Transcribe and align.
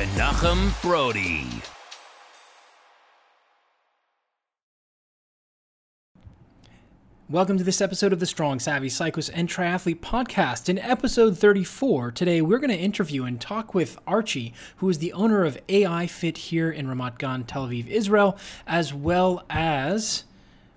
Menachem 0.00 0.80
Brodie. 0.80 1.44
Welcome 7.28 7.58
to 7.58 7.64
this 7.64 7.82
episode 7.82 8.14
of 8.14 8.18
the 8.18 8.24
Strong 8.24 8.60
Savvy 8.60 8.88
Cyclist 8.88 9.30
and 9.34 9.46
Triathlete 9.46 10.00
Podcast. 10.00 10.70
In 10.70 10.78
episode 10.78 11.36
34, 11.36 12.12
today 12.12 12.40
we're 12.40 12.56
going 12.58 12.70
to 12.70 12.78
interview 12.78 13.24
and 13.24 13.38
talk 13.38 13.74
with 13.74 13.98
Archie, 14.06 14.54
who 14.76 14.88
is 14.88 15.00
the 15.00 15.12
owner 15.12 15.44
of 15.44 15.58
AI 15.68 16.06
Fit 16.06 16.38
here 16.38 16.70
in 16.70 16.86
Ramat 16.86 17.18
Gan, 17.18 17.44
Tel 17.44 17.68
Aviv, 17.68 17.86
Israel, 17.86 18.38
as 18.66 18.94
well 18.94 19.44
as 19.50 20.24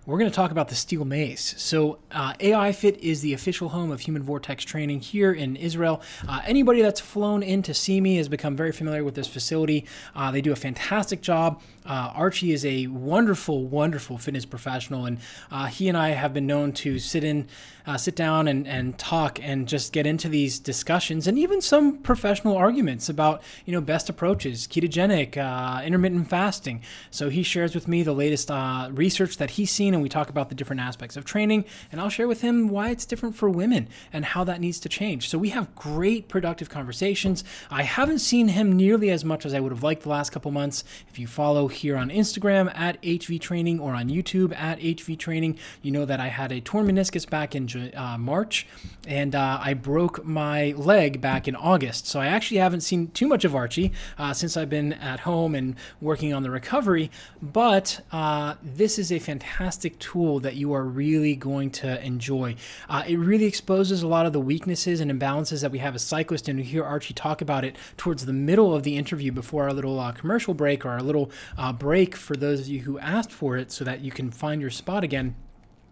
we're 0.05 0.17
going 0.17 0.29
to 0.29 0.35
talk 0.35 0.51
about 0.51 0.67
the 0.67 0.75
steel 0.75 1.05
mace. 1.05 1.55
So, 1.57 1.99
uh, 2.11 2.33
AI 2.39 2.73
Fit 2.73 2.99
is 2.99 3.21
the 3.21 3.33
official 3.33 3.69
home 3.69 3.89
of 3.89 4.01
Human 4.01 4.21
Vortex 4.21 4.65
Training 4.65 4.99
here 4.99 5.31
in 5.31 5.55
Israel. 5.55 6.01
Uh, 6.27 6.41
anybody 6.45 6.81
that's 6.81 6.99
flown 6.99 7.41
in 7.41 7.61
to 7.63 7.73
see 7.73 8.01
me 8.01 8.17
has 8.17 8.27
become 8.27 8.55
very 8.55 8.73
familiar 8.73 9.03
with 9.03 9.15
this 9.15 9.27
facility. 9.27 9.85
Uh, 10.13 10.29
they 10.29 10.41
do 10.41 10.51
a 10.51 10.57
fantastic 10.57 11.21
job. 11.21 11.61
Uh, 11.85 12.11
Archie 12.15 12.51
is 12.51 12.65
a 12.65 12.87
wonderful, 12.87 13.65
wonderful 13.65 14.17
fitness 14.17 14.45
professional, 14.45 15.05
and 15.05 15.19
uh, 15.51 15.65
he 15.65 15.87
and 15.87 15.97
I 15.97 16.09
have 16.09 16.33
been 16.33 16.47
known 16.47 16.71
to 16.73 16.99
sit 16.99 17.23
in, 17.23 17.47
uh, 17.85 17.97
sit 17.97 18.15
down, 18.15 18.47
and, 18.47 18.67
and 18.67 18.97
talk, 18.97 19.39
and 19.41 19.67
just 19.67 19.93
get 19.93 20.05
into 20.05 20.29
these 20.29 20.59
discussions, 20.59 21.27
and 21.27 21.37
even 21.37 21.61
some 21.61 21.97
professional 21.97 22.55
arguments 22.55 23.09
about 23.09 23.41
you 23.65 23.73
know 23.73 23.81
best 23.81 24.09
approaches, 24.09 24.67
ketogenic, 24.67 25.35
intermittent 25.83 26.29
fasting. 26.29 26.81
So 27.11 27.29
he 27.29 27.43
shares 27.43 27.75
with 27.75 27.87
me 27.87 28.03
the 28.03 28.13
latest 28.13 28.49
research 28.91 29.37
that 29.37 29.51
he's 29.51 29.71
seen 29.71 29.93
and 29.93 30.01
we 30.01 30.09
talk 30.09 30.29
about 30.29 30.49
the 30.49 30.55
different 30.55 30.81
aspects 30.81 31.17
of 31.17 31.25
training, 31.25 31.65
and 31.91 31.99
I'll 31.99 32.09
share 32.09 32.27
with 32.27 32.41
him 32.41 32.67
why 32.67 32.89
it's 32.89 33.05
different 33.05 33.35
for 33.35 33.49
women 33.49 33.87
and 34.11 34.25
how 34.25 34.43
that 34.45 34.61
needs 34.61 34.79
to 34.81 34.89
change. 34.89 35.29
So 35.29 35.37
we 35.37 35.49
have 35.49 35.73
great, 35.75 36.27
productive 36.27 36.69
conversations. 36.69 37.43
I 37.69 37.83
haven't 37.83 38.19
seen 38.19 38.49
him 38.49 38.73
nearly 38.73 39.09
as 39.09 39.25
much 39.25 39.45
as 39.45 39.53
I 39.53 39.59
would 39.59 39.71
have 39.71 39.83
liked 39.83 40.03
the 40.03 40.09
last 40.09 40.31
couple 40.31 40.51
months. 40.51 40.83
If 41.09 41.19
you 41.19 41.27
follow 41.27 41.67
here 41.73 41.97
on 41.97 42.09
Instagram 42.09 42.71
at 42.75 43.01
HV 43.01 43.39
Training 43.39 43.79
or 43.79 43.93
on 43.93 44.09
YouTube 44.09 44.55
at 44.55 44.79
HV 44.79 45.17
Training, 45.17 45.57
you 45.81 45.91
know 45.91 46.05
that 46.05 46.19
I 46.19 46.27
had 46.27 46.51
a 46.51 46.61
torn 46.61 46.87
meniscus 46.87 47.29
back 47.29 47.55
in 47.55 47.93
uh, 47.95 48.17
March, 48.17 48.67
and 49.07 49.35
uh, 49.35 49.59
I 49.61 49.73
broke 49.73 50.25
my 50.25 50.73
leg 50.77 51.21
back 51.21 51.47
in 51.47 51.55
August. 51.55 52.07
So 52.07 52.19
I 52.19 52.27
actually 52.27 52.57
haven't 52.57 52.81
seen 52.81 53.09
too 53.11 53.27
much 53.27 53.45
of 53.45 53.55
Archie 53.55 53.91
uh, 54.17 54.33
since 54.33 54.55
I've 54.57 54.69
been 54.69 54.93
at 54.93 55.21
home 55.21 55.55
and 55.55 55.75
working 56.01 56.33
on 56.33 56.43
the 56.43 56.51
recovery. 56.51 57.11
But 57.41 58.01
uh, 58.11 58.55
this 58.63 58.97
is 58.97 59.11
a 59.11 59.19
fantastic 59.19 59.99
tool 59.99 60.39
that 60.41 60.55
you 60.55 60.73
are 60.73 60.83
really 60.83 61.35
going 61.35 61.71
to 61.71 62.03
enjoy. 62.03 62.55
Uh, 62.89 63.03
it 63.07 63.17
really 63.17 63.45
exposes 63.45 64.03
a 64.03 64.07
lot 64.07 64.25
of 64.25 64.33
the 64.33 64.39
weaknesses 64.39 64.99
and 64.99 65.11
imbalances 65.11 65.61
that 65.61 65.71
we 65.71 65.79
have 65.79 65.95
as 65.95 66.03
cyclists, 66.03 66.47
and 66.47 66.59
you 66.59 66.65
hear 66.65 66.83
Archie 66.83 67.13
talk 67.13 67.41
about 67.41 67.65
it 67.65 67.75
towards 67.97 68.25
the 68.25 68.33
middle 68.33 68.73
of 68.73 68.83
the 68.83 68.97
interview 68.97 69.31
before 69.31 69.63
our 69.63 69.73
little 69.73 69.99
uh, 69.99 70.11
commercial 70.11 70.53
break 70.53 70.85
or 70.85 70.89
our 70.89 71.01
little 71.01 71.29
uh, 71.63 71.71
break 71.71 72.13
for 72.13 72.35
those 72.35 72.59
of 72.59 72.67
you 72.67 72.81
who 72.81 72.99
asked 72.99 73.31
for 73.31 73.55
it 73.55 73.71
so 73.71 73.85
that 73.85 74.01
you 74.01 74.11
can 74.11 74.29
find 74.29 74.59
your 74.59 74.69
spot 74.69 75.01
again 75.01 75.33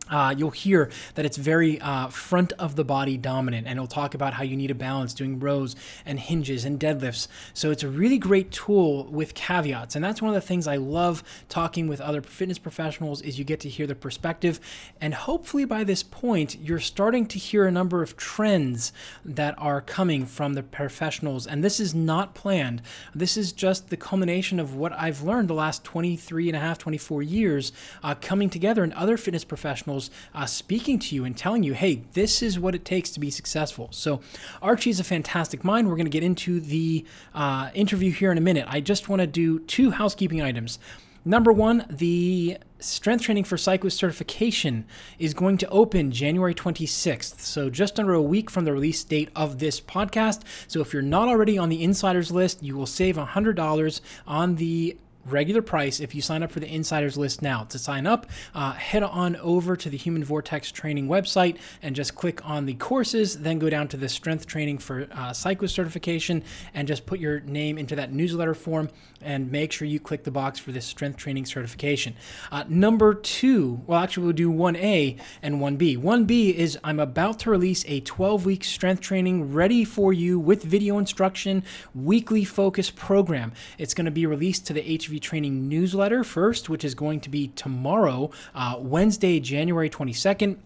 uh, 0.10 0.34
you'll 0.38 0.52
hear 0.52 0.90
that 1.16 1.26
it's 1.26 1.38
very 1.38 1.80
uh, 1.80 2.08
front 2.08 2.52
of 2.54 2.76
the 2.76 2.84
body 2.84 3.18
dominant, 3.18 3.66
and 3.66 3.78
it'll 3.78 3.88
talk 3.88 4.14
about 4.14 4.34
how 4.34 4.44
you 4.44 4.58
need 4.58 4.72
a 4.72 4.76
balance 4.76 5.14
doing 5.14 5.40
rows 5.40 5.76
and 6.06 6.20
hinges 6.20 6.66
and 6.66 6.80
deadlifts. 6.80 7.28
So 7.54 7.72
it's 7.72 7.84
a 7.84 7.88
really 7.88 8.18
great 8.18 8.52
tool 8.52 9.06
with 9.06 9.34
caveats, 9.34 9.96
and 9.96 10.04
that's 10.04 10.22
one 10.22 10.30
of 10.30 10.36
the 10.36 10.46
things 10.46 10.68
I 10.68 10.76
love 10.76 11.24
talking 11.48 11.88
with 11.88 12.02
other 12.02 12.22
fitness 12.22 12.58
professionals 12.58 13.22
is 13.22 13.40
you 13.40 13.46
get 13.46 13.62
to 13.62 13.70
hear 13.70 13.88
their 13.88 13.96
perspective, 13.96 14.60
and 15.00 15.14
hopefully 15.14 15.66
by 15.66 15.84
this 15.84 16.04
point 16.04 16.58
you're 16.60 16.80
starting 16.80 17.26
to 17.28 17.40
hear 17.40 17.66
a 17.66 17.72
number 17.72 18.04
of 18.04 18.18
trends 18.18 18.92
that 19.24 19.56
are 19.58 19.82
coming 19.82 20.26
from 20.26 20.54
the 20.54 20.64
professionals, 20.64 21.48
and 21.48 21.64
this 21.64 21.80
is 21.80 21.96
not 21.96 22.36
planned. 22.36 22.82
This 23.16 23.38
is 23.38 23.54
just 23.54 23.90
the 23.90 23.98
culmination 23.98 24.60
of 24.60 24.76
what 24.76 24.92
I've 24.94 25.22
learned 25.22 25.48
the 25.48 25.54
last 25.54 25.84
23 25.84 26.50
and 26.50 26.58
a 26.58 26.60
half, 26.60 26.78
24 26.80 27.24
years 27.24 27.72
uh, 28.04 28.16
coming 28.16 28.50
together, 28.50 28.84
and 28.84 28.94
other 28.94 29.16
fitness 29.16 29.46
professionals 29.46 29.91
uh, 30.34 30.46
speaking 30.46 31.00
to 31.00 31.16
you 31.16 31.26
and 31.26 31.36
telling 31.36 31.64
you, 31.64 31.74
hey, 31.74 32.04
this 32.14 32.42
is 32.42 32.60
what 32.60 32.76
it 32.76 32.86
takes 32.86 33.12
to 33.12 33.20
be 33.20 33.30
successful. 33.30 33.90
So, 33.92 34.22
Archie 34.62 34.90
is 34.90 35.00
a 35.00 35.04
fantastic 35.04 35.64
mind. 35.64 35.88
We're 35.88 35.96
going 35.96 36.06
to 36.06 36.12
get 36.12 36.24
into 36.24 36.60
the 36.60 37.06
uh, 37.34 37.70
interview 37.74 38.12
here 38.12 38.32
in 38.32 38.38
a 38.38 38.42
minute. 38.42 38.66
I 38.68 38.80
just 38.80 39.10
want 39.10 39.22
to 39.22 39.28
do 39.28 39.60
two 39.60 39.92
housekeeping 39.92 40.42
items. 40.42 40.80
Number 41.24 41.52
one, 41.52 41.86
the 41.88 42.58
strength 42.80 43.26
training 43.26 43.44
for 43.44 43.56
cyclist 43.56 43.98
certification 43.98 44.86
is 45.20 45.36
going 45.36 45.58
to 45.60 45.70
open 45.70 46.12
January 46.12 46.56
26th. 46.56 47.40
So, 47.40 47.70
just 47.70 48.00
under 48.00 48.14
a 48.14 48.22
week 48.22 48.50
from 48.50 48.66
the 48.66 48.74
release 48.74 49.04
date 49.04 49.30
of 49.36 49.60
this 49.60 49.80
podcast. 49.80 50.42
So, 50.68 50.82
if 50.82 50.94
you're 50.94 51.04
not 51.04 51.28
already 51.28 51.60
on 51.60 51.70
the 51.70 51.84
insiders 51.84 52.32
list, 52.32 52.64
you 52.64 52.76
will 52.76 52.88
save 52.88 53.18
$100 53.18 54.02
on 54.26 54.56
the 54.56 54.98
regular 55.26 55.62
price 55.62 56.00
if 56.00 56.16
you 56.16 56.22
sign 56.22 56.44
up 56.44 56.52
for 56.52 56.60
the 56.60 56.74
insiders 56.74 57.18
list 57.18 57.42
now. 57.42 57.64
To 57.66 57.80
sign 57.80 58.08
up, 58.08 58.28
uh, 58.54 58.74
head 58.74 59.04
on 59.04 59.36
over 59.38 59.76
to 59.76 59.90
the 59.90 59.98
Human 59.98 60.24
Vortex 60.24 60.72
Training 60.72 61.08
website 61.08 61.58
and 61.82 61.96
just 61.96 62.16
click 62.16 62.48
on 62.48 62.66
the 62.66 62.74
courses, 62.76 63.40
then 63.40 63.60
go 63.60 63.70
down 63.70 63.88
to 63.90 63.98
the 63.98 64.10
strength 64.10 64.48
training 64.48 64.80
for 64.80 65.08
uh, 65.12 65.34
cyclist 65.34 65.76
certification 65.76 66.44
and 66.74 66.88
just 66.88 67.06
put 67.06 67.20
your 67.20 67.40
name 67.42 67.78
into 67.78 67.96
that 67.96 68.12
newsletter 68.12 68.54
form 68.54 68.90
and 69.22 69.52
make 69.52 69.72
sure 69.72 69.88
you 69.88 70.00
click 70.00 70.24
the 70.24 70.32
box 70.32 70.60
for 70.60 70.72
this 70.72 70.86
strength 70.86 71.18
training 71.18 71.46
certification. 71.46 72.16
Uh, 72.52 72.64
number 72.68 73.14
two, 73.14 73.82
well, 73.86 74.00
actually, 74.00 74.24
we'll 74.24 74.34
do 74.34 74.52
1A 74.52 75.20
and 75.42 75.56
1B. 75.56 75.98
1B 75.98 76.54
is 76.54 76.78
I'm 76.84 77.00
about 77.00 77.40
to 77.40 77.52
release 77.52 77.86
a 77.88 78.00
12 78.02 78.46
week 78.46 78.64
strength 78.64 79.02
training 79.02 79.54
ready 79.54 79.84
for 79.84 80.14
you 80.14 80.40
with 80.40 80.64
video 80.64 80.98
instruction, 80.98 81.64
weekly 81.94 82.44
focus 82.44 82.90
program. 82.90 83.54
It's 83.78 83.94
going 83.94 84.06
to 84.06 84.12
be 84.12 84.26
released 84.26 84.66
to 84.68 84.74
the 84.74 84.82
HV 84.82 85.11
Training 85.20 85.68
newsletter 85.68 86.24
first, 86.24 86.70
which 86.70 86.84
is 86.84 86.96
going 86.96 87.20
to 87.22 87.30
be 87.30 87.50
tomorrow, 87.50 88.32
uh, 88.56 88.76
Wednesday, 88.80 89.40
January 89.40 89.90
22nd 89.90 90.58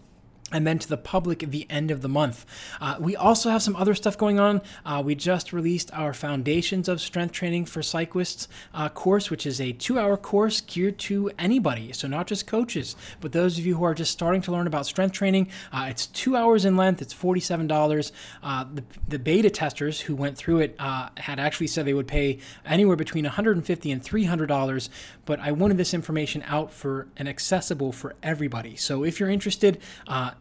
and 0.56 0.66
then 0.66 0.78
to 0.78 0.88
the 0.88 0.96
public 0.96 1.42
at 1.42 1.50
the 1.50 1.66
end 1.68 1.90
of 1.90 2.00
the 2.00 2.08
month. 2.08 2.46
Uh, 2.80 2.96
we 2.98 3.14
also 3.14 3.50
have 3.50 3.62
some 3.62 3.76
other 3.76 3.94
stuff 3.94 4.16
going 4.16 4.40
on. 4.40 4.62
Uh, 4.86 5.02
we 5.04 5.14
just 5.14 5.52
released 5.52 5.92
our 5.92 6.14
Foundations 6.14 6.88
of 6.88 6.98
Strength 6.98 7.32
Training 7.32 7.66
for 7.66 7.82
Cyclists 7.82 8.48
uh, 8.72 8.88
course, 8.88 9.30
which 9.30 9.44
is 9.44 9.60
a 9.60 9.72
two 9.72 9.98
hour 9.98 10.16
course 10.16 10.62
geared 10.62 10.98
to 10.98 11.30
anybody. 11.38 11.92
So, 11.92 12.08
not 12.08 12.26
just 12.26 12.46
coaches, 12.46 12.96
but 13.20 13.32
those 13.32 13.58
of 13.58 13.66
you 13.66 13.76
who 13.76 13.84
are 13.84 13.92
just 13.92 14.12
starting 14.12 14.40
to 14.42 14.52
learn 14.52 14.66
about 14.66 14.86
strength 14.86 15.12
training. 15.12 15.48
Uh, 15.70 15.88
it's 15.90 16.06
two 16.06 16.36
hours 16.36 16.64
in 16.64 16.74
length, 16.74 17.02
it's 17.02 17.12
$47. 17.12 18.12
Uh, 18.42 18.64
the, 18.72 18.84
the 19.06 19.18
beta 19.18 19.50
testers 19.50 20.00
who 20.00 20.16
went 20.16 20.38
through 20.38 20.60
it 20.60 20.74
uh, 20.78 21.10
had 21.18 21.38
actually 21.38 21.66
said 21.66 21.84
they 21.84 21.92
would 21.92 22.08
pay 22.08 22.38
anywhere 22.64 22.96
between 22.96 23.26
$150 23.26 23.92
and 23.92 24.02
$300, 24.02 24.88
but 25.26 25.38
I 25.38 25.52
wanted 25.52 25.76
this 25.76 25.92
information 25.92 26.42
out 26.46 26.72
for 26.72 27.08
and 27.18 27.28
accessible 27.28 27.92
for 27.92 28.14
everybody. 28.22 28.74
So, 28.74 29.04
if 29.04 29.20
you're 29.20 29.28
interested, 29.28 29.82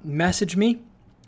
message 0.05 0.55
me. 0.55 0.81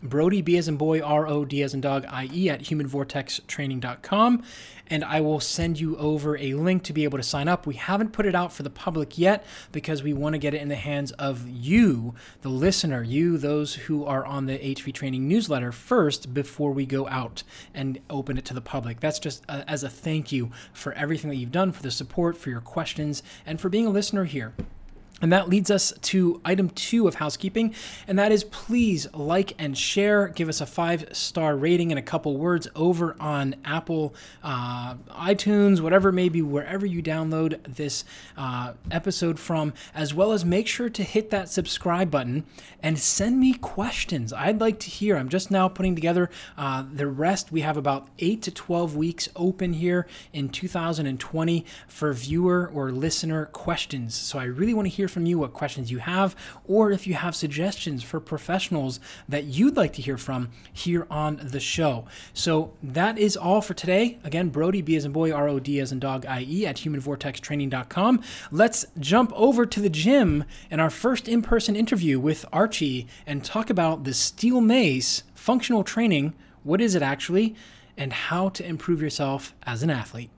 Brodie, 0.04 0.44
B 0.44 0.58
as 0.58 0.68
in 0.68 0.78
boy, 0.78 1.02
R 1.02 1.28
O 1.28 1.44
D 1.44 1.64
as 1.64 1.74
in 1.74 1.82
dog, 1.82 2.06
I 2.08 2.30
E 2.32 2.50
at 2.50 2.62
humanvortextraining.com, 2.62 4.44
and 4.88 5.04
I 5.04 5.22
will 5.22 5.40
send 5.40 5.80
you 5.80 5.98
over 5.98 6.38
a 6.38 6.54
link 6.54 6.84
to 6.84 6.94
be 6.94 7.04
able 7.04 7.18
to 7.18 7.24
sign 7.24 7.48
up. 7.48 7.66
We 7.66 7.76
haven't 7.76 8.14
put 8.14 8.28
it 8.28 8.36
out 8.36 8.54
for 8.54 8.62
the 8.62 8.70
public 8.70 9.18
yet 9.18 9.44
because 9.72 10.04
we 10.04 10.14
want 10.14 10.34
to 10.34 10.40
get 10.40 10.54
it 10.54 10.62
in 10.62 10.68
the 10.68 10.76
hands 10.76 11.12
of 11.14 11.50
you, 11.50 12.14
the 12.42 12.50
listener, 12.50 13.02
you, 13.02 13.40
those 13.40 13.74
who 13.74 14.06
are 14.06 14.24
on 14.24 14.46
the 14.46 14.60
HV 14.60 14.94
Training 14.94 15.28
newsletter 15.28 15.72
first 15.72 16.32
before 16.32 16.72
we 16.72 16.86
go 16.86 17.08
out 17.08 17.42
and 17.74 18.00
open 18.08 18.38
it 18.38 18.46
to 18.46 18.54
the 18.54 18.62
public. 18.62 19.00
That's 19.00 19.20
just 19.20 19.44
a, 19.50 19.68
as 19.68 19.84
a 19.84 19.90
thank 19.90 20.32
you 20.32 20.52
for 20.74 20.94
everything 20.94 21.32
that 21.32 21.38
you've 21.38 21.52
done, 21.52 21.72
for 21.72 21.82
the 21.82 21.92
support, 21.92 22.38
for 22.38 22.52
your 22.52 22.62
questions, 22.62 23.24
and 23.48 23.60
for 23.60 23.70
being 23.70 23.88
a 23.88 23.92
listener 23.92 24.26
here. 24.26 24.54
And 25.22 25.34
that 25.34 25.50
leads 25.50 25.72
us 25.72 25.94
to 26.02 26.40
item 26.46 26.70
two 26.70 27.08
of 27.08 27.16
housekeeping, 27.16 27.74
and 28.08 28.20
that 28.20 28.32
is 28.32 28.44
please 28.44 29.12
like 29.14 29.54
and 29.58 29.76
share. 29.76 30.28
Give 30.28 30.48
us 30.48 30.62
a 30.62 30.66
five 30.66 31.10
star 31.12 31.56
rating 31.58 31.92
and 31.92 31.98
a 31.98 32.04
couple 32.04 32.38
words 32.38 32.68
over 32.76 33.16
on 33.20 33.56
Apple, 33.66 34.14
uh, 34.44 34.96
iTunes, 35.10 35.82
whatever 35.82 36.10
it 36.10 36.14
may 36.14 36.30
be, 36.30 36.44
wherever 36.44 36.86
you 36.86 37.02
download 37.02 37.60
this 37.64 38.06
uh, 38.38 38.74
episode 38.92 39.40
from, 39.40 39.74
as 39.96 40.14
well 40.14 40.32
as 40.32 40.46
make 40.46 40.68
sure 40.68 40.90
to 40.90 41.04
hit 41.04 41.32
that 41.32 41.50
subscribe 41.50 42.12
button 42.12 42.46
and 42.84 43.00
send 43.00 43.40
me 43.40 43.54
questions. 43.54 44.32
I'd 44.32 44.62
like 44.62 44.80
to 44.80 44.90
hear. 44.90 45.18
I'm 45.18 45.30
just 45.30 45.50
now 45.50 45.68
putting 45.68 45.96
together 45.96 46.30
uh, 46.58 46.84
the 46.92 47.08
rest. 47.08 47.52
We 47.52 47.62
have 47.62 47.78
about 47.78 48.08
eight 48.20 48.44
to 48.44 48.52
12 48.52 48.96
weeks 48.96 49.30
open 49.36 49.74
here 49.74 50.08
in 50.32 50.50
2020 50.50 51.66
for 51.88 52.14
viewer 52.14 52.70
or 52.72 52.92
listener 52.92 53.46
questions. 53.48 54.14
So 54.16 54.38
I 54.38 54.44
really 54.44 54.74
want 54.74 54.88
to 54.88 54.94
hear 54.94 55.07
from 55.08 55.26
you 55.26 55.40
what 55.40 55.54
questions 55.54 55.92
you 55.92 56.00
have, 56.00 56.36
or 56.66 56.92
if 56.92 57.08
you 57.08 57.14
have 57.14 57.36
suggestions 57.36 58.04
for 58.04 58.20
professionals 58.20 59.00
that 59.28 59.46
you'd 59.46 59.78
like 59.78 59.94
to 59.94 60.02
hear 60.02 60.18
from 60.18 60.50
here 60.72 61.08
on 61.10 61.40
the 61.44 61.60
show. 61.60 62.06
So 62.34 62.74
that 62.82 63.18
is 63.18 63.38
all 63.38 63.62
for 63.62 63.74
today. 63.74 64.20
Again, 64.24 64.50
Brodie, 64.50 64.82
B 64.82 64.96
as 64.96 65.06
in 65.06 65.12
boy, 65.12 65.32
R 65.32 65.48
O 65.48 65.60
D 65.60 65.80
as 65.80 65.92
in 65.92 66.00
dog, 66.00 66.26
I 66.26 66.42
E, 66.48 66.66
at 66.66 66.78
humanvortextraining.com. 66.78 68.22
Let's 68.52 68.86
jump 69.00 69.32
over 69.36 69.66
to 69.66 69.80
the 69.80 69.90
gym 69.90 70.44
and 70.70 70.82
our 70.82 70.90
first 70.90 71.28
in 71.28 71.42
person 71.42 71.76
interview 71.76 72.20
with 72.20 72.46
Archie 72.52 73.08
and 73.26 73.44
talk 73.44 73.70
about 73.70 74.04
the 74.04 74.14
steel 74.14 74.62
mace 74.62 75.24
functional 75.36 75.84
training. 75.84 76.34
What 76.64 76.82
is 76.82 76.96
it 76.96 77.02
actually? 77.02 77.56
And 77.96 78.14
how 78.14 78.50
to 78.50 78.66
improve 78.66 79.02
yourself 79.02 79.56
as 79.64 79.82
an 79.82 79.90
athlete. 79.90 80.30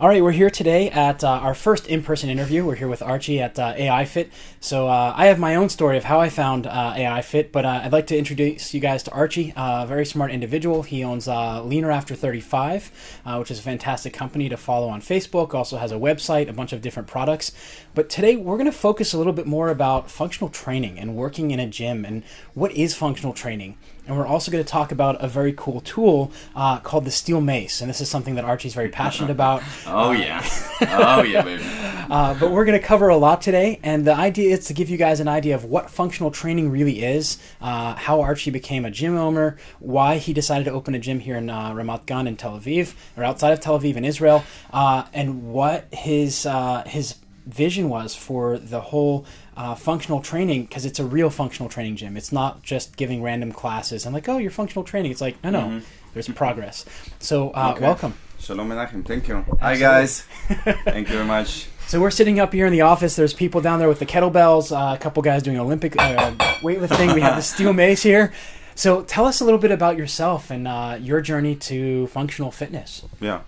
All 0.00 0.08
right, 0.08 0.24
we're 0.24 0.32
here 0.32 0.50
today 0.50 0.90
at 0.90 1.22
uh, 1.22 1.28
our 1.28 1.54
first 1.54 1.86
in 1.86 2.02
person 2.02 2.28
interview. 2.28 2.64
We're 2.64 2.74
here 2.74 2.88
with 2.88 3.00
Archie 3.00 3.40
at 3.40 3.58
uh, 3.60 3.74
AI 3.76 4.04
Fit. 4.04 4.32
So, 4.58 4.88
uh, 4.88 5.14
I 5.16 5.26
have 5.26 5.38
my 5.38 5.54
own 5.54 5.68
story 5.68 5.96
of 5.96 6.02
how 6.02 6.20
I 6.20 6.30
found 6.30 6.66
uh, 6.66 6.94
AI 6.96 7.22
Fit, 7.22 7.52
but 7.52 7.64
uh, 7.64 7.80
I'd 7.84 7.92
like 7.92 8.08
to 8.08 8.18
introduce 8.18 8.74
you 8.74 8.80
guys 8.80 9.04
to 9.04 9.12
Archie, 9.12 9.52
a 9.56 9.86
very 9.86 10.04
smart 10.04 10.32
individual. 10.32 10.82
He 10.82 11.04
owns 11.04 11.28
uh, 11.28 11.62
Leaner 11.62 11.92
After 11.92 12.16
35, 12.16 13.20
which 13.38 13.52
is 13.52 13.60
a 13.60 13.62
fantastic 13.62 14.12
company 14.12 14.48
to 14.48 14.56
follow 14.56 14.88
on 14.88 15.00
Facebook, 15.00 15.54
also 15.54 15.76
has 15.76 15.92
a 15.92 15.96
website, 15.96 16.48
a 16.48 16.52
bunch 16.52 16.72
of 16.72 16.82
different 16.82 17.06
products. 17.06 17.52
But 17.94 18.10
today, 18.10 18.34
we're 18.34 18.56
going 18.56 18.66
to 18.66 18.72
focus 18.72 19.14
a 19.14 19.18
little 19.18 19.32
bit 19.32 19.46
more 19.46 19.68
about 19.68 20.10
functional 20.10 20.50
training 20.50 20.98
and 20.98 21.14
working 21.14 21.52
in 21.52 21.60
a 21.60 21.68
gym 21.68 22.04
and 22.04 22.24
what 22.54 22.72
is 22.72 22.96
functional 22.96 23.32
training. 23.32 23.78
And 24.06 24.18
we're 24.18 24.26
also 24.26 24.50
going 24.50 24.62
to 24.62 24.68
talk 24.68 24.92
about 24.92 25.22
a 25.24 25.28
very 25.28 25.54
cool 25.56 25.80
tool 25.80 26.30
uh, 26.54 26.78
called 26.80 27.06
the 27.06 27.10
Steel 27.10 27.40
Mace. 27.40 27.80
And 27.80 27.88
this 27.88 28.00
is 28.00 28.08
something 28.10 28.34
that 28.34 28.44
Archie's 28.44 28.74
very 28.74 28.90
passionate 28.90 29.30
about. 29.38 29.62
oh, 29.86 30.08
uh, 30.08 30.12
yeah. 30.12 30.46
Oh, 30.86 31.22
yeah, 31.22 31.42
baby. 31.42 31.62
uh, 32.10 32.34
but 32.38 32.50
we're 32.50 32.66
going 32.66 32.78
to 32.78 32.86
cover 32.86 33.08
a 33.08 33.16
lot 33.16 33.40
today. 33.40 33.80
And 33.82 34.06
the 34.06 34.14
idea 34.14 34.54
is 34.54 34.66
to 34.66 34.74
give 34.74 34.90
you 34.90 34.98
guys 34.98 35.20
an 35.20 35.28
idea 35.28 35.54
of 35.54 35.64
what 35.64 35.88
functional 35.88 36.30
training 36.30 36.70
really 36.70 37.02
is, 37.02 37.38
uh, 37.62 37.94
how 37.94 38.20
Archie 38.20 38.50
became 38.50 38.84
a 38.84 38.90
gym 38.90 39.16
owner, 39.16 39.56
why 39.78 40.18
he 40.18 40.32
decided 40.34 40.64
to 40.64 40.72
open 40.72 40.94
a 40.94 40.98
gym 40.98 41.20
here 41.20 41.36
in 41.36 41.48
uh, 41.48 41.70
Ramat 41.72 42.04
Gan 42.04 42.26
in 42.26 42.36
Tel 42.36 42.58
Aviv, 42.58 42.94
or 43.16 43.24
outside 43.24 43.52
of 43.52 43.60
Tel 43.60 43.78
Aviv 43.78 43.96
in 43.96 44.04
Israel, 44.04 44.44
uh, 44.72 45.04
and 45.14 45.44
what 45.52 45.86
his, 45.92 46.46
his 46.86 47.14
vision 47.46 47.88
was 47.88 48.14
for 48.14 48.58
the 48.58 48.80
whole 48.80 49.26
uh, 49.56 49.74
functional 49.74 50.20
training 50.20 50.62
because 50.62 50.84
it's 50.84 50.98
a 50.98 51.04
real 51.04 51.30
functional 51.30 51.68
training 51.68 51.96
gym. 51.96 52.16
It's 52.16 52.32
not 52.32 52.62
just 52.62 52.96
giving 52.96 53.22
random 53.22 53.52
classes 53.52 54.04
and 54.04 54.14
like, 54.14 54.28
oh, 54.28 54.38
you're 54.38 54.50
functional 54.50 54.84
training. 54.84 55.10
It's 55.10 55.20
like, 55.20 55.42
no, 55.44 55.50
no, 55.50 55.60
mm-hmm. 55.60 55.78
there's 56.12 56.28
progress. 56.28 56.84
So, 57.18 57.50
uh, 57.50 57.72
okay. 57.74 57.84
welcome. 57.84 58.14
Shalom 58.38 58.68
Menachem. 58.68 59.06
Thank 59.06 59.28
you. 59.28 59.36
Absolutely. 59.36 59.62
Hi, 59.62 59.76
guys. 59.76 60.20
Thank 60.84 61.08
you 61.08 61.14
very 61.14 61.26
much. 61.26 61.68
So 61.86 62.00
we're 62.00 62.10
sitting 62.10 62.40
up 62.40 62.52
here 62.52 62.66
in 62.66 62.72
the 62.72 62.80
office. 62.80 63.14
There's 63.14 63.34
people 63.34 63.60
down 63.60 63.78
there 63.78 63.88
with 63.88 63.98
the 63.98 64.06
kettlebells. 64.06 64.72
Uh, 64.72 64.94
a 64.94 64.98
couple 64.98 65.22
guys 65.22 65.42
doing 65.42 65.58
Olympic 65.58 65.94
uh, 65.98 66.32
weightlifting. 66.60 67.14
We 67.14 67.20
have 67.20 67.36
the 67.36 67.42
steel 67.42 67.72
mace 67.74 68.02
here. 68.02 68.32
So 68.74 69.02
tell 69.02 69.26
us 69.26 69.40
a 69.40 69.44
little 69.44 69.60
bit 69.60 69.70
about 69.70 69.96
yourself 69.96 70.50
and 70.50 70.66
uh, 70.66 70.98
your 71.00 71.20
journey 71.20 71.54
to 71.56 72.06
functional 72.08 72.50
fitness. 72.50 73.04
Yeah. 73.20 73.42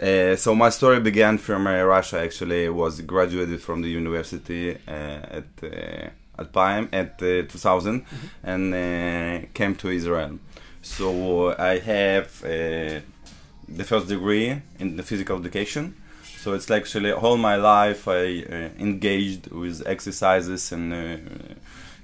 Uh, 0.00 0.34
so 0.34 0.54
my 0.56 0.70
story 0.70 0.98
began 1.00 1.38
from 1.38 1.66
uh, 1.66 1.82
Russia. 1.82 2.20
Actually, 2.20 2.66
I 2.66 2.68
was 2.68 3.00
graduated 3.00 3.62
from 3.62 3.82
the 3.82 3.88
university 3.88 4.76
uh, 4.88 4.90
at 4.90 5.44
uh, 5.62 6.08
Alpine 6.36 6.88
at 6.92 7.22
uh, 7.22 7.46
2000, 7.46 8.04
mm-hmm. 8.04 8.26
and 8.42 8.74
uh, 8.74 9.46
came 9.54 9.76
to 9.76 9.90
Israel. 9.90 10.38
So 10.82 11.56
I 11.56 11.78
have 11.78 12.40
the 12.42 13.84
first 13.84 14.08
degree 14.08 14.60
in 14.78 14.96
the 14.96 15.02
physical 15.02 15.38
education. 15.38 15.94
So 16.38 16.52
it's 16.52 16.70
actually 16.70 17.12
all 17.12 17.38
my 17.38 17.56
life 17.56 18.06
I 18.06 18.44
engaged 18.78 19.46
with 19.46 19.82
exercises 19.86 20.72
and 20.72 20.92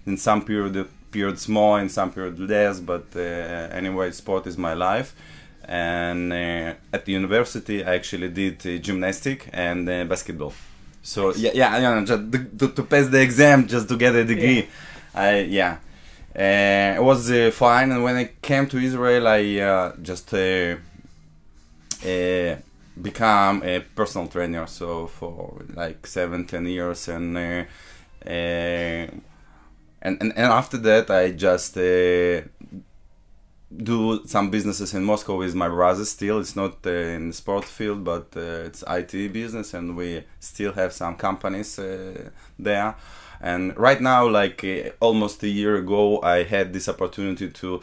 in 0.07 0.17
some 0.17 0.43
period 0.47 0.89
periods 1.11 1.47
more, 1.47 1.79
in 1.79 1.91
some 1.91 2.11
period 2.11 2.39
less. 2.39 2.81
But 2.81 3.15
anyway, 3.15 4.13
sport 4.13 4.47
is 4.47 4.57
my 4.57 4.73
life 4.73 5.15
and 5.65 6.33
uh, 6.33 6.75
at 6.93 7.05
the 7.05 7.12
university 7.12 7.85
I 7.85 7.95
actually 7.95 8.29
did 8.29 8.67
uh, 8.67 8.79
gymnastic 8.79 9.49
and 9.53 9.89
uh, 9.89 10.05
basketball. 10.05 10.53
So 11.03 11.29
nice. 11.29 11.39
yeah, 11.39 11.51
yeah, 11.55 11.77
you 11.77 11.83
know, 11.83 12.05
just 12.05 12.59
to, 12.59 12.69
to, 12.69 12.83
pass 12.83 13.09
the 13.09 13.23
exam, 13.23 13.67
just 13.67 13.89
to 13.89 13.97
get 13.97 14.15
a 14.15 14.25
degree. 14.25 14.61
Yeah. 14.61 14.67
I 15.15 15.39
yeah, 15.41 15.79
uh, 16.37 17.01
it 17.01 17.03
was 17.03 17.31
uh, 17.31 17.51
fine. 17.53 17.91
And 17.91 18.03
when 18.05 18.17
I 18.17 18.31
came 18.43 18.67
to 18.69 18.79
Israel, 18.79 19.27
I 19.27 19.61
uh, 19.61 19.97
just 20.03 20.31
become 23.01 23.62
a 23.62 23.81
personal 23.95 24.29
trainer. 24.29 24.67
So 24.67 25.07
for 25.07 25.62
like 25.75 26.07
seven, 26.07 26.47
ten 26.47 26.67
years, 26.67 27.09
and 27.09 27.37
and, 27.39 27.67
and 30.03 30.23
and 30.23 30.33
after 30.37 30.77
that, 30.79 31.11
I 31.11 31.31
just 31.33 31.77
do 33.75 34.27
some 34.27 34.51
businesses 34.51 34.95
in 34.95 35.05
Moscow 35.05 35.37
with 35.37 35.55
my 35.55 35.69
brother 35.69 36.05
still. 36.05 36.41
It's 36.41 36.57
not 36.57 36.85
uh, 36.85 36.91
in 36.91 37.29
the 37.29 37.35
sport 37.35 37.65
field, 37.65 38.05
but 38.05 38.29
uh, 38.37 38.67
it's 38.67 38.83
IT 38.89 39.33
business, 39.33 39.75
and 39.75 39.97
we 39.97 40.25
still 40.41 40.73
have 40.73 40.93
some 40.93 41.17
companies 41.17 41.79
uh, 41.79 42.31
there. 42.59 42.97
And 43.41 43.77
right 43.79 44.01
now, 44.01 44.29
like 44.29 44.63
uh, 44.65 44.91
almost 45.01 45.43
a 45.43 45.49
year 45.49 45.77
ago, 45.77 46.21
I 46.23 46.43
had 46.43 46.73
this 46.73 46.89
opportunity 46.89 47.49
to 47.49 47.81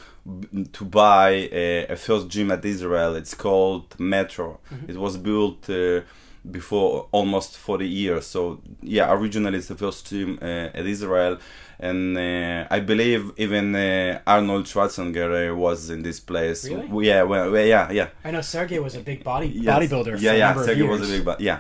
to 0.73 0.85
buy 0.85 1.49
a, 1.51 1.87
a 1.87 1.95
first 1.95 2.27
gym 2.27 2.51
at 2.51 2.63
Israel. 2.65 3.15
It's 3.15 3.33
called 3.33 3.99
Metro. 3.99 4.59
Mm-hmm. 4.71 4.91
It 4.91 4.97
was 4.97 5.17
built 5.17 5.69
uh, 5.69 6.01
before 6.51 7.07
almost 7.11 7.57
40 7.57 7.87
years. 7.87 8.25
So 8.25 8.61
yeah, 8.81 9.11
originally 9.11 9.57
it's 9.57 9.67
the 9.67 9.75
first 9.75 10.07
gym 10.09 10.39
uh, 10.41 10.45
at 10.73 10.85
Israel 10.85 11.37
and 11.79 12.17
uh, 12.17 12.67
I 12.69 12.79
believe 12.79 13.31
even 13.37 13.75
uh, 13.75 14.19
Arnold 14.25 14.65
Schwarzenegger 14.65 15.55
was 15.55 15.89
in 15.89 16.01
this 16.01 16.19
place. 16.19 16.67
Really? 16.67 17.07
Yeah, 17.07 17.23
well, 17.23 17.51
well, 17.51 17.65
yeah, 17.65 17.91
yeah. 17.91 18.09
I 18.23 18.31
know 18.31 18.41
Sergey 18.41 18.79
was 18.79 18.95
a 18.95 19.01
big 19.01 19.23
body 19.23 19.47
yes. 19.47 19.77
bodybuilder. 19.77 20.19
Yeah, 20.19 20.33
yeah, 20.33 20.53
Sergey 20.55 20.83
was 20.83 21.07
a 21.07 21.13
big 21.13 21.25
body. 21.25 21.43
Yeah. 21.43 21.59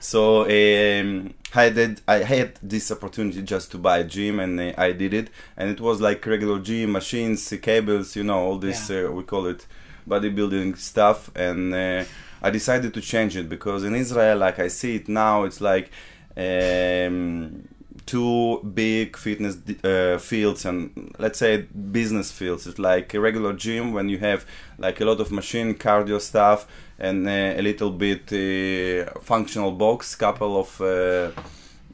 So 0.00 0.42
um, 0.44 1.34
I 1.54 1.70
did. 1.70 2.00
I 2.08 2.18
had 2.18 2.58
this 2.62 2.90
opportunity 2.90 3.42
just 3.42 3.70
to 3.72 3.78
buy 3.78 3.98
a 3.98 4.04
gym, 4.04 4.40
and 4.40 4.58
uh, 4.58 4.72
I 4.78 4.92
did 4.92 5.12
it. 5.12 5.28
And 5.56 5.70
it 5.70 5.80
was 5.80 6.00
like 6.00 6.24
regular 6.24 6.58
gym 6.58 6.92
machines, 6.92 7.52
cables, 7.60 8.16
you 8.16 8.24
know, 8.24 8.38
all 8.38 8.58
this 8.58 8.88
yeah. 8.88 9.06
Uh, 9.06 9.12
we 9.12 9.22
call 9.24 9.46
it 9.46 9.66
bodybuilding 10.08 10.78
stuff. 10.78 11.30
And 11.36 11.74
uh, 11.74 12.04
I 12.42 12.50
decided 12.50 12.92
to 12.94 13.00
change 13.00 13.36
it 13.36 13.48
because 13.48 13.84
in 13.84 13.94
Israel, 13.94 14.38
like 14.38 14.58
I 14.58 14.68
see 14.68 14.96
it 14.96 15.08
now, 15.08 15.44
it's 15.44 15.60
like. 15.60 15.90
Um, 16.36 17.68
two 18.06 18.60
big 18.74 19.16
fitness 19.16 19.58
uh, 19.84 20.18
fields 20.18 20.64
and 20.64 21.14
let's 21.18 21.38
say 21.38 21.62
business 21.92 22.32
fields 22.32 22.66
it's 22.66 22.78
like 22.78 23.14
a 23.14 23.20
regular 23.20 23.52
gym 23.52 23.92
when 23.92 24.08
you 24.08 24.18
have 24.18 24.44
like 24.78 25.00
a 25.00 25.04
lot 25.04 25.20
of 25.20 25.30
machine 25.30 25.74
cardio 25.74 26.20
stuff 26.20 26.66
and 26.98 27.28
uh, 27.28 27.30
a 27.30 27.62
little 27.62 27.90
bit 27.90 28.32
uh, 28.32 29.10
functional 29.20 29.72
box 29.72 30.14
couple 30.14 30.58
of 30.58 30.80
uh, 30.80 31.30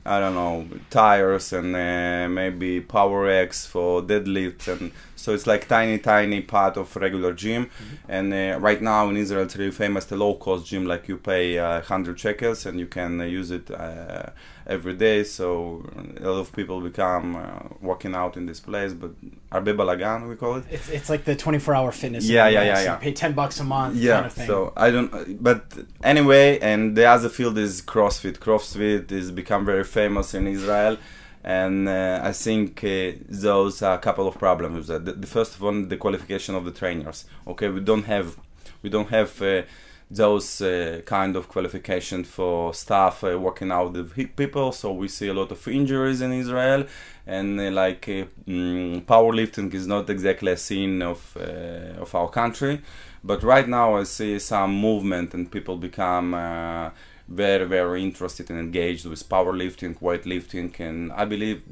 I 0.09 0.21
don't 0.21 0.35
know 0.35 0.67
tires 0.88 1.53
and 1.53 1.77
uh, 1.77 2.29
maybe 2.29 2.81
power 2.81 3.25
racks 3.25 3.67
for 3.67 4.00
deadlift 4.03 4.67
and 4.69 4.91
so 5.17 5.35
it's 5.35 5.47
like 5.47 5.69
tiny 5.69 5.99
tiny 5.99 6.41
part 6.41 6.77
of 6.79 6.97
regular 6.97 7.35
gym 7.35 7.67
mm-hmm. 7.67 8.11
and 8.11 8.33
uh, 8.33 8.59
right 8.59 8.81
now 8.81 9.09
in 9.11 9.17
Israel 9.19 9.43
it's 9.43 9.57
really 9.57 9.71
famous 9.71 10.07
the 10.07 10.17
low 10.17 10.35
cost 10.35 10.67
gym 10.67 10.87
like 10.87 11.09
you 11.09 11.19
pay 11.19 11.59
uh, 11.59 11.81
100 11.81 12.19
shekels 12.19 12.65
and 12.65 12.81
you 12.81 12.87
can 12.87 13.21
uh, 13.21 13.25
use 13.25 13.50
it 13.50 13.71
uh, 13.71 14.31
every 14.69 14.95
day 14.95 15.25
so 15.25 15.83
a 16.19 16.29
lot 16.29 16.39
of 16.39 16.53
people 16.53 16.81
become 16.81 17.37
uh, 17.37 17.61
working 17.81 18.15
out 18.15 18.37
in 18.37 18.47
this 18.47 18.61
place 18.61 18.93
but 18.93 19.11
Arbe 19.51 19.69
Balagan 19.69 20.29
we 20.29 20.37
call 20.37 20.57
it 20.57 20.65
it's, 20.71 20.89
it's 20.91 21.09
like 21.09 21.25
the 21.25 21.35
24 21.35 21.75
hour 21.75 21.93
fitness 21.93 22.29
yeah 22.29 22.49
yeah 22.49 22.63
yeah, 22.63 22.83
yeah. 22.83 22.97
pay 22.97 23.13
10 23.13 23.33
bucks 23.33 23.59
a 23.61 23.65
month 23.65 23.97
yeah 23.97 24.15
kind 24.15 24.27
of 24.27 24.33
so 24.33 24.73
I 24.77 24.91
don't 24.91 25.43
but 25.43 25.63
anyway 26.03 26.59
and 26.61 26.97
the 26.97 27.07
other 27.07 27.29
field 27.29 27.57
is 27.57 27.81
CrossFit 27.81 28.39
CrossFit 28.39 29.11
is 29.11 29.31
become 29.31 29.65
very 29.65 29.85
famous 29.85 30.35
in 30.35 30.47
Israel 30.47 30.99
and 31.45 31.89
uh, 31.89 32.21
I 32.23 32.33
think 32.33 32.85
uh, 32.85 33.13
those 33.29 33.81
are 33.83 33.95
a 33.95 33.99
couple 33.99 34.27
of 34.27 34.39
problems. 34.39 34.89
The, 34.89 34.99
the 34.99 35.27
first 35.27 35.59
one, 35.61 35.89
the 35.89 35.97
qualification 35.97 36.55
of 36.55 36.65
the 36.65 36.73
trainers. 36.73 37.25
Okay, 37.47 37.69
we 37.69 37.81
don't 37.81 38.05
have 38.05 38.37
we 38.83 38.91
don't 38.91 39.09
have 39.09 39.41
uh, 39.41 39.63
those 40.11 40.62
uh, 40.62 41.03
kind 41.05 41.37
of 41.37 41.49
qualification 41.49 42.25
for 42.25 42.73
staff 42.73 43.23
uh, 43.25 43.38
working 43.38 43.71
out 43.71 43.93
with 43.93 44.37
people. 44.37 44.73
So 44.73 44.93
we 44.93 45.09
see 45.09 45.29
a 45.29 45.35
lot 45.35 45.53
of 45.53 45.69
injuries 45.69 46.21
in 46.23 46.33
Israel, 46.33 46.87
and 47.27 47.61
uh, 47.61 47.71
like 47.71 48.09
uh, 48.09 48.25
mm, 48.47 49.05
powerlifting 49.05 49.73
is 49.75 49.87
not 49.87 50.09
exactly 50.09 50.53
a 50.53 50.57
scene 50.57 51.03
of 51.03 51.37
uh, 51.37 52.00
of 52.00 52.15
our 52.15 52.29
country. 52.31 52.81
But 53.23 53.43
right 53.43 53.69
now, 53.69 53.97
I 53.97 54.05
see 54.05 54.38
some 54.38 54.75
movement, 54.75 55.35
and 55.35 55.50
people 55.50 55.77
become 55.77 56.33
uh, 56.33 56.91
very 57.29 57.67
very 57.67 58.03
interested 58.03 58.49
and 58.50 58.59
engaged 58.59 59.05
with 59.05 59.29
powerlifting, 59.29 60.00
weightlifting, 60.00 60.79
and 60.81 61.12
I 61.12 61.27
believe 61.27 61.62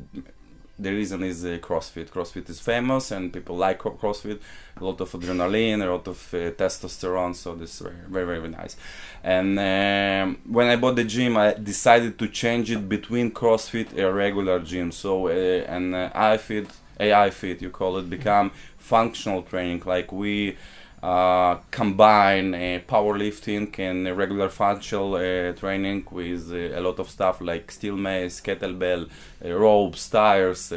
the 0.78 0.90
reason 0.92 1.22
is 1.22 1.44
uh, 1.44 1.58
CrossFit. 1.60 2.10
CrossFit 2.10 2.48
is 2.50 2.60
famous 2.60 3.10
and 3.10 3.32
people 3.32 3.56
like 3.56 3.78
CrossFit. 3.78 4.40
A 4.78 4.84
lot 4.84 5.00
of 5.00 5.10
adrenaline, 5.12 5.82
a 5.82 5.90
lot 5.90 6.06
of 6.06 6.34
uh, 6.34 6.50
testosterone, 6.52 7.34
so 7.34 7.54
this 7.54 7.74
is 7.74 7.80
very, 7.80 7.96
very, 8.08 8.40
very 8.40 8.50
nice. 8.50 8.76
And 9.24 9.58
um, 9.58 10.38
when 10.46 10.66
I 10.66 10.76
bought 10.76 10.96
the 10.96 11.04
gym, 11.04 11.36
I 11.36 11.54
decided 11.54 12.18
to 12.18 12.28
change 12.28 12.70
it 12.70 12.88
between 12.88 13.30
CrossFit 13.30 13.90
and 13.90 14.00
a 14.00 14.12
regular 14.12 14.60
gym. 14.60 14.92
So 14.92 15.28
uh, 15.28 15.30
and 15.30 15.94
uh, 15.94 16.10
iFit, 16.14 16.68
AI 17.00 17.30
Fit, 17.30 17.62
you 17.62 17.70
call 17.70 17.96
it, 17.96 18.10
become 18.10 18.52
functional 18.76 19.42
training. 19.42 19.82
Like 19.86 20.12
we 20.12 20.56
uh, 21.02 21.56
combine 21.70 22.54
uh, 22.54 22.80
powerlifting 22.88 23.78
and 23.78 24.16
regular 24.16 24.48
functional 24.48 25.14
uh, 25.14 25.52
training 25.52 26.06
with 26.10 26.50
uh, 26.50 26.78
a 26.78 26.80
lot 26.80 26.98
of 26.98 27.10
stuff 27.10 27.40
like 27.40 27.70
steel 27.70 27.96
mace, 27.96 28.40
kettlebell, 28.40 29.08
uh, 29.44 29.52
ropes, 29.52 30.08
tires, 30.08 30.72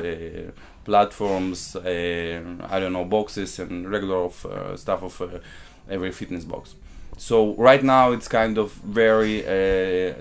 platforms, 0.84 1.76
I 1.76 2.80
don't 2.80 2.94
know, 2.94 3.06
boxes, 3.06 3.60
and 3.60 3.90
regular 3.90 4.26
of 4.26 4.80
stuff 4.80 5.04
of 5.04 5.42
every 5.90 6.12
fitness 6.12 6.44
box. 6.44 6.76
So 7.18 7.54
right 7.56 7.84
now 7.84 8.12
it's 8.12 8.28
kind 8.28 8.58
of 8.58 8.74
very 8.74 9.44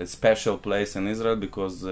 special 0.05 0.57
place 0.57 0.95
in 0.95 1.07
Israel 1.07 1.35
because 1.35 1.83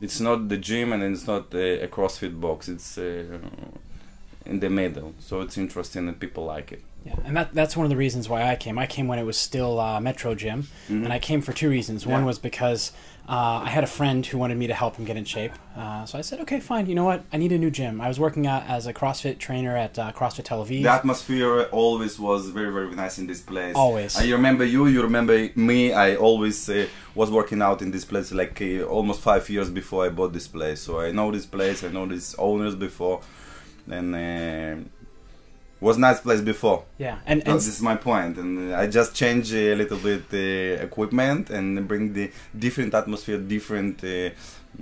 it's 0.00 0.20
not 0.20 0.48
the 0.48 0.56
gym 0.56 0.92
and 0.92 1.02
it's 1.02 1.26
not 1.26 1.52
a 1.54 1.88
CrossFit 1.88 2.40
box. 2.40 2.68
It's 2.68 2.98
in 2.98 4.60
the 4.60 4.70
middle, 4.70 5.14
so 5.18 5.40
it's 5.40 5.58
interesting 5.58 6.08
and 6.08 6.18
people 6.18 6.44
like 6.44 6.72
it. 6.72 6.82
Yeah, 7.04 7.14
and 7.24 7.36
that 7.36 7.54
that's 7.54 7.76
one 7.76 7.86
of 7.86 7.90
the 7.90 7.96
reasons 7.96 8.28
why 8.28 8.50
I 8.50 8.56
came. 8.56 8.78
I 8.78 8.86
came 8.86 9.08
when 9.08 9.18
it 9.18 9.24
was 9.24 9.36
still 9.36 9.80
uh, 9.80 10.00
Metro 10.00 10.34
Gym, 10.34 10.62
mm-hmm. 10.62 11.04
and 11.04 11.12
I 11.12 11.18
came 11.18 11.40
for 11.40 11.52
two 11.52 11.70
reasons. 11.70 12.06
One 12.06 12.24
was 12.24 12.38
because 12.38 12.92
uh, 13.28 13.60
I 13.62 13.68
had 13.68 13.84
a 13.84 13.86
friend 13.86 14.24
who 14.24 14.38
wanted 14.38 14.56
me 14.56 14.66
to 14.68 14.74
help 14.74 14.96
him 14.96 15.04
get 15.04 15.18
in 15.18 15.26
shape. 15.26 15.52
Uh, 15.76 16.06
so 16.06 16.16
I 16.16 16.22
said, 16.22 16.40
okay, 16.40 16.60
fine. 16.60 16.86
You 16.86 16.94
know 16.94 17.04
what? 17.04 17.24
I 17.30 17.36
need 17.36 17.52
a 17.52 17.58
new 17.58 17.70
gym. 17.70 18.00
I 18.00 18.08
was 18.08 18.18
working 18.18 18.46
out 18.46 18.62
as 18.66 18.86
a 18.86 18.94
CrossFit 18.94 19.38
trainer 19.38 19.76
at 19.76 19.98
uh, 19.98 20.12
CrossFit 20.12 20.44
Tel 20.44 20.64
Aviv. 20.64 20.82
The 20.82 20.88
atmosphere 20.88 21.64
always 21.64 22.18
was 22.18 22.48
very, 22.48 22.72
very 22.72 22.94
nice 22.94 23.18
in 23.18 23.26
this 23.26 23.42
place. 23.42 23.76
Always. 23.76 24.16
I 24.16 24.30
remember 24.30 24.64
you. 24.64 24.86
You 24.86 25.02
remember 25.02 25.50
me. 25.54 25.92
I 25.92 26.16
always 26.16 26.70
uh, 26.70 26.86
was 27.14 27.30
working 27.30 27.60
out 27.60 27.82
in 27.82 27.90
this 27.90 28.06
place 28.06 28.32
like 28.32 28.62
uh, 28.62 28.84
almost 28.84 29.20
five 29.20 29.48
years 29.50 29.68
before 29.68 30.06
I 30.06 30.08
bought 30.08 30.32
this 30.32 30.48
place. 30.48 30.80
So 30.80 31.00
I 31.00 31.12
know 31.12 31.30
this 31.30 31.44
place. 31.44 31.84
I 31.84 31.88
know 31.88 32.06
these 32.06 32.34
owners 32.38 32.74
before, 32.76 33.20
and 33.90 34.88
was 35.80 35.98
nice 35.98 36.20
place 36.20 36.40
before. 36.40 36.84
Yeah, 36.98 37.18
and, 37.26 37.46
and 37.46 37.56
this 37.56 37.68
is 37.68 37.80
my 37.80 37.96
point, 37.96 38.36
and 38.36 38.74
I 38.74 38.86
just 38.86 39.14
change 39.14 39.52
a 39.52 39.74
little 39.74 39.98
bit 39.98 40.28
the 40.30 40.78
uh, 40.80 40.84
equipment 40.84 41.50
and 41.50 41.86
bring 41.86 42.12
the 42.12 42.30
different 42.58 42.94
atmosphere, 42.94 43.38
different 43.38 44.02
uh, 44.02 44.30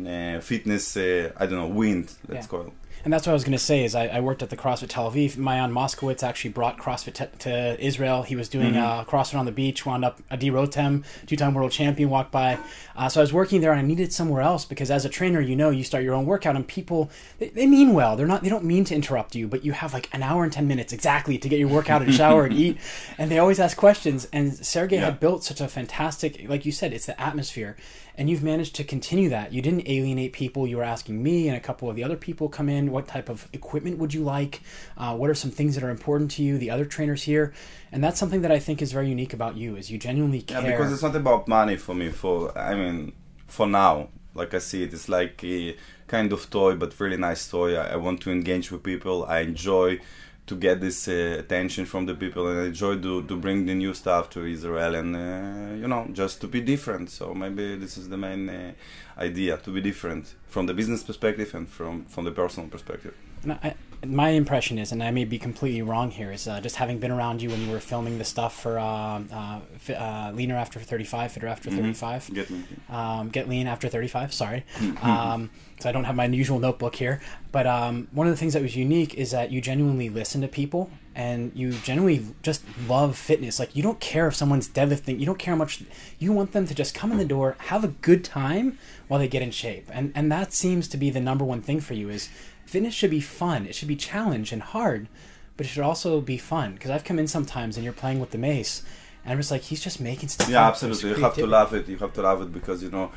uh, 0.08 0.40
fitness. 0.40 0.96
Uh, 0.96 1.32
I 1.36 1.46
don't 1.46 1.58
know, 1.58 1.68
wind. 1.68 2.12
Let's 2.28 2.46
yeah. 2.46 2.50
call 2.50 2.66
it. 2.68 2.72
And 3.06 3.12
that's 3.12 3.24
what 3.24 3.30
I 3.30 3.34
was 3.34 3.44
going 3.44 3.52
to 3.52 3.58
say. 3.58 3.84
Is 3.84 3.94
I, 3.94 4.08
I, 4.08 4.18
worked 4.18 4.42
at 4.42 4.50
the 4.50 4.56
CrossFit 4.56 4.88
Tel 4.88 5.08
Aviv. 5.08 5.36
Maayan 5.36 5.70
Moskowitz 5.70 6.24
actually 6.24 6.50
brought 6.50 6.76
CrossFit 6.76 7.12
te- 7.14 7.38
to 7.38 7.80
Israel. 7.80 8.24
He 8.24 8.34
was 8.34 8.48
doing 8.48 8.72
mm-hmm. 8.72 8.82
uh, 8.82 9.04
CrossFit 9.04 9.38
on 9.38 9.46
the 9.46 9.52
beach. 9.52 9.86
Wound 9.86 10.04
up 10.04 10.20
Adi 10.28 10.50
Rotem, 10.50 11.04
two-time 11.24 11.54
world 11.54 11.70
champion, 11.70 12.10
walked 12.10 12.32
by. 12.32 12.58
Uh, 12.96 13.08
so 13.08 13.20
I 13.20 13.22
was 13.22 13.32
working 13.32 13.60
there, 13.60 13.70
and 13.70 13.78
I 13.78 13.84
needed 13.84 14.12
somewhere 14.12 14.42
else 14.42 14.64
because 14.64 14.90
as 14.90 15.04
a 15.04 15.08
trainer, 15.08 15.40
you 15.40 15.54
know, 15.54 15.70
you 15.70 15.84
start 15.84 16.02
your 16.02 16.14
own 16.14 16.26
workout, 16.26 16.56
and 16.56 16.66
people 16.66 17.08
they, 17.38 17.50
they 17.50 17.68
mean 17.68 17.92
well. 17.92 18.16
They're 18.16 18.26
not. 18.26 18.42
They 18.42 18.48
don't 18.48 18.64
mean 18.64 18.82
to 18.86 18.94
interrupt 18.96 19.36
you, 19.36 19.46
but 19.46 19.64
you 19.64 19.70
have 19.70 19.94
like 19.94 20.12
an 20.12 20.24
hour 20.24 20.42
and 20.42 20.52
ten 20.52 20.66
minutes 20.66 20.92
exactly 20.92 21.38
to 21.38 21.48
get 21.48 21.60
your 21.60 21.68
workout 21.68 22.02
and 22.02 22.12
shower 22.12 22.44
and 22.46 22.54
eat. 22.54 22.78
And 23.18 23.30
they 23.30 23.38
always 23.38 23.60
ask 23.60 23.76
questions. 23.76 24.26
And 24.32 24.52
Sergey 24.66 24.96
yeah. 24.96 25.06
had 25.06 25.20
built 25.20 25.44
such 25.44 25.60
a 25.60 25.68
fantastic, 25.68 26.48
like 26.48 26.66
you 26.66 26.72
said, 26.72 26.92
it's 26.92 27.06
the 27.06 27.18
atmosphere 27.20 27.76
and 28.16 28.30
you've 28.30 28.42
managed 28.42 28.74
to 28.76 28.84
continue 28.84 29.28
that. 29.28 29.52
You 29.52 29.60
didn't 29.62 29.88
alienate 29.88 30.32
people. 30.32 30.66
You 30.66 30.78
were 30.78 30.82
asking 30.84 31.22
me 31.22 31.48
and 31.48 31.56
a 31.56 31.60
couple 31.60 31.90
of 31.90 31.96
the 31.96 32.04
other 32.04 32.16
people 32.16 32.48
come 32.48 32.68
in. 32.68 32.90
What 32.90 33.06
type 33.06 33.28
of 33.28 33.48
equipment 33.52 33.98
would 33.98 34.14
you 34.14 34.22
like? 34.22 34.60
Uh, 34.96 35.14
what 35.16 35.30
are 35.30 35.34
some 35.34 35.50
things 35.50 35.74
that 35.74 35.84
are 35.84 35.90
important 35.90 36.30
to 36.32 36.42
you? 36.42 36.58
The 36.58 36.70
other 36.70 36.84
trainers 36.84 37.24
here, 37.24 37.52
and 37.92 38.02
that's 38.02 38.18
something 38.18 38.42
that 38.42 38.52
I 38.52 38.58
think 38.58 38.80
is 38.80 38.92
very 38.92 39.08
unique 39.08 39.32
about 39.32 39.56
you. 39.56 39.76
Is 39.76 39.90
you 39.90 39.98
genuinely 39.98 40.42
care. 40.42 40.62
Yeah, 40.62 40.70
because 40.70 40.92
it's 40.92 41.02
not 41.02 41.14
about 41.14 41.48
money 41.48 41.76
for 41.76 41.94
me. 41.94 42.10
For 42.10 42.56
I 42.56 42.74
mean, 42.74 43.12
for 43.46 43.66
now, 43.66 44.08
like 44.34 44.54
I 44.54 44.58
see 44.58 44.82
it, 44.82 44.92
it's 44.92 45.08
like 45.08 45.42
a 45.44 45.76
kind 46.06 46.32
of 46.32 46.48
toy, 46.50 46.74
but 46.74 46.98
really 47.00 47.16
nice 47.16 47.48
toy. 47.48 47.76
I, 47.76 47.92
I 47.92 47.96
want 47.96 48.20
to 48.22 48.30
engage 48.30 48.70
with 48.70 48.82
people. 48.82 49.24
I 49.24 49.40
enjoy 49.40 49.98
to 50.46 50.54
get 50.54 50.80
this 50.80 51.08
uh, 51.08 51.36
attention 51.38 51.84
from 51.86 52.06
the 52.06 52.14
people 52.14 52.46
and 52.46 52.66
enjoy 52.68 52.96
to, 52.96 53.22
to 53.24 53.36
bring 53.36 53.66
the 53.66 53.74
new 53.74 53.92
stuff 53.92 54.30
to 54.30 54.44
Israel 54.46 54.94
and 54.94 55.16
uh, 55.16 55.74
you 55.74 55.88
know 55.88 56.06
just 56.12 56.40
to 56.40 56.46
be 56.46 56.60
different. 56.60 57.10
So 57.10 57.34
maybe 57.34 57.76
this 57.76 57.98
is 57.98 58.08
the 58.08 58.16
main 58.16 58.48
uh, 58.48 58.72
idea 59.18 59.56
to 59.58 59.70
be 59.70 59.80
different 59.80 60.34
from 60.48 60.66
the 60.66 60.74
business 60.74 61.02
perspective 61.02 61.54
and 61.54 61.68
from 61.68 62.04
from 62.04 62.24
the 62.24 62.32
personal 62.32 62.68
perspective. 62.68 63.14
I, 63.48 63.74
my 64.04 64.30
impression 64.30 64.78
is, 64.78 64.92
and 64.92 65.02
I 65.02 65.10
may 65.10 65.24
be 65.24 65.38
completely 65.38 65.82
wrong 65.82 66.10
here, 66.10 66.32
is 66.32 66.46
uh, 66.46 66.60
just 66.60 66.76
having 66.76 66.98
been 66.98 67.10
around 67.10 67.40
you 67.40 67.50
when 67.50 67.60
you 67.64 67.70
were 67.70 67.80
filming 67.80 68.18
the 68.18 68.24
stuff 68.24 68.60
for 68.60 68.78
uh, 68.78 69.22
uh, 69.32 69.60
uh 69.92 70.32
Leaner 70.34 70.56
After 70.56 70.80
35, 70.80 71.32
Fitter 71.32 71.46
After 71.46 71.70
mm-hmm. 71.70 71.92
35. 71.92 72.34
Get 72.34 72.50
Lean. 72.50 72.66
Um, 72.90 73.28
Get 73.30 73.48
Lean 73.48 73.66
After 73.66 73.88
35, 73.88 74.32
sorry. 74.32 74.64
um, 75.02 75.50
so 75.80 75.88
I 75.88 75.92
don't 75.92 76.04
have 76.04 76.16
my 76.16 76.26
usual 76.26 76.58
notebook 76.58 76.96
here. 76.96 77.20
But 77.52 77.66
um, 77.66 78.08
one 78.12 78.26
of 78.26 78.32
the 78.32 78.36
things 78.36 78.52
that 78.54 78.62
was 78.62 78.76
unique 78.76 79.14
is 79.14 79.30
that 79.30 79.50
you 79.50 79.60
genuinely 79.60 80.08
listen 80.08 80.40
to 80.42 80.48
people 80.48 80.90
and 81.14 81.50
you 81.54 81.72
genuinely 81.72 82.26
just 82.42 82.62
love 82.86 83.16
fitness. 83.16 83.58
Like 83.58 83.74
you 83.74 83.82
don't 83.82 84.00
care 84.00 84.28
if 84.28 84.34
someone's 84.34 84.68
deadlifting, 84.68 85.18
you 85.18 85.26
don't 85.26 85.38
care 85.38 85.54
how 85.54 85.58
much 85.58 85.82
you 86.18 86.32
want 86.32 86.52
them 86.52 86.66
to 86.66 86.74
just 86.74 86.94
come 86.94 87.10
in 87.10 87.18
the 87.18 87.24
door, 87.24 87.56
have 87.58 87.84
a 87.84 87.88
good 87.88 88.22
time 88.22 88.78
while 89.08 89.18
they 89.18 89.28
get 89.28 89.42
in 89.42 89.50
shape. 89.50 89.88
And 89.90 90.12
and 90.14 90.30
that 90.30 90.52
seems 90.52 90.86
to 90.88 90.96
be 90.96 91.08
the 91.08 91.20
number 91.20 91.44
one 91.44 91.62
thing 91.62 91.80
for 91.80 91.94
you 91.94 92.10
is 92.10 92.28
fitness 92.66 92.92
should 92.92 93.10
be 93.10 93.20
fun. 93.20 93.66
It 93.66 93.74
should 93.74 93.88
be 93.88 93.96
challenge 93.96 94.52
and 94.52 94.62
hard, 94.62 95.08
but 95.56 95.64
it 95.64 95.70
should 95.70 95.82
also 95.82 96.20
be 96.20 96.36
fun. 96.36 96.74
Because 96.74 96.90
I've 96.90 97.04
come 97.04 97.18
in 97.18 97.28
sometimes 97.28 97.76
and 97.76 97.84
you're 97.84 97.92
playing 97.92 98.20
with 98.20 98.32
the 98.32 98.38
mace, 98.38 98.82
and 99.24 99.32
I'm 99.32 99.38
just 99.38 99.50
like, 99.50 99.62
he's 99.62 99.80
just 99.80 100.00
making 100.00 100.28
stuff. 100.28 100.48
Yeah, 100.48 100.66
absolutely. 100.66 101.10
You 101.10 101.16
have 101.16 101.34
to 101.34 101.46
love 101.46 101.72
it. 101.74 101.88
You 101.88 101.96
have 101.98 102.12
to 102.14 102.22
love 102.22 102.42
it 102.42 102.52
because 102.52 102.82
you 102.82 102.90
know, 102.90 103.10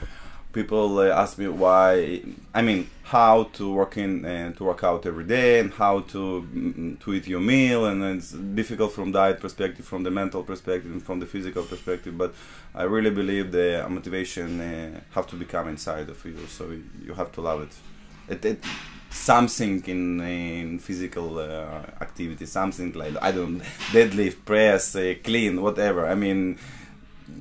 people 0.54 1.00
uh, 1.00 1.08
ask 1.08 1.38
me 1.38 1.48
why. 1.48 2.22
I 2.54 2.62
mean, 2.62 2.90
how 3.04 3.44
to 3.54 3.74
work 3.74 3.98
in 3.98 4.24
and 4.26 4.54
uh, 4.54 4.58
to 4.58 4.64
work 4.64 4.84
out 4.84 5.06
every 5.06 5.26
day, 5.26 5.60
and 5.60 5.74
how 5.74 6.02
to 6.14 6.48
mm, 6.54 7.00
to 7.00 7.14
eat 7.14 7.28
your 7.28 7.42
meal, 7.42 7.86
and 7.86 8.04
it's 8.04 8.32
difficult 8.32 8.94
from 8.94 9.12
diet 9.12 9.40
perspective, 9.40 9.86
from 9.86 10.04
the 10.04 10.12
mental 10.12 10.44
perspective, 10.44 10.92
and 10.92 11.04
from 11.04 11.20
the 11.20 11.26
physical 11.26 11.64
perspective. 11.64 12.18
But 12.18 12.34
I 12.74 12.84
really 12.84 13.12
believe 13.12 13.52
the 13.52 13.86
motivation 13.90 14.62
uh, 14.62 15.00
have 15.16 15.28
to 15.28 15.36
become 15.36 15.68
inside 15.68 16.08
of 16.10 16.24
you, 16.24 16.38
so 16.48 16.72
you 17.06 17.14
have 17.16 17.32
to 17.34 17.42
love 17.42 17.62
it. 17.62 17.74
It, 18.28 18.46
it 18.46 18.64
something 19.10 19.84
in 19.86 20.22
in 20.22 20.80
physical 20.80 21.40
uh, 21.40 21.82
activity, 22.02 22.46
something 22.46 22.92
like 22.94 23.16
I 23.22 23.32
don't 23.32 23.60
deadlift, 23.92 24.46
press, 24.46 24.96
uh, 24.96 25.16
clean, 25.24 25.62
whatever. 25.62 26.08
I 26.08 26.16
mean, 26.16 26.58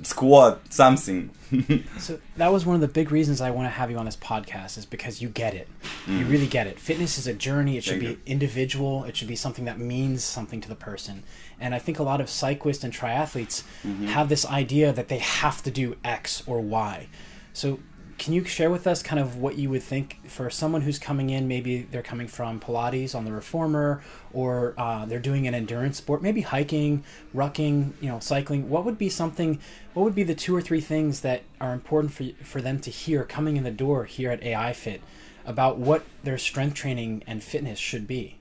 squat, 0.03 0.61
something. 0.73 1.31
so 1.99 2.21
that 2.37 2.53
was 2.53 2.67
one 2.67 2.75
of 2.75 2.81
the 2.81 2.89
big 2.89 3.11
reasons 3.11 3.41
I 3.41 3.51
want 3.51 3.67
to 3.67 3.71
have 3.71 3.91
you 3.91 3.97
on 3.97 4.05
this 4.05 4.17
podcast 4.17 4.77
is 4.77 4.85
because 4.85 5.23
you 5.23 5.29
get 5.29 5.55
it. 5.55 5.69
Mm. 6.07 6.19
You 6.19 6.25
really 6.27 6.47
get 6.47 6.67
it. 6.67 6.79
Fitness 6.79 7.17
is 7.19 7.27
a 7.27 7.33
journey. 7.35 7.77
It 7.77 7.85
should 7.85 8.01
Thank 8.01 8.03
be 8.03 8.09
you. 8.09 8.19
individual. 8.27 9.05
It 9.05 9.17
should 9.17 9.29
be 9.29 9.37
something 9.37 9.65
that 9.65 9.79
means 9.79 10.23
something 10.25 10.61
to 10.61 10.69
the 10.69 10.75
person. 10.75 11.23
And 11.59 11.75
I 11.75 11.79
think 11.79 11.99
a 11.99 12.03
lot 12.03 12.21
of 12.21 12.29
cyclists 12.29 12.85
and 12.85 12.93
triathletes 12.93 13.63
mm-hmm. 13.83 14.07
have 14.07 14.29
this 14.29 14.45
idea 14.47 14.93
that 14.93 15.09
they 15.09 15.19
have 15.19 15.63
to 15.63 15.71
do 15.71 15.97
X 16.05 16.43
or 16.47 16.61
Y. 16.61 17.09
So 17.53 17.81
can 18.19 18.35
you 18.35 18.45
share 18.45 18.69
with 18.69 18.87
us 18.87 19.03
kind 19.03 19.21
of 19.21 19.37
what 19.37 19.57
you 19.57 19.71
would 19.71 19.83
think 19.83 20.19
for 20.29 20.51
someone 20.51 20.83
who's 20.83 20.99
coming 20.99 21.31
in? 21.31 21.47
Maybe 21.47 21.83
they're 21.83 22.03
coming 22.03 22.27
from 22.27 22.59
Pilates 22.59 23.15
on 23.15 23.25
the 23.25 23.33
reformer, 23.33 24.03
or 24.33 24.75
uh, 24.77 25.07
they're 25.07 25.21
doing 25.21 25.47
an 25.47 25.55
endurance 25.55 25.99
sport, 25.99 26.21
maybe 26.21 26.41
hiking, 26.41 27.05
rucking, 27.35 27.93
you 28.01 28.09
know, 28.09 28.19
cycling. 28.19 28.69
What 28.69 28.85
would 28.85 28.99
be 28.99 29.09
something? 29.09 29.61
What 29.95 30.03
would 30.03 30.17
be 30.17 30.25
the 30.25 30.35
two 30.35 30.55
or 30.55 30.61
three 30.61 30.81
things 30.81 31.21
that 31.21 31.43
are 31.61 31.73
important 31.73 32.13
for 32.13 32.25
for 32.43 32.61
them 32.61 32.81
to 32.81 32.91
hear 32.91 33.25
coming 33.25 33.57
in 33.57 33.63
the 33.63 33.71
door 33.71 34.05
here 34.05 34.31
at 34.31 34.43
AI 34.43 34.73
Fit 34.73 35.01
about 35.47 35.79
what 35.79 36.05
their 36.25 36.39
strength 36.39 36.75
training 36.75 37.23
and 37.27 37.43
fitness 37.43 37.79
should 37.79 38.07
be? 38.07 38.38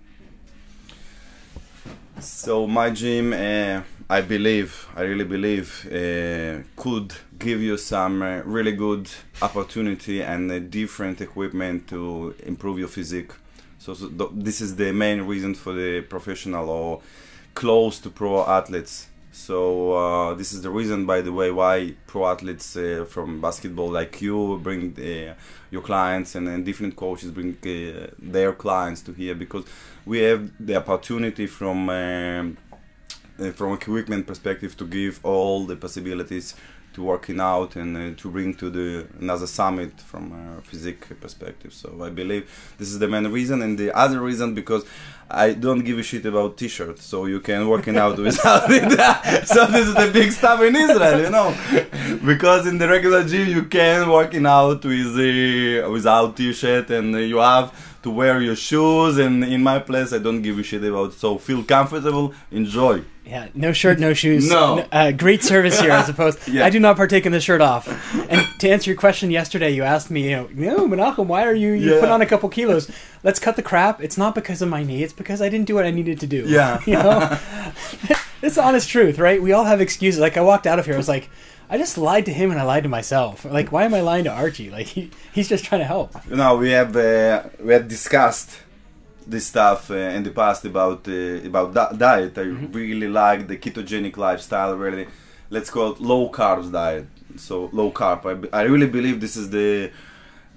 So 2.19 2.65
my 2.65 2.89
gym, 2.89 3.33
uh, 3.33 3.83
I 4.09 4.21
believe, 4.21 4.87
I 4.95 5.01
really 5.01 5.23
believe, 5.25 5.85
uh, 5.85 6.63
could 6.75 7.13
give 7.37 7.61
you 7.61 7.77
some 7.77 8.21
uh, 8.21 8.41
really 8.43 8.71
good 8.71 9.09
opportunity 9.41 10.21
and 10.23 10.71
different 10.71 11.21
equipment 11.21 11.87
to 11.89 12.33
improve 12.43 12.79
your 12.79 12.87
physique. 12.87 13.31
So, 13.79 13.93
so 13.93 14.07
th- 14.09 14.31
this 14.33 14.61
is 14.61 14.75
the 14.75 14.91
main 14.91 15.21
reason 15.21 15.53
for 15.53 15.73
the 15.73 16.01
professional 16.01 16.69
or 16.69 17.01
close 17.53 17.99
to 17.99 18.09
pro 18.09 18.45
athletes. 18.45 19.07
So 19.37 19.93
uh, 19.93 20.33
this 20.33 20.51
is 20.51 20.63
the 20.63 20.71
reason, 20.71 21.05
by 21.05 21.21
the 21.21 21.31
way, 21.31 21.51
why 21.51 21.93
pro 22.07 22.25
athletes 22.25 22.75
uh, 22.75 23.05
from 23.07 23.39
basketball 23.39 23.89
like 23.89 24.19
you 24.19 24.59
bring 24.63 24.81
uh, 24.97 25.35
your 25.69 25.83
clients 25.83 26.33
and, 26.33 26.47
and 26.47 26.65
different 26.65 26.95
coaches 26.95 27.29
bring 27.31 27.55
uh, 27.63 28.07
their 28.17 28.51
clients 28.53 29.01
to 29.03 29.13
here 29.13 29.35
because 29.35 29.63
we 30.05 30.17
have 30.19 30.51
the 30.59 30.75
opportunity 30.75 31.45
from 31.45 31.87
um, 31.89 32.57
uh, 33.39 33.51
from 33.51 33.73
equipment 33.73 34.25
perspective 34.25 34.75
to 34.75 34.85
give 34.85 35.23
all 35.23 35.65
the 35.65 35.75
possibilities 35.75 36.55
to 36.97 37.03
working 37.03 37.39
out 37.39 37.75
and 37.75 37.95
uh, 37.95 38.19
to 38.21 38.25
bring 38.35 38.55
to 38.55 38.67
the 38.77 39.07
another 39.19 39.45
summit 39.45 39.93
from 40.01 40.23
a 40.41 40.61
physique 40.69 41.05
perspective. 41.21 41.71
So 41.81 41.89
I 42.07 42.09
believe 42.09 42.43
this 42.79 42.89
is 42.93 42.97
the 42.97 43.07
main 43.07 43.27
reason, 43.39 43.61
and 43.61 43.77
the 43.77 43.89
other 44.03 44.19
reason 44.19 44.55
because 44.61 44.83
I 45.29 45.53
don't 45.53 45.83
give 45.87 45.99
a 45.99 46.03
shit 46.09 46.25
about 46.25 46.57
t-shirts, 46.57 47.03
so 47.11 47.17
you 47.33 47.39
can 47.39 47.67
working 47.67 47.97
out 47.97 48.17
without 48.17 48.63
it. 48.79 49.47
so 49.53 49.67
this 49.67 49.85
is 49.91 49.95
the 50.03 50.09
big 50.11 50.31
stuff 50.31 50.59
in 50.67 50.75
Israel, 50.75 51.19
you 51.25 51.31
know, 51.37 51.49
because 52.31 52.65
in 52.65 52.79
the 52.81 52.87
regular 52.95 53.23
gym 53.31 53.47
you 53.57 53.63
can 53.77 54.09
working 54.09 54.47
out 54.47 54.83
with 54.83 55.13
uh, 55.29 55.89
without 55.95 56.35
t-shirt, 56.35 56.89
and 56.89 57.07
you 57.33 57.37
have 57.37 57.67
to 58.03 58.09
wear 58.09 58.41
your 58.41 58.55
shoes. 58.55 59.17
And 59.17 59.43
in 59.43 59.63
my 59.63 59.79
place, 59.79 60.13
I 60.13 60.17
don't 60.19 60.41
give 60.41 60.57
a 60.59 60.63
shit 60.63 60.83
about. 60.83 61.13
So 61.13 61.37
feel 61.37 61.63
comfortable, 61.63 62.33
enjoy. 62.51 63.03
Yeah, 63.25 63.47
no 63.53 63.73
shirt, 63.73 63.99
no 63.99 64.13
shoes. 64.13 64.49
No. 64.49 64.85
Uh, 64.89 65.11
great 65.11 65.43
service 65.43 65.79
here, 65.81 65.91
as 65.91 66.07
opposed. 66.13 66.47
Yeah. 66.47 66.65
I 66.65 66.69
do 66.69 66.79
not 66.79 66.95
partake 66.95 67.25
in 67.25 67.33
the 67.33 67.41
shirt 67.41 67.59
off. 67.59 67.85
And 68.29 68.47
to 68.61 68.69
answer 68.69 68.89
your 68.89 68.97
question 68.97 69.31
yesterday, 69.31 69.71
you 69.71 69.83
asked 69.83 70.09
me, 70.09 70.29
you 70.29 70.35
know, 70.37 70.47
no, 70.53 70.87
Menachem, 70.87 71.25
why 71.25 71.43
are 71.43 71.53
you, 71.53 71.73
you 71.73 71.95
Yeah. 71.95 71.99
put 71.99 72.07
on 72.09 72.21
a 72.21 72.25
couple 72.25 72.47
kilos? 72.47 72.89
Let's 73.23 73.39
cut 73.39 73.57
the 73.57 73.61
crap. 73.61 74.01
It's 74.01 74.17
not 74.17 74.33
because 74.33 74.61
of 74.61 74.69
my 74.69 74.81
knee. 74.83 75.03
It's 75.03 75.11
because 75.11 75.41
I 75.41 75.49
didn't 75.49 75.67
do 75.67 75.75
what 75.75 75.85
I 75.85 75.91
needed 75.91 76.21
to 76.21 76.27
do. 76.27 76.45
Yeah. 76.47 76.79
You 76.87 76.93
know? 76.93 77.37
it's 78.41 78.55
the 78.55 78.63
honest 78.63 78.87
truth, 78.89 79.19
right? 79.19 79.41
We 79.41 79.51
all 79.51 79.65
have 79.65 79.81
excuses. 79.81 80.21
Like, 80.21 80.37
I 80.37 80.41
walked 80.41 80.65
out 80.65 80.79
of 80.79 80.85
here, 80.85 80.93
I 80.93 80.97
was 80.97 81.09
like, 81.09 81.29
I 81.69 81.77
just 81.77 81.97
lied 81.97 82.25
to 82.25 82.33
him 82.33 82.51
and 82.51 82.59
I 82.59 82.63
lied 82.63 82.83
to 82.83 82.89
myself. 82.89 83.45
Like, 83.45 83.71
why 83.71 83.83
am 83.83 83.93
I 83.93 84.01
lying 84.01 84.23
to 84.23 84.31
Archie? 84.31 84.69
Like, 84.69 84.87
he, 84.87 85.11
he's 85.33 85.49
just 85.49 85.65
trying 85.65 85.81
to 85.81 85.85
help. 85.85 86.15
You 86.29 86.37
know, 86.37 86.55
we 86.57 86.71
have 86.71 86.95
uh, 86.95 87.43
we 87.59 87.73
have 87.73 87.87
discussed 87.87 88.59
this 89.25 89.47
stuff 89.47 89.91
uh, 89.91 89.95
in 89.95 90.23
the 90.23 90.31
past 90.31 90.63
about 90.65 91.07
uh, 91.07 91.45
about 91.45 91.73
di- 91.73 91.93
diet. 91.97 92.37
I 92.37 92.41
really 92.41 93.09
like 93.09 93.47
the 93.47 93.57
ketogenic 93.57 94.15
lifestyle. 94.17 94.75
Really, 94.75 95.07
let's 95.49 95.69
call 95.69 95.91
it 95.91 95.99
low 95.99 96.29
carbs 96.29 96.71
diet. 96.71 97.07
So 97.35 97.69
low 97.73 97.91
carb. 97.91 98.49
I, 98.53 98.59
I 98.59 98.63
really 98.63 98.87
believe 98.87 99.19
this 99.19 99.35
is 99.35 99.49
the 99.49 99.91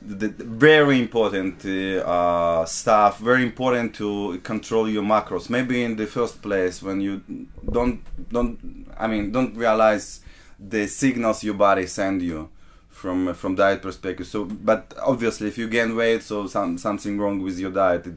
the, 0.02 0.28
the 0.28 0.44
very 0.44 0.98
important 1.00 1.64
uh, 1.66 2.08
uh, 2.08 2.64
stuff. 2.66 3.18
Very 3.18 3.42
important 3.42 3.94
to 3.96 4.38
control 4.44 4.88
your 4.88 5.02
macros. 5.02 5.50
Maybe 5.50 5.82
in 5.82 5.96
the 5.96 6.06
first 6.06 6.40
place 6.40 6.80
when 6.82 7.00
you 7.00 7.22
don't 7.70 8.00
don't 8.30 8.86
I 8.96 9.08
mean 9.08 9.32
don't 9.32 9.56
realize 9.56 10.20
the 10.68 10.86
signals 10.86 11.42
your 11.44 11.54
body 11.54 11.86
send 11.86 12.22
you 12.22 12.48
from 12.88 13.34
from 13.34 13.54
diet 13.56 13.82
perspective. 13.82 14.26
So, 14.26 14.44
but 14.44 14.94
obviously, 15.02 15.48
if 15.48 15.58
you 15.58 15.68
gain 15.68 15.96
weight, 15.96 16.22
so 16.22 16.46
some 16.46 16.78
something 16.78 17.18
wrong 17.18 17.42
with 17.42 17.58
your 17.58 17.70
diet. 17.72 18.06
It, 18.06 18.14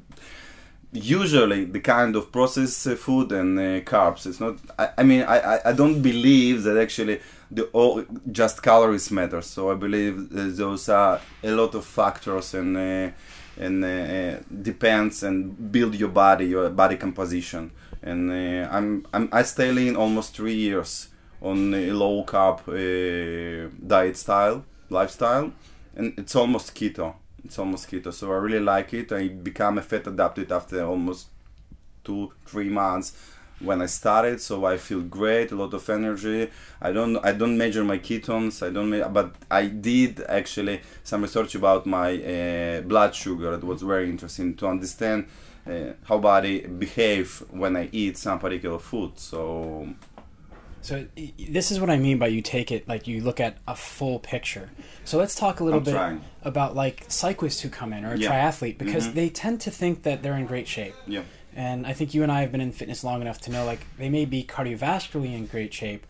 usually, 0.92 1.66
the 1.66 1.80
kind 1.80 2.16
of 2.16 2.32
processed 2.32 2.88
food 2.98 3.32
and 3.32 3.58
uh, 3.58 3.82
carbs. 3.82 4.26
It's 4.26 4.40
not. 4.40 4.58
I, 4.78 4.90
I 5.00 5.04
mean, 5.04 5.22
I, 5.24 5.60
I- 5.66 5.74
don't 5.74 6.02
believe 6.02 6.64
that 6.64 6.78
actually 6.78 7.20
the 7.52 7.64
all 7.74 8.04
just 8.32 8.62
calories 8.62 9.12
matter. 9.12 9.42
So 9.42 9.72
I 9.72 9.76
believe 9.76 10.30
those 10.30 10.90
are 10.90 11.20
a 11.44 11.52
lot 11.52 11.76
of 11.76 11.86
factors 11.86 12.54
and. 12.54 12.78
Uh, 12.78 13.10
and 13.56 13.86
uh, 13.86 14.40
depends 14.64 15.22
and 15.22 15.72
build 15.72 15.94
your 15.94 16.10
body, 16.10 16.46
your 16.48 16.72
body 16.72 16.98
composition. 16.98 17.70
And 18.02 18.32
uh, 18.32 18.68
I'm, 18.72 19.06
I'm 19.14 19.30
I 19.32 19.44
stay 19.44 19.72
lean 19.72 19.96
almost 19.96 20.36
three 20.36 20.56
years 20.56 21.10
on 21.44 21.74
a 21.74 21.92
low 21.92 22.24
carb 22.24 22.60
uh, 22.70 23.70
diet 23.86 24.18
style, 24.18 24.64
lifestyle, 24.90 25.52
and 25.96 26.14
it's 26.18 26.36
almost 26.36 26.74
keto. 26.74 27.14
It's 27.44 27.60
almost 27.60 27.92
keto, 27.92 28.14
so 28.14 28.32
I 28.32 28.36
really 28.38 28.62
like 28.62 28.94
it. 28.94 29.12
I 29.12 29.28
become 29.28 29.78
a 29.78 29.82
fat 29.82 30.08
adapted 30.08 30.52
after 30.52 30.84
almost 30.86 31.28
two, 32.04 32.32
three 32.46 32.70
months 32.70 33.14
when 33.60 33.82
I 33.82 33.88
started. 33.88 34.42
So 34.42 34.66
I 34.66 34.78
feel 34.78 35.02
great, 35.02 35.52
a 35.52 35.56
lot 35.56 35.74
of 35.74 35.90
energy. 35.90 36.50
I 36.82 36.92
don't, 36.92 37.18
I 37.26 37.34
don't 37.34 37.58
measure 37.58 37.84
my 37.84 37.98
ketones. 37.98 38.66
I 38.66 38.70
don't, 38.70 38.90
me- 38.90 39.04
but 39.12 39.36
I 39.52 39.68
did 39.68 40.22
actually 40.30 40.82
some 41.04 41.22
research 41.22 41.56
about 41.56 41.86
my 41.86 42.12
uh, 42.24 42.82
blood 42.82 43.14
sugar. 43.16 43.54
It 43.54 43.64
was 43.64 43.82
very 43.82 44.10
interesting 44.10 44.56
to 44.56 44.68
understand 44.68 45.28
uh, 45.68 45.94
how 46.06 46.18
body 46.18 46.62
behave 46.68 47.44
when 47.52 47.76
I 47.76 47.90
eat 47.92 48.18
some 48.18 48.40
particular 48.40 48.80
food. 48.80 49.20
So 49.20 49.88
So 50.84 51.08
this 51.50 51.72
is 51.72 51.80
what 51.80 51.90
I 51.90 51.98
mean 51.98 52.20
by 52.20 52.28
you 52.28 52.42
take 52.42 52.72
it 52.72 52.88
like 52.88 53.08
you 53.08 53.22
look 53.22 53.40
at 53.40 53.58
a 53.68 53.76
full 53.76 54.20
picture. 54.20 54.70
So 55.06 55.18
let's 55.18 55.34
talk 55.34 55.60
a 55.60 55.64
little 55.64 55.80
I'm 55.80 55.84
bit 55.86 55.94
trying. 55.94 56.22
about 56.44 56.76
like 56.76 57.06
cyclists 57.08 57.62
who 57.62 57.70
come 57.70 57.94
in 57.94 58.04
or 58.06 58.14
a 58.14 58.18
Yeah. 58.18 58.30
triathlete 58.30 58.78
because 58.78 59.08
Mhm. 59.08 59.14
they 59.16 59.30
tend 59.30 59.62
to 59.62 59.72
think 59.72 60.04
that 60.04 60.22
they're 60.22 60.36
in 60.38 60.46
great 60.46 60.68
shape. 60.68 60.94
yeah. 61.08 61.22
And 61.56 61.88
I 61.88 61.94
think 61.94 62.14
you 62.14 62.22
and 62.24 62.32
I 62.32 62.42
have 62.42 62.52
been 62.52 62.62
in 62.62 62.72
fitness 62.72 63.04
long 63.04 63.22
enough 63.22 63.40
to 63.42 63.52
know 63.52 63.64
like 63.66 63.82
they 63.98 64.10
may 64.10 64.26
be 64.26 64.44
cardiovascularly 64.44 65.34
in 65.36 65.46
great 65.46 65.74
shape, 65.74 66.06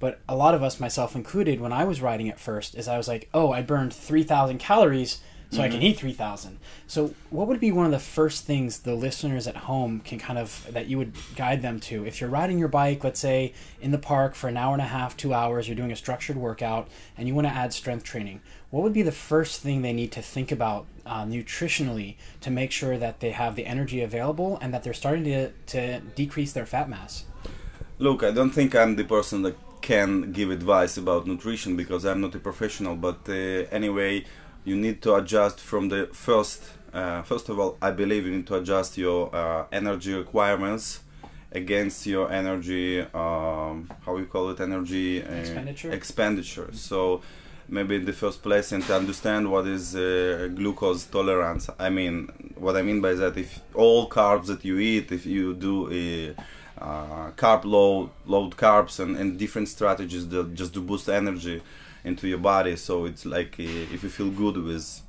but 0.00 0.20
a 0.28 0.34
lot 0.34 0.54
of 0.54 0.62
us, 0.62 0.80
myself 0.80 1.14
included, 1.14 1.60
when 1.60 1.72
I 1.72 1.84
was 1.84 2.00
riding 2.00 2.28
at 2.28 2.40
first, 2.40 2.74
is 2.74 2.88
I 2.88 2.96
was 2.96 3.06
like, 3.06 3.28
oh, 3.32 3.52
I 3.52 3.62
burned 3.62 3.92
three 3.94 4.22
thousand 4.24 4.58
calories, 4.58 5.18
so 5.50 5.62
I 5.62 5.68
can 5.68 5.82
eat 5.82 5.98
three 5.98 6.12
thousand. 6.12 6.58
So 6.86 7.14
what 7.30 7.46
would 7.48 7.60
be 7.60 7.70
one 7.70 7.86
of 7.86 7.92
the 7.92 7.98
first 7.98 8.44
things 8.44 8.80
the 8.80 8.94
listeners 8.94 9.46
at 9.46 9.56
home 9.56 10.00
can 10.00 10.18
kind 10.18 10.38
of 10.38 10.66
that 10.70 10.86
you 10.86 10.98
would 10.98 11.12
guide 11.36 11.62
them 11.62 11.80
to 11.80 12.04
if 12.06 12.20
you're 12.20 12.30
riding 12.30 12.58
your 12.58 12.68
bike, 12.68 13.04
let's 13.04 13.20
say 13.20 13.52
in 13.80 13.90
the 13.90 13.98
park 13.98 14.34
for 14.34 14.48
an 14.48 14.56
hour 14.56 14.72
and 14.72 14.82
a 14.82 14.86
half, 14.86 15.16
two 15.16 15.32
hours, 15.32 15.68
you're 15.68 15.76
doing 15.76 15.92
a 15.92 15.96
structured 15.96 16.36
workout, 16.36 16.88
and 17.16 17.28
you 17.28 17.34
want 17.34 17.46
to 17.46 17.52
add 17.52 17.72
strength 17.72 18.04
training. 18.04 18.40
What 18.70 18.82
would 18.82 18.92
be 18.92 19.02
the 19.02 19.12
first 19.12 19.60
thing 19.60 19.82
they 19.82 19.92
need 19.92 20.12
to 20.12 20.22
think 20.22 20.50
about 20.50 20.86
uh, 21.06 21.24
nutritionally 21.24 22.16
to 22.40 22.50
make 22.50 22.72
sure 22.72 22.98
that 22.98 23.20
they 23.20 23.30
have 23.30 23.54
the 23.54 23.64
energy 23.64 24.02
available 24.02 24.58
and 24.60 24.74
that 24.74 24.82
they're 24.82 24.92
starting 24.92 25.24
to, 25.24 25.50
to 25.66 26.00
decrease 26.00 26.52
their 26.52 26.66
fat 26.66 26.88
mass? 26.88 27.24
Look, 27.98 28.22
I 28.22 28.32
don't 28.32 28.50
think 28.50 28.74
I'm 28.74 28.96
the 28.96 29.04
person 29.04 29.42
that 29.42 29.56
can 29.80 30.32
give 30.32 30.50
advice 30.50 30.96
about 30.96 31.28
nutrition 31.28 31.76
because 31.76 32.04
I'm 32.04 32.20
not 32.20 32.34
a 32.34 32.40
professional. 32.40 32.96
But 32.96 33.20
uh, 33.28 33.70
anyway, 33.70 34.24
you 34.66 34.76
need 34.76 35.00
to 35.00 35.14
adjust 35.14 35.60
from 35.60 35.88
the 35.88 36.10
first. 36.12 36.62
Uh, 36.92 37.22
first 37.22 37.48
of 37.48 37.58
all, 37.58 37.78
I 37.80 37.92
believe 37.92 38.26
you 38.26 38.32
need 38.32 38.46
to 38.48 38.56
adjust 38.56 38.98
your 38.98 39.34
uh, 39.34 39.66
energy 39.72 40.12
requirements 40.12 41.00
against 41.52 42.04
your 42.06 42.30
energy. 42.30 43.00
Um, 43.00 43.90
how 44.04 44.16
you 44.18 44.26
call 44.26 44.50
it? 44.50 44.60
Energy 44.60 45.22
uh, 45.22 45.30
Expenditure? 45.30 45.92
Expenditure. 45.92 46.70
So 46.72 47.22
maybe 47.68 47.96
in 47.96 48.04
the 48.04 48.12
first 48.12 48.42
place 48.42 48.72
and 48.72 48.82
to 48.84 48.96
understand 48.96 49.50
what 49.50 49.66
is 49.66 49.94
uh, 49.94 50.48
glucose 50.54 51.04
tolerance. 51.06 51.70
I 51.78 51.88
mean, 51.90 52.28
what 52.56 52.76
I 52.76 52.82
mean 52.82 53.00
by 53.00 53.14
that, 53.14 53.36
if 53.36 53.60
all 53.74 54.08
carbs 54.08 54.46
that 54.46 54.64
you 54.64 54.78
eat, 54.78 55.12
if 55.12 55.26
you 55.26 55.54
do 55.54 55.88
a 55.92 56.34
uh, 56.82 57.30
carb 57.32 57.64
load, 57.64 58.10
load 58.26 58.56
carbs 58.56 58.98
and, 58.98 59.16
and 59.16 59.38
different 59.38 59.68
strategies 59.68 60.28
that 60.28 60.54
just 60.54 60.74
to 60.74 60.80
boost 60.80 61.08
energy 61.08 61.62
into 62.06 62.26
your 62.28 62.38
body. 62.38 62.76
So 62.76 63.04
it's 63.04 63.26
like 63.26 63.52
uh, 63.60 63.94
if 63.94 64.02
you 64.02 64.08
feel 64.08 64.30
good 64.30 64.56
with 64.56 65.02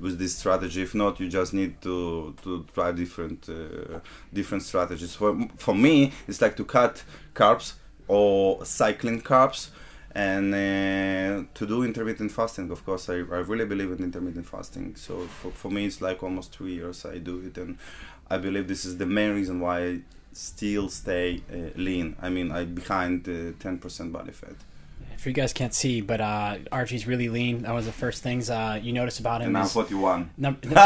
with 0.00 0.18
this 0.18 0.36
strategy. 0.36 0.82
If 0.82 0.94
not, 0.94 1.20
you 1.20 1.28
just 1.28 1.52
need 1.54 1.80
to 1.82 2.34
to 2.42 2.64
try 2.74 2.92
different 2.92 3.48
uh, 3.48 4.00
different 4.32 4.62
strategies. 4.62 5.14
For 5.14 5.30
for 5.56 5.74
me, 5.74 6.12
it's 6.28 6.40
like 6.40 6.56
to 6.56 6.64
cut 6.64 7.04
carbs 7.34 7.74
or 8.08 8.64
cycling 8.64 9.20
carbs 9.20 9.70
and 10.12 10.54
uh, 10.54 11.44
to 11.54 11.66
do 11.66 11.84
intermittent 11.84 12.32
fasting 12.32 12.70
of 12.70 12.84
course 12.84 13.10
I, 13.10 13.16
I 13.16 13.40
really 13.50 13.66
believe 13.66 13.92
in 13.92 14.02
intermittent 14.02 14.46
fasting 14.46 14.96
so 14.96 15.20
for, 15.26 15.50
for 15.50 15.70
me 15.70 15.84
it's 15.84 16.00
like 16.00 16.22
almost 16.22 16.54
two 16.54 16.66
years 16.66 17.04
i 17.04 17.18
do 17.18 17.40
it 17.46 17.58
and 17.58 17.76
i 18.30 18.38
believe 18.38 18.68
this 18.68 18.86
is 18.86 18.96
the 18.96 19.06
main 19.06 19.34
reason 19.34 19.60
why 19.60 19.84
i 19.84 20.00
still 20.32 20.88
stay 20.88 21.42
uh, 21.52 21.76
lean 21.76 22.16
i 22.22 22.30
mean 22.30 22.50
i 22.50 22.64
behind 22.64 23.28
uh, 23.28 23.52
10% 23.62 24.10
body 24.10 24.32
fat 24.32 24.56
If 25.18 25.26
you 25.26 25.32
guys 25.32 25.52
can't 25.52 25.74
see, 25.74 26.00
but 26.00 26.20
uh, 26.20 26.58
Archie's 26.70 27.06
really 27.06 27.28
lean. 27.28 27.62
That 27.62 27.74
was 27.74 27.86
the 27.86 27.92
first 27.92 28.22
things 28.22 28.48
uh, 28.48 28.78
you 28.80 28.92
notice 28.92 29.18
about 29.18 29.40
him. 29.40 29.46
and 29.48 29.52
now 29.54 29.64
is- 29.64 29.72
41 29.72 30.30
Num- 30.38 30.54
41? 30.62 30.76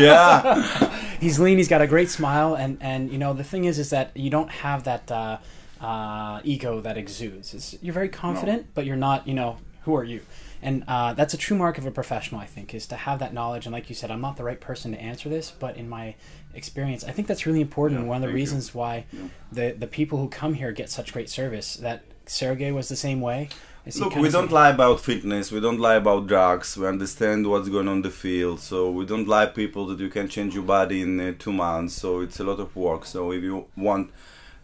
yeah 0.00 1.00
he's 1.20 1.38
lean. 1.38 1.58
He's 1.58 1.68
got 1.68 1.82
a 1.82 1.86
great 1.86 2.08
smile, 2.10 2.54
and 2.54 2.78
and 2.80 3.10
you 3.10 3.18
know 3.18 3.32
the 3.32 3.44
thing 3.44 3.64
is, 3.64 3.78
is 3.78 3.90
that 3.90 4.16
you 4.16 4.30
don't 4.30 4.50
have 4.50 4.84
that 4.84 5.10
uh, 5.10 5.38
uh, 5.80 6.40
ego 6.44 6.80
that 6.80 6.96
exudes. 6.96 7.54
It's, 7.54 7.76
you're 7.82 7.94
very 7.94 8.08
confident, 8.08 8.68
but 8.74 8.86
you're 8.86 8.96
not. 8.96 9.26
You 9.26 9.34
know, 9.34 9.56
who 9.82 9.94
are 9.96 10.04
you? 10.04 10.20
And 10.62 10.84
uh, 10.88 11.12
that's 11.12 11.34
a 11.34 11.36
true 11.36 11.58
mark 11.58 11.76
of 11.76 11.84
a 11.84 11.90
professional, 11.90 12.40
I 12.40 12.46
think, 12.46 12.72
is 12.74 12.86
to 12.86 12.96
have 12.96 13.18
that 13.18 13.34
knowledge. 13.34 13.66
And 13.66 13.72
like 13.74 13.90
you 13.90 13.94
said, 13.94 14.10
I'm 14.10 14.22
not 14.22 14.38
the 14.38 14.44
right 14.44 14.58
person 14.60 14.92
to 14.92 14.98
answer 15.00 15.28
this, 15.28 15.50
but 15.50 15.76
in 15.76 15.90
my 15.90 16.14
experience, 16.54 17.04
I 17.04 17.10
think 17.10 17.28
that's 17.28 17.44
really 17.44 17.60
important. 17.60 18.00
Yeah, 18.00 18.06
one 18.06 18.16
of 18.16 18.22
the 18.22 18.28
thank 18.28 18.32
you. 18.32 18.42
reasons 18.42 18.74
why 18.74 19.04
Yeah. 19.12 19.20
the 19.52 19.70
the 19.78 19.86
people 19.86 20.18
who 20.18 20.28
come 20.28 20.54
here 20.54 20.72
get 20.72 20.88
such 20.88 21.12
great 21.12 21.28
service. 21.28 21.74
That 21.74 22.04
Sergey 22.26 22.72
was 22.72 22.88
the 22.88 22.96
same 22.96 23.20
way. 23.20 23.48
Look, 23.96 24.16
we 24.16 24.30
don't 24.30 24.50
lie 24.50 24.70
about 24.70 25.00
fitness. 25.00 25.52
We 25.52 25.60
don't 25.60 25.78
lie 25.78 25.96
about 25.96 26.26
drugs. 26.26 26.74
We 26.76 26.86
understand 26.86 27.46
what's 27.46 27.68
going 27.68 27.86
on 27.86 27.96
in 27.96 28.02
the 28.02 28.10
field. 28.10 28.60
So 28.60 28.90
we 28.90 29.04
don't 29.04 29.28
lie 29.28 29.44
people 29.46 29.86
that 29.88 30.00
you 30.00 30.08
can 30.08 30.26
change 30.26 30.54
your 30.54 30.64
body 30.64 31.02
in 31.02 31.20
uh, 31.20 31.34
two 31.38 31.52
months. 31.52 31.94
So 31.94 32.20
it's 32.20 32.40
a 32.40 32.44
lot 32.44 32.60
of 32.60 32.74
work. 32.74 33.04
So 33.04 33.30
if 33.32 33.42
you 33.42 33.66
want 33.76 34.10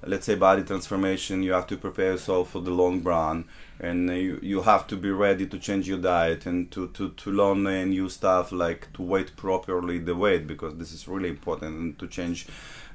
let's 0.07 0.25
say 0.25 0.35
body 0.35 0.63
transformation 0.63 1.43
you 1.43 1.53
have 1.53 1.67
to 1.67 1.77
prepare 1.77 2.13
yourself 2.13 2.51
for 2.51 2.61
the 2.61 2.71
long 2.71 3.03
run 3.03 3.45
and 3.79 4.09
uh, 4.09 4.15
you, 4.15 4.39
you 4.43 4.63
have 4.63 4.87
to 4.87 4.97
be 4.97 5.11
ready 5.11 5.47
to 5.47 5.59
change 5.59 5.89
your 5.89 5.99
diet 5.99 6.47
and 6.47 6.71
to, 6.71 6.89
to, 6.89 7.11
to 7.11 7.31
learn 7.31 7.67
uh, 7.67 7.85
new 7.85 8.09
stuff 8.09 8.51
like 8.51 8.91
to 8.95 9.03
weight 9.03 9.37
properly 9.37 9.99
the 9.99 10.15
weight 10.15 10.47
because 10.47 10.75
this 10.77 10.93
is 10.93 11.07
really 11.07 11.29
important 11.29 11.79
and 11.79 11.99
to 11.99 12.07
change 12.07 12.47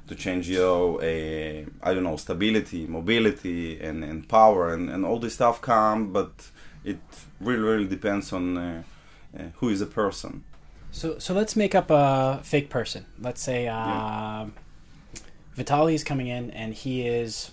to 0.08 0.14
change 0.14 0.48
your 0.48 1.00
uh, 1.02 1.64
I 1.82 1.94
don't 1.94 2.04
know 2.04 2.16
stability 2.16 2.86
mobility 2.86 3.80
and, 3.80 4.04
and 4.04 4.28
power 4.28 4.72
and, 4.74 4.88
and 4.90 5.04
all 5.04 5.18
this 5.18 5.34
stuff 5.34 5.60
come 5.60 6.12
but 6.12 6.32
it 6.84 6.98
really 7.40 7.62
really 7.62 7.86
depends 7.88 8.32
on 8.32 8.56
uh, 8.56 8.82
uh, 9.38 9.42
who 9.58 9.68
is 9.70 9.80
a 9.80 9.86
person 9.86 10.44
So 10.92 11.18
so 11.18 11.34
let's 11.34 11.56
make 11.56 11.74
up 11.74 11.90
a 11.90 12.40
fake 12.42 12.68
person. 12.70 13.04
Let's 13.20 13.42
say 13.42 13.68
uh, 13.68 14.46
Vitaly 15.56 15.94
is 15.94 16.04
coming 16.04 16.28
in 16.28 16.50
and 16.50 16.74
he 16.74 17.06
is 17.06 17.50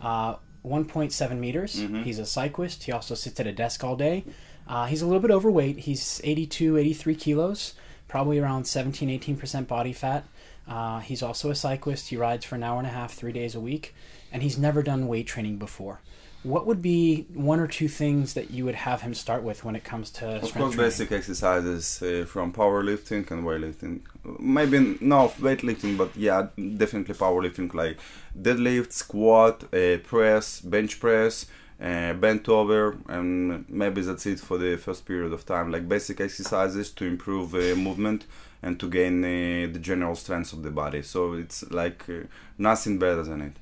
uh, 0.00 0.34
1.7 0.64 1.38
meters. 1.38 1.76
Mhm. 1.76 2.02
He's 2.04 2.18
a 2.18 2.26
cyclist. 2.26 2.84
He 2.84 2.92
also 2.92 3.14
sits 3.14 3.40
at 3.40 3.46
a 3.46 3.52
desk 3.52 3.84
all 3.84 3.96
day. 3.96 4.24
Uh, 4.66 4.86
he's 4.86 5.02
a 5.02 5.06
little 5.06 5.20
bit 5.20 5.30
overweight. 5.30 5.78
He's 5.80 6.20
82, 6.24 6.76
83 6.76 7.14
kilos, 7.14 7.74
probably 8.08 8.38
around 8.38 8.64
17, 8.66 9.08
18% 9.08 9.66
body 9.66 9.92
fat. 9.92 10.24
Uh, 10.66 11.00
he's 11.00 11.22
also 11.22 11.50
a 11.50 11.54
cyclist. 11.54 12.08
He 12.08 12.16
rides 12.16 12.44
for 12.44 12.54
an 12.54 12.62
hour 12.62 12.78
and 12.78 12.86
a 12.86 12.90
half, 12.90 13.12
three 13.14 13.32
days 13.32 13.54
a 13.54 13.60
week, 13.60 13.94
and 14.32 14.42
he's 14.42 14.56
never 14.58 14.82
done 14.82 15.08
weight 15.08 15.26
training 15.26 15.56
before. 15.58 16.00
What 16.44 16.66
would 16.66 16.82
be 16.82 17.26
one 17.34 17.60
or 17.60 17.68
two 17.68 17.86
things 17.86 18.34
that 18.34 18.50
you 18.50 18.64
would 18.64 18.74
have 18.74 19.02
him 19.02 19.14
start 19.14 19.44
with 19.44 19.64
when 19.64 19.76
it 19.76 19.84
comes 19.84 20.10
to 20.12 20.26
Of 20.26 20.48
strength 20.48 20.54
course, 20.54 20.74
training? 20.74 20.90
basic 20.90 21.12
exercises 21.12 22.02
uh, 22.02 22.24
from 22.26 22.52
powerlifting 22.52 23.30
and 23.30 23.44
weightlifting. 23.44 24.00
Maybe 24.40 24.98
no 25.00 25.28
weightlifting, 25.40 25.96
but 25.96 26.16
yeah, 26.16 26.48
definitely 26.56 27.14
powerlifting 27.14 27.72
like 27.74 27.98
deadlift, 28.36 28.92
squat, 28.92 29.64
uh, 29.72 29.98
press, 30.02 30.60
bench 30.62 30.98
press, 30.98 31.46
uh, 31.80 32.12
bent 32.14 32.48
over, 32.48 32.96
and 33.08 33.64
maybe 33.68 34.00
that's 34.02 34.26
it 34.26 34.40
for 34.40 34.58
the 34.58 34.76
first 34.76 35.04
period 35.06 35.32
of 35.32 35.46
time. 35.46 35.70
Like 35.70 35.88
basic 35.88 36.20
exercises 36.20 36.90
to 36.92 37.04
improve 37.04 37.54
uh, 37.54 37.76
movement 37.76 38.24
and 38.62 38.78
to 38.78 38.88
gain 38.88 39.24
uh, 39.24 39.72
the 39.72 39.78
general 39.78 40.14
strength 40.14 40.52
of 40.52 40.62
the 40.62 40.70
body. 40.70 41.02
So 41.02 41.34
it's 41.34 41.70
like 41.70 42.04
uh, 42.08 42.26
nothing 42.58 42.98
better 42.98 43.22
than 43.22 43.40
it. 43.42 43.52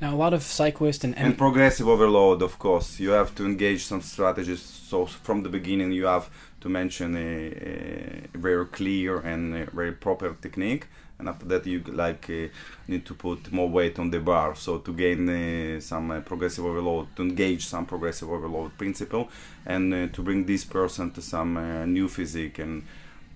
Now, 0.00 0.14
a 0.14 0.16
lot 0.16 0.32
of 0.32 0.42
cyclists 0.42 1.04
and, 1.04 1.16
And 1.18 1.36
progressive 1.36 1.86
overload, 1.86 2.42
of 2.42 2.58
course. 2.58 2.98
You 3.00 3.10
have 3.10 3.34
to 3.34 3.44
engage 3.44 3.84
some 3.84 4.00
strategies. 4.00 4.62
So 4.62 5.06
from 5.06 5.42
the 5.42 5.50
beginning, 5.50 5.92
you 5.92 6.06
have 6.06 6.30
to 6.60 6.68
mention 6.68 7.16
a, 7.16 8.28
a 8.34 8.38
very 8.38 8.66
clear 8.66 9.18
and 9.18 9.70
very 9.70 9.92
proper 9.92 10.34
technique. 10.40 10.86
And 11.18 11.28
after 11.28 11.44
that, 11.46 11.66
you 11.66 11.82
like 11.86 12.30
uh, 12.30 12.48
need 12.88 13.04
to 13.04 13.14
put 13.14 13.52
more 13.52 13.68
weight 13.68 13.98
on 13.98 14.10
the 14.10 14.20
bar. 14.20 14.54
So 14.54 14.78
to 14.78 14.92
gain 14.92 15.28
uh, 15.28 15.80
some 15.80 16.10
uh, 16.10 16.20
progressive 16.20 16.64
overload, 16.64 17.14
to 17.16 17.22
engage 17.22 17.66
some 17.66 17.84
progressive 17.84 18.30
overload 18.30 18.78
principle, 18.78 19.28
and 19.66 19.92
uh, 19.92 20.06
to 20.14 20.22
bring 20.22 20.46
this 20.46 20.64
person 20.64 21.10
to 21.10 21.20
some 21.20 21.58
uh, 21.58 21.84
new 21.84 22.08
physique. 22.08 22.58
And 22.58 22.84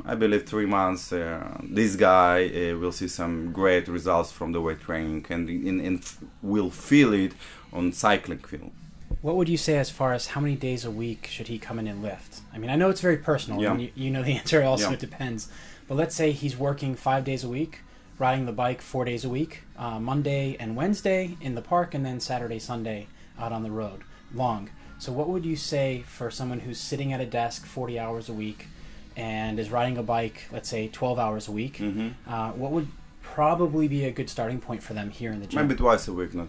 I 0.05 0.15
believe 0.15 0.45
three 0.47 0.67
months, 0.67 1.13
uh, 1.13 1.57
this 1.63 1.97
guy 1.97 2.47
uh, 2.49 2.77
will 2.79 2.93
see 2.93 3.09
some 3.09 3.53
great 3.53 3.87
results 3.89 4.33
from 4.33 4.53
the 4.53 4.61
weight 4.61 4.81
training, 4.81 5.25
and, 5.31 5.49
and, 5.49 5.81
and 5.81 6.03
will 6.43 6.71
feel 6.71 7.13
it 7.13 7.33
on 7.73 7.93
cycling 7.93 8.39
field. 8.39 8.73
what 9.23 9.37
would 9.37 9.49
you 9.49 9.57
say 9.57 9.79
as 9.79 9.91
far 9.91 10.13
as 10.13 10.27
how 10.29 10.41
many 10.41 10.57
days 10.57 10.85
a 10.85 10.91
week 10.91 11.27
should 11.31 11.49
he 11.49 11.59
come 11.59 11.79
in 11.79 11.87
and 11.87 12.03
lift? 12.03 12.41
I 12.53 12.59
mean, 12.59 12.71
I 12.71 12.77
know 12.77 12.91
it's 12.91 13.01
very 13.01 13.17
personal, 13.17 13.63
Yeah. 13.63 13.71
and 13.73 13.81
you, 13.83 13.91
you 13.95 14.11
know 14.11 14.23
the 14.23 14.33
answer 14.41 14.63
also, 14.63 14.89
Yeah. 14.89 14.95
it 14.95 15.01
depends. 15.01 15.49
But 15.89 15.95
let's 15.97 16.15
say 16.15 16.33
he's 16.33 16.57
working 16.59 16.95
five 16.95 17.25
days 17.25 17.43
a 17.45 17.49
week, 17.49 17.79
riding 18.19 18.47
the 18.47 18.53
bike 18.53 18.83
four 18.83 19.05
days 19.05 19.25
a 19.25 19.29
week, 19.29 19.63
uh, 19.79 19.99
Monday 20.01 20.57
and 20.61 20.77
Wednesday 20.77 21.37
in 21.41 21.55
the 21.55 21.63
park, 21.63 21.95
and 21.95 22.05
then 22.05 22.21
Saturday, 22.21 22.59
Sunday 22.59 23.07
out 23.39 23.53
on 23.53 23.63
the 23.63 23.71
road, 23.71 24.03
long. 24.35 24.71
So, 24.99 25.13
what 25.13 25.29
would 25.29 25.45
you 25.45 25.57
say 25.57 26.05
for 26.07 26.31
someone 26.31 26.61
who's 26.61 26.79
sitting 26.79 27.13
at 27.13 27.21
a 27.21 27.27
desk 27.27 27.65
40 27.67 27.99
hours 27.99 28.29
a 28.29 28.33
week 28.33 28.67
and 29.17 29.59
is 29.59 29.71
riding 29.71 29.97
a 29.99 30.03
bike, 30.03 30.39
let's 30.53 30.69
say 30.69 30.89
12 30.89 31.19
hours 31.19 31.49
a 31.49 31.53
week? 31.53 31.77
hmm 31.79 32.09
Uh, 32.27 32.51
what 32.53 32.71
would 32.73 32.89
probably 33.23 33.89
be 33.89 34.05
a 34.05 34.11
good 34.11 34.29
starting 34.31 34.61
point 34.61 34.83
for 34.83 34.95
them 34.95 35.11
here 35.11 35.33
in 35.33 35.41
the 35.41 35.47
gym? 35.47 35.61
Maybe 35.63 35.75
twice 35.77 36.09
a 36.09 36.13
week, 36.13 36.35
not. 36.35 36.49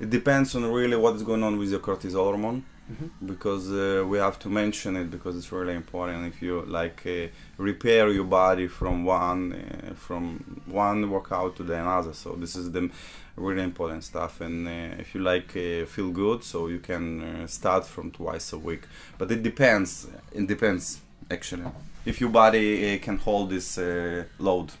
It 0.00 0.10
depends 0.10 0.54
on 0.56 0.64
really 0.64 0.96
what 0.96 1.14
is 1.16 1.22
going 1.22 1.42
on 1.42 1.58
with 1.58 1.70
your 1.70 1.80
cortisol 1.80 2.24
hormone, 2.24 2.62
Mhm. 2.92 3.08
because 3.32 3.70
uh, 3.72 4.04
we 4.10 4.18
have 4.18 4.38
to 4.40 4.48
mention 4.50 4.96
it 4.96 5.10
because 5.10 5.34
it's 5.38 5.50
really 5.52 5.74
important. 5.74 6.26
If 6.34 6.42
you 6.42 6.62
like 6.80 7.00
uh, 7.06 7.28
repair 7.56 8.08
your 8.10 8.24
body 8.42 8.66
from 8.68 9.04
one 9.06 9.42
uh, 9.54 9.94
from 9.94 10.22
one 10.66 11.08
workout 11.08 11.56
to 11.56 11.62
the 11.62 11.74
another, 11.80 12.12
so 12.12 12.28
this 12.42 12.54
is 12.56 12.66
the 12.72 12.90
really 13.36 13.62
important 13.62 14.02
stuff. 14.04 14.40
And 14.40 14.56
uh, 14.68 15.00
if 15.02 15.14
you 15.14 15.20
like 15.22 15.50
uh, 15.56 15.86
feel 15.86 16.10
good, 16.10 16.42
so 16.44 16.66
you 16.74 16.80
can 16.90 17.04
uh, 17.22 17.46
start 17.46 17.86
from 17.86 18.10
twice 18.10 18.52
a 18.52 18.58
week. 18.58 18.82
But 19.18 19.30
it 19.30 19.42
depends. 19.42 20.06
It 20.32 20.46
depends 20.46 21.00
actually. 21.30 21.64
If 22.04 22.20
your 22.20 22.30
body 22.30 22.94
uh, 22.94 22.98
can 23.04 23.16
hold 23.18 23.50
this 23.50 23.78
uh, 23.78 24.24
load 24.38 24.72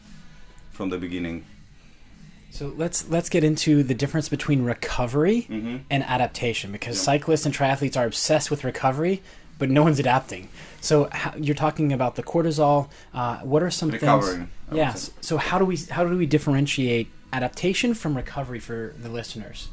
from 0.72 0.90
the 0.90 0.98
beginning. 0.98 1.44
So 2.50 2.72
let's 2.76 3.08
let's 3.08 3.28
get 3.28 3.42
into 3.44 3.82
the 3.82 3.94
difference 3.94 4.28
between 4.28 4.62
recovery 4.64 5.46
Mm-hmm. 5.50 5.76
and 5.90 6.02
adaptation 6.04 6.70
because 6.72 6.96
Yeah. 6.96 7.12
cyclists 7.12 7.46
and 7.46 7.54
triathletes 7.54 7.96
are 7.96 8.06
obsessed 8.06 8.50
with 8.50 8.62
recovery, 8.64 9.22
but 9.58 9.68
no 9.70 9.82
one's 9.82 9.98
adapting. 9.98 10.48
So 10.80 11.08
how, 11.10 11.32
you're 11.36 11.56
talking 11.66 11.92
about 11.92 12.14
the 12.16 12.22
cortisol. 12.22 12.88
Uh, 13.12 13.38
what 13.38 13.62
are 13.62 13.70
some 13.70 13.90
Recovering. 13.90 14.36
things? 14.68 14.76
Yes. 14.76 15.10
So 15.20 15.36
how 15.38 15.58
do 15.58 15.64
we 15.64 15.76
how 15.96 16.04
do 16.04 16.16
we 16.16 16.26
differentiate 16.26 17.08
adaptation 17.32 17.94
from 17.94 18.16
recovery 18.16 18.60
for 18.60 18.94
the 19.02 19.08
listeners? 19.08 19.68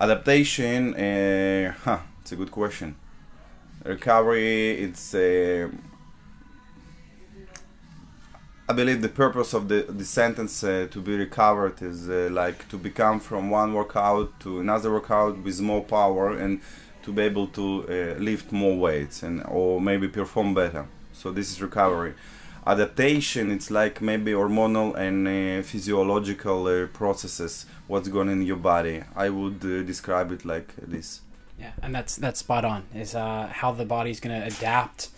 Adaptation, 0.00 0.94
uh, 0.94 1.72
huh, 1.84 1.98
it's 2.20 2.32
a 2.32 2.36
good 2.36 2.50
question. 2.50 2.96
Recovery, 3.84 4.82
it's 4.84 5.14
uh, 5.14 5.68
I 8.66 8.72
believe 8.72 9.02
the 9.02 9.10
purpose 9.10 9.52
of 9.52 9.68
the 9.68 9.82
the 9.82 10.06
sentence 10.06 10.64
uh, 10.64 10.86
to 10.90 11.00
be 11.02 11.14
recovered 11.16 11.82
is 11.82 12.08
uh, 12.08 12.30
like 12.32 12.66
to 12.70 12.78
become 12.78 13.20
from 13.20 13.50
one 13.50 13.74
workout 13.74 14.40
to 14.40 14.58
another 14.58 14.90
workout 14.90 15.36
with 15.44 15.60
more 15.60 15.84
power 15.84 16.30
and 16.30 16.62
to 17.02 17.12
be 17.12 17.22
able 17.22 17.46
to 17.48 17.84
uh, 17.86 18.18
lift 18.18 18.52
more 18.52 18.74
weights 18.78 19.22
and 19.22 19.44
or 19.48 19.82
maybe 19.82 20.08
perform 20.08 20.54
better. 20.54 20.86
So 21.12 21.30
this 21.30 21.50
is 21.52 21.60
recovery. 21.60 22.14
Adaptation, 22.66 23.50
it's 23.50 23.70
like 23.70 24.00
maybe 24.00 24.32
hormonal 24.32 24.96
and 24.96 25.28
uh, 25.28 25.62
physiological 25.62 26.66
uh, 26.66 26.86
processes. 26.86 27.66
What's 27.86 28.08
going 28.08 28.30
in 28.30 28.40
your 28.40 28.56
body? 28.56 29.02
I 29.14 29.28
would 29.28 29.62
uh, 29.62 29.82
describe 29.82 30.32
it 30.32 30.46
like 30.46 30.74
this. 30.78 31.20
Yeah, 31.60 31.72
and 31.82 31.94
that's 31.94 32.16
that's 32.16 32.40
spot 32.40 32.64
on. 32.64 32.84
Is 32.94 33.14
uh, 33.14 33.48
how 33.52 33.72
the 33.72 33.84
body's 33.84 34.20
going 34.20 34.40
to 34.40 34.46
adapt 34.46 35.10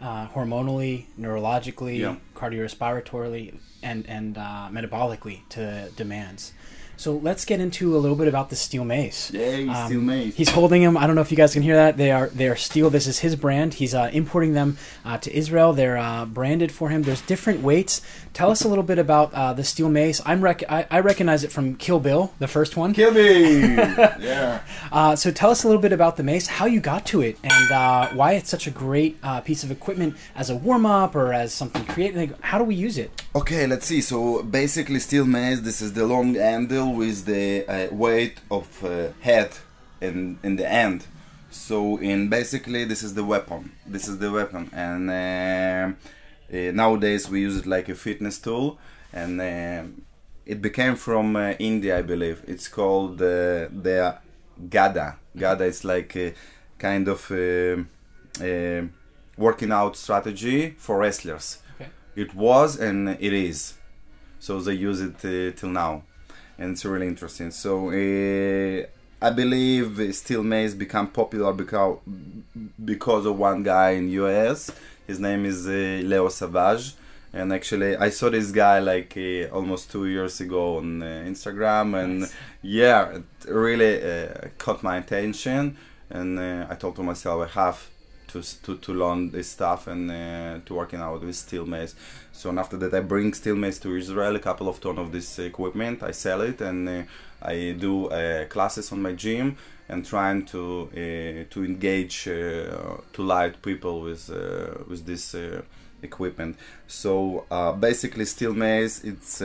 uh, 0.00 0.28
hormonally, 0.28 1.06
neurologically, 1.18 1.98
Yeah. 1.98 2.16
cardiorespiratorily, 2.34 3.58
and 3.82 4.06
and 4.08 4.38
uh, 4.38 4.68
metabolically 4.70 5.40
to 5.50 5.90
demands. 5.96 6.52
So 7.00 7.16
let's 7.16 7.46
get 7.46 7.60
into 7.60 7.96
a 7.96 7.98
little 7.98 8.14
bit 8.14 8.28
about 8.28 8.50
the 8.50 8.56
steel 8.56 8.84
mace. 8.84 9.30
Yay, 9.32 9.66
Um, 9.66 9.86
still 9.86 10.02
made. 10.02 10.34
He's 10.34 10.50
holding 10.50 10.82
them. 10.82 10.98
I 10.98 11.06
don't 11.06 11.14
know 11.16 11.22
if 11.22 11.30
you 11.30 11.36
guys 11.38 11.54
can 11.54 11.62
hear 11.62 11.74
that. 11.74 11.96
They 11.96 12.10
are 12.10 12.28
they 12.28 12.46
are 12.46 12.56
steel. 12.56 12.90
This 12.90 13.06
is 13.06 13.20
his 13.20 13.36
brand. 13.36 13.72
He's 13.72 13.94
uh, 13.94 14.10
importing 14.12 14.52
them 14.52 14.76
uh, 15.02 15.16
to 15.16 15.34
Israel. 15.34 15.72
They're 15.72 15.96
uh, 15.96 16.26
branded 16.26 16.70
for 16.70 16.90
him. 16.90 17.04
There's 17.04 17.22
different 17.22 17.62
weights. 17.62 18.02
Tell 18.34 18.50
us 18.50 18.64
a 18.64 18.68
little 18.68 18.84
bit 18.84 18.98
about 18.98 19.32
uh, 19.32 19.54
the 19.54 19.64
steel 19.64 19.88
mace. 19.88 20.20
I'm 20.26 20.42
rec- 20.42 20.70
I, 20.70 20.86
I 20.90 21.00
recognize 21.00 21.42
it 21.42 21.50
from 21.50 21.74
Kill 21.76 22.00
Bill, 22.00 22.34
the 22.38 22.46
first 22.46 22.76
one. 22.76 22.92
Kill 22.92 23.12
me! 23.14 23.74
yeah. 23.76 24.60
Uh, 24.92 25.16
so 25.16 25.30
tell 25.30 25.50
us 25.50 25.64
a 25.64 25.68
little 25.68 25.80
bit 25.80 25.94
about 25.94 26.18
the 26.18 26.22
mace, 26.22 26.48
how 26.48 26.66
you 26.66 26.80
got 26.80 27.06
to 27.06 27.22
it, 27.22 27.38
and 27.42 27.72
uh, 27.72 28.08
why 28.10 28.32
it's 28.34 28.50
such 28.50 28.66
a 28.66 28.70
great 28.70 29.16
uh, 29.22 29.40
piece 29.40 29.64
of 29.64 29.70
equipment 29.70 30.16
as 30.36 30.50
a 30.50 30.54
warm 30.54 30.84
up 30.84 31.16
or 31.16 31.32
as 31.32 31.54
something 31.54 31.82
creative. 31.86 32.16
Like, 32.18 32.40
how 32.42 32.58
do 32.58 32.64
we 32.64 32.74
use 32.74 32.98
it? 32.98 33.10
Okay, 33.34 33.66
let's 33.66 33.86
see. 33.86 34.02
So 34.02 34.42
basically, 34.42 34.98
steel 35.00 35.24
mace. 35.24 35.60
This 35.60 35.80
is 35.80 35.94
the 35.94 36.06
long 36.06 36.34
handle 36.34 36.89
with 36.90 37.24
the 37.24 37.66
uh, 37.66 37.94
weight 37.94 38.38
of 38.50 38.84
uh, 38.84 39.08
head 39.20 39.50
in 40.00 40.38
in 40.42 40.56
the 40.56 40.70
end. 40.70 41.06
So 41.50 41.96
in 41.98 42.28
basically, 42.28 42.84
this 42.84 43.02
is 43.02 43.14
the 43.14 43.24
weapon. 43.24 43.72
This 43.86 44.08
is 44.08 44.18
the 44.18 44.30
weapon, 44.30 44.70
and 44.72 45.10
uh, 45.10 45.92
uh, 46.52 46.72
nowadays 46.72 47.28
we 47.28 47.40
use 47.40 47.56
it 47.56 47.66
like 47.66 47.88
a 47.88 47.94
fitness 47.94 48.38
tool. 48.38 48.78
And 49.12 49.40
uh, 49.40 49.82
it 50.46 50.62
became 50.62 50.94
from 50.94 51.34
uh, 51.34 51.54
India, 51.58 51.98
I 51.98 52.02
believe. 52.02 52.44
It's 52.46 52.68
called 52.68 53.18
the 53.18 54.18
Gada. 54.68 55.16
Gada 55.36 55.64
is 55.64 55.84
like 55.84 56.14
a 56.16 56.34
kind 56.78 57.08
of 57.08 57.30
working 59.36 59.72
out 59.72 59.96
strategy 59.96 60.74
for 60.78 60.98
wrestlers. 60.98 61.58
Okay. 61.80 61.90
It 62.14 62.34
was 62.34 62.78
and 62.78 63.08
it 63.08 63.32
is. 63.32 63.74
So 64.38 64.60
they 64.60 64.74
use 64.74 65.00
it 65.00 65.16
uh, 65.24 65.56
till 65.58 65.70
now, 65.70 66.02
and 66.60 66.72
it's 66.72 66.84
really 66.84 67.08
interesting. 67.08 67.50
So 67.50 67.88
uh, 67.90 68.86
I 69.22 69.30
believe 69.30 70.14
steel 70.14 70.44
mace 70.44 70.74
become 70.74 71.08
popular 71.08 71.52
because 71.52 71.98
because 72.84 73.26
of 73.26 73.36
one 73.38 73.62
guy 73.62 73.90
in 73.90 74.08
US. 74.10 74.70
His 75.06 75.18
name 75.18 75.44
is 75.44 75.66
uh, 75.66 75.72
Leo 76.10 76.28
Savage, 76.28 76.94
And 77.32 77.52
actually, 77.52 77.96
I 77.96 78.10
saw 78.10 78.30
this 78.30 78.50
guy 78.52 78.78
like 78.80 79.12
uh, 79.16 79.52
almost 79.56 79.90
two 79.90 80.06
years 80.06 80.40
ago 80.40 80.78
on 80.78 81.02
uh, 81.02 81.06
Instagram, 81.26 82.00
and 82.02 82.20
Nice. 82.20 82.34
yeah, 82.62 83.02
it 83.18 83.24
really 83.48 83.94
uh, 84.02 84.48
caught 84.58 84.82
my 84.82 84.96
attention. 84.98 85.76
And 86.10 86.38
uh, 86.38 86.66
I 86.72 86.74
told 86.76 86.94
to 86.96 87.02
myself, 87.02 87.48
I 87.48 87.60
have 87.60 87.78
to 88.32 88.42
to, 88.62 88.76
to 88.76 88.92
learn 88.92 89.30
this 89.30 89.50
stuff 89.50 89.86
and 89.86 90.10
uh, 90.10 90.58
to 90.66 90.74
working 90.74 91.00
out 91.00 91.22
with 91.22 91.36
steel 91.36 91.66
mace. 91.66 91.94
So 92.32 92.50
and 92.50 92.58
after 92.58 92.76
that, 92.78 92.94
I 92.94 93.00
bring 93.00 93.34
steel 93.34 93.56
mace 93.56 93.78
to 93.80 93.96
Israel, 93.96 94.36
a 94.36 94.38
couple 94.38 94.68
of 94.68 94.80
ton 94.80 94.98
of 94.98 95.12
this 95.12 95.38
equipment. 95.38 96.02
I 96.02 96.12
sell 96.12 96.40
it, 96.42 96.60
and 96.60 96.88
uh, 96.88 97.02
I 97.42 97.74
do 97.78 98.06
uh, 98.06 98.46
classes 98.46 98.92
on 98.92 99.02
my 99.02 99.12
gym 99.12 99.56
and 99.88 100.06
trying 100.06 100.44
to 100.46 100.88
uh, 100.92 101.52
to 101.52 101.64
engage 101.64 102.28
uh, 102.28 102.98
to 103.12 103.22
light 103.22 103.60
people 103.62 104.00
with 104.02 104.30
uh, 104.30 104.84
with 104.88 105.04
this 105.06 105.34
equipment. 106.02 106.56
So 106.86 107.44
basically, 107.78 108.24
steel 108.24 108.54
mace 108.54 109.04
it's 109.04 109.42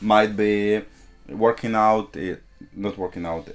might 0.00 0.34
be 0.34 0.80
working 1.28 1.74
out, 1.74 2.16
not 2.74 2.96
working 2.96 3.26
out, 3.26 3.48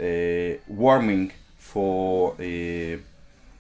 warming 0.68 1.32
for 1.76 2.34
uh, 2.40 2.98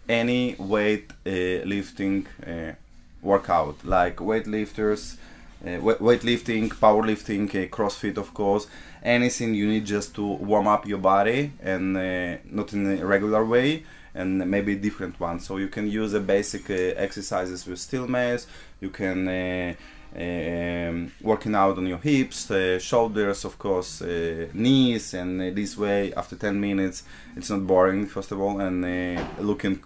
any 0.07 0.55
weight 0.57 1.11
uh, 1.25 1.65
lifting 1.65 2.27
uh, 2.45 2.73
workout, 3.21 3.83
like 3.83 4.17
weightlifters, 4.17 5.17
uh, 5.63 5.79
weightlifting, 5.79 6.69
powerlifting, 6.69 7.49
uh, 7.49 7.67
CrossFit, 7.67 8.17
of 8.17 8.33
course. 8.33 8.67
Anything 9.03 9.53
you 9.53 9.67
need 9.67 9.85
just 9.85 10.15
to 10.15 10.25
warm 10.25 10.67
up 10.67 10.87
your 10.87 10.97
body 10.97 11.51
and 11.61 11.97
uh, 11.97 12.37
not 12.49 12.73
in 12.73 12.99
a 12.99 13.05
regular 13.05 13.43
way 13.45 13.83
and 14.13 14.49
maybe 14.49 14.75
different 14.75 15.19
ones. 15.19 15.45
So 15.45 15.57
you 15.57 15.67
can 15.67 15.89
use 15.89 16.13
a 16.13 16.19
basic 16.19 16.69
uh, 16.69 16.73
exercises 16.73 17.67
with 17.67 17.79
steel 17.79 18.07
mace. 18.07 18.47
You 18.79 18.89
can 18.89 19.75
um, 20.17 21.11
working 21.21 21.55
out 21.55 21.77
on 21.77 21.85
your 21.85 21.97
hips, 21.97 22.49
uh, 22.49 22.79
shoulders, 22.79 23.43
of 23.43 23.59
course, 23.59 24.01
uh, 24.01 24.47
knees, 24.53 25.13
and 25.13 25.41
uh, 25.41 25.49
this 25.53 25.77
way 25.77 26.13
after 26.13 26.35
10 26.35 26.59
minutes 26.59 27.03
it's 27.35 27.49
not 27.49 27.67
boring 27.67 28.05
first 28.05 28.31
of 28.31 28.39
all, 28.39 28.59
and 28.61 28.85
uh, 28.85 29.23
looking 29.39 29.83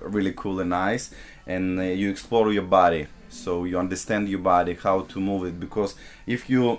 really 0.00 0.32
cool 0.32 0.60
and 0.60 0.70
nice, 0.70 1.10
and 1.46 1.78
uh, 1.80 1.82
you 1.82 2.10
explore 2.10 2.52
your 2.52 2.62
body, 2.62 3.06
so 3.28 3.64
you 3.64 3.78
understand 3.78 4.28
your 4.28 4.38
body, 4.38 4.74
how 4.74 5.02
to 5.02 5.20
move 5.20 5.44
it, 5.46 5.58
because 5.58 5.96
if 6.26 6.48
you 6.48 6.78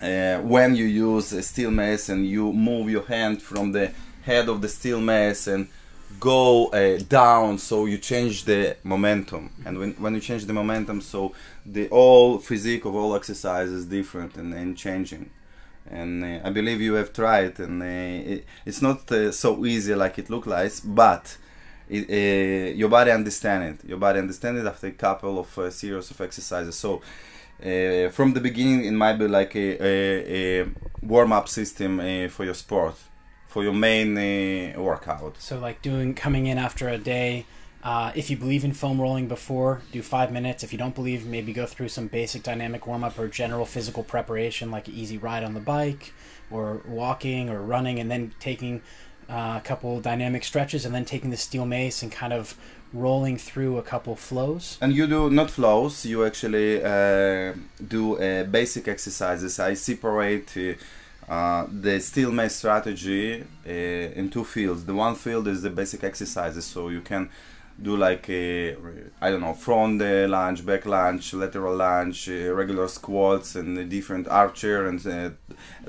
uh, 0.00 0.38
when 0.38 0.74
you 0.74 0.84
use 0.84 1.32
a 1.32 1.42
steel 1.42 1.70
mace 1.70 2.08
and 2.08 2.26
you 2.26 2.52
move 2.52 2.88
your 2.88 3.04
hand 3.06 3.42
from 3.42 3.72
the 3.72 3.92
head 4.22 4.48
of 4.48 4.62
the 4.62 4.68
steel 4.68 5.00
mace 5.00 5.46
and 5.46 5.68
go 6.18 6.66
uh, 6.68 6.98
down 7.08 7.58
so 7.58 7.86
you 7.86 7.98
change 7.98 8.44
the 8.44 8.76
momentum. 8.82 9.50
And 9.64 9.78
when, 9.78 9.92
when 9.94 10.14
you 10.14 10.20
change 10.20 10.44
the 10.46 10.52
momentum 10.52 11.00
so 11.00 11.32
the 11.64 11.88
all 11.88 12.38
physique 12.38 12.84
of 12.84 12.94
all 12.94 13.14
exercise 13.14 13.68
is 13.68 13.86
different 13.86 14.36
and, 14.36 14.52
and 14.54 14.76
changing. 14.76 15.30
And 15.88 16.24
uh, 16.24 16.40
i 16.44 16.50
believe 16.50 16.80
you 16.80 16.94
have 16.94 17.12
tried 17.12 17.58
and 17.58 17.82
uh, 17.82 18.32
it, 18.32 18.44
it's 18.66 18.82
not 18.82 19.10
uh, 19.10 19.32
so 19.32 19.64
easy 19.64 19.94
like 19.94 20.18
it 20.18 20.30
looks 20.30 20.46
like 20.46 20.72
but 20.84 21.36
it, 21.88 22.08
uh, 22.08 22.72
your 22.76 22.88
body 22.88 23.10
understand 23.10 23.64
it. 23.64 23.88
Your 23.88 23.98
body 23.98 24.20
understand 24.20 24.58
it 24.58 24.66
after 24.66 24.86
a 24.86 24.92
couple 24.92 25.40
of 25.40 25.58
uh, 25.58 25.70
series 25.70 26.10
of 26.10 26.20
exercises. 26.20 26.76
So 26.76 27.02
from 28.12 28.32
the 28.32 28.40
beginning 28.40 28.84
it 28.84 28.92
might 28.92 29.18
be 29.18 29.28
like 29.28 29.54
a, 29.54 29.84
a, 29.84 30.62
a 30.62 30.66
warm-up 31.02 31.46
system 31.48 31.98
for 32.30 32.44
your 32.44 32.54
sport 32.54 32.94
for 33.50 33.64
your 33.64 33.74
main 33.74 34.16
uh, 34.16 34.80
workout 34.80 35.34
So 35.38 35.58
like 35.58 35.82
doing 35.82 36.14
coming 36.14 36.46
in 36.46 36.56
after 36.56 36.88
a 36.88 36.98
day. 36.98 37.46
Uh, 37.82 38.12
if 38.14 38.28
you 38.30 38.36
believe 38.36 38.62
in 38.62 38.72
foam 38.74 39.00
rolling 39.00 39.26
before, 39.26 39.80
do 39.90 40.02
five 40.02 40.30
minutes. 40.30 40.62
If 40.62 40.70
you 40.72 40.78
don't 40.78 40.94
believe, 40.94 41.26
maybe 41.26 41.52
go 41.52 41.66
through 41.66 41.88
some 41.88 42.06
basic 42.08 42.42
dynamic 42.42 42.86
warm 42.86 43.02
up 43.02 43.18
or 43.18 43.26
general 43.26 43.64
physical 43.64 44.04
preparation, 44.04 44.70
like 44.70 44.86
an 44.86 44.94
easy 44.94 45.18
ride 45.18 45.44
on 45.48 45.54
the 45.54 45.60
bike, 45.60 46.12
or 46.50 46.82
walking 46.86 47.48
or 47.48 47.58
running, 47.62 47.98
and 47.98 48.10
then 48.10 48.34
taking 48.38 48.82
uh, 49.30 49.54
a 49.56 49.62
couple 49.64 49.98
dynamic 50.00 50.44
stretches, 50.44 50.84
and 50.84 50.94
then 50.94 51.06
taking 51.06 51.30
the 51.30 51.38
steel 51.38 51.64
mace 51.64 52.02
and 52.02 52.12
kind 52.12 52.34
of 52.34 52.54
rolling 52.92 53.38
through 53.38 53.78
a 53.78 53.82
couple 53.82 54.14
flows. 54.14 54.76
and 54.82 54.92
you 54.98 55.06
do 55.06 55.30
not 55.30 55.48
flows 55.48 56.04
you 56.04 56.24
actually 56.24 56.82
uh, 56.82 57.54
do 57.88 58.02
uh, 58.18 58.42
basic 58.58 58.88
exercises 58.88 59.60
i 59.60 59.74
separate 59.74 60.76
uh, 61.30 61.64
the 61.70 62.00
steel 62.00 62.32
mace 62.32 62.56
strategy 62.56 63.44
uh, 63.64 63.70
in 63.70 64.28
two 64.30 64.42
fields. 64.42 64.84
The 64.84 64.94
one 64.94 65.14
field 65.14 65.46
is 65.46 65.62
the 65.62 65.70
basic 65.70 66.02
exercises 66.02 66.64
so 66.64 66.88
you 66.88 67.02
can 67.02 67.30
do 67.80 67.96
like 67.96 68.28
a, 68.28 68.74
I 69.20 69.30
don't 69.30 69.40
know 69.40 69.54
front 69.54 70.02
uh, 70.02 70.26
lunge 70.28 70.66
back 70.66 70.86
lunge 70.86 71.32
lateral 71.32 71.76
lunge 71.76 72.28
uh, 72.28 72.52
regular 72.52 72.88
squats 72.88 73.54
and 73.54 73.76
the 73.76 73.84
different 73.84 74.26
archer 74.26 74.88
and 74.88 74.98
uh, 75.06 75.30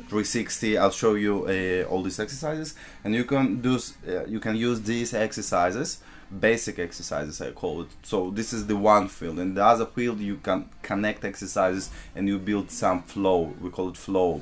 360 0.10 0.78
i'll 0.78 0.92
show 0.92 1.16
you 1.16 1.86
all 1.90 2.04
these 2.04 2.20
exercises. 2.20 2.76
And 3.04 3.16
you 3.16 3.24
can 3.24 3.62
do 3.62 3.80
you 4.28 4.40
can 4.40 4.56
use 4.56 4.82
these 4.84 5.16
exercises 5.16 6.04
basic 6.40 6.78
exercises 6.78 7.42
i 7.42 7.50
call 7.50 7.82
it. 7.82 7.88
So 8.04 8.30
this 8.30 8.54
is 8.54 8.68
the 8.68 8.78
one 8.78 9.08
field. 9.08 9.40
And 9.40 9.58
the 9.58 9.66
other 9.66 9.88
field 9.88 10.20
you 10.20 10.38
can 10.38 10.70
connect 10.84 11.26
exercises 11.26 11.90
and 12.16 12.28
you 12.28 12.38
build 12.38 12.70
some 12.70 13.02
flow. 13.02 13.56
We 13.60 13.72
call 13.72 13.90
it 13.90 13.98
flow 13.98 14.42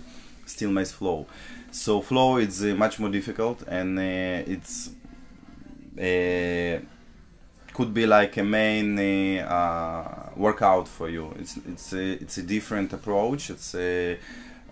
steel 0.49 0.71
mace 0.71 0.91
flow. 0.91 1.25
So 1.71 2.01
flow 2.01 2.37
is 2.37 2.63
uh, 2.63 2.75
much 2.75 2.99
more 2.99 3.09
difficult 3.09 3.63
and 3.67 3.99
uh, 3.99 4.51
it's 4.53 4.89
uh, 5.97 6.79
could 7.73 7.93
be 7.93 8.05
like 8.05 8.35
a 8.37 8.43
main 8.43 8.97
uh, 9.39 10.29
workout 10.35 10.87
for 10.87 11.09
you. 11.09 11.33
It's 11.39 11.57
it's 11.57 11.93
a, 11.93 12.11
it's 12.23 12.37
a 12.37 12.43
different 12.43 12.91
approach. 12.93 13.49
It's 13.49 13.75
a, 13.75 14.17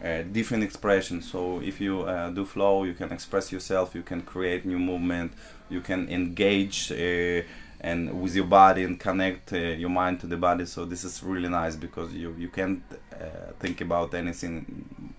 a 0.01 0.23
different 0.23 0.63
expression. 0.63 1.21
So 1.21 1.61
if 1.61 1.79
you 1.79 2.01
uh, 2.01 2.29
do 2.31 2.45
flow 2.45 2.83
you 2.83 2.93
can 2.93 3.11
express 3.11 3.51
yourself 3.51 3.93
you 3.93 4.03
can 4.03 4.21
create 4.21 4.65
new 4.65 4.79
movement 4.79 5.31
you 5.69 5.81
can 5.81 6.09
engage 6.09 6.91
uh, 6.91 7.41
and 7.79 8.21
with 8.21 8.35
your 8.35 8.45
body 8.45 8.83
and 8.83 8.99
connect 8.99 9.51
your 9.51 9.89
mind 9.89 10.19
to 10.21 10.27
the 10.27 10.37
body. 10.37 10.65
So 10.65 10.83
this 10.85 11.03
is 11.03 11.21
really 11.21 11.49
nice 11.49 11.75
because 11.75 12.11
you 12.13 12.35
you 12.37 12.49
can't 12.49 12.81
think 13.59 13.81
about 13.81 14.13
anything 14.13 15.13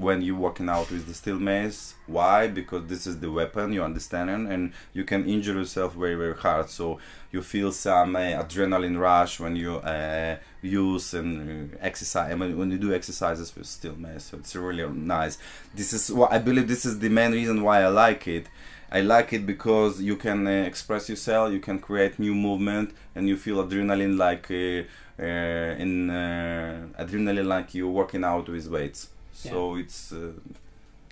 when 0.00 0.22
you're 0.22 0.36
working 0.36 0.68
out 0.68 0.90
with 0.90 1.06
the 1.06 1.14
steel 1.14 1.38
mace. 1.38 1.94
Why? 2.06 2.48
Because 2.48 2.86
this 2.86 3.06
is 3.06 3.20
the 3.20 3.30
weapon 3.30 3.72
you 3.72 3.82
understand 3.82 4.30
and 4.30 4.72
you 4.92 5.04
can 5.04 5.28
injure 5.28 5.52
yourself 5.52 5.94
very 5.94 6.14
very 6.14 6.36
hard. 6.36 6.70
So 6.70 6.98
you 7.32 7.42
feel 7.42 7.70
some 7.72 8.16
uh, 8.16 8.42
adrenaline 8.42 8.98
rush 8.98 9.38
when 9.38 9.56
you 9.56 9.76
uh, 9.76 10.36
use 10.62 11.14
and 11.14 11.74
uh, 11.74 11.76
exercise 11.80 12.36
when, 12.38 12.56
when 12.56 12.70
you 12.70 12.78
do 12.78 12.94
exercises 12.94 13.54
with 13.54 13.66
steel 13.66 13.96
mace. 13.96 14.24
So 14.24 14.38
it's 14.38 14.56
really 14.56 14.88
nice. 14.88 15.38
This 15.74 15.92
is 15.92 16.10
what 16.10 16.32
i 16.32 16.38
believe 16.38 16.68
this 16.68 16.84
is 16.84 16.98
the 16.98 17.08
main 17.08 17.32
reason 17.32 17.62
why 17.62 17.82
i 17.82 17.88
like 17.88 18.26
it. 18.26 18.46
I 18.92 19.02
like 19.02 19.32
it 19.32 19.46
because 19.46 20.02
you 20.02 20.16
can 20.16 20.48
uh, 20.48 20.50
express 20.50 21.08
yourself, 21.08 21.52
you 21.52 21.60
can 21.60 21.78
create 21.78 22.18
new 22.18 22.34
movement, 22.34 22.90
and 23.14 23.28
you 23.28 23.36
feel 23.36 23.64
adrenaline 23.64 24.16
like 24.18 24.50
uh, 24.50 24.82
uh, 25.22 25.76
in 25.84 26.10
uh, 26.10 26.88
adrenaline 26.98 27.46
like 27.46 27.72
you're 27.72 27.88
working 27.88 28.24
out 28.24 28.48
with 28.48 28.66
weights. 28.66 29.08
So 29.48 29.76
it's 29.76 30.12
uh, 30.12 30.32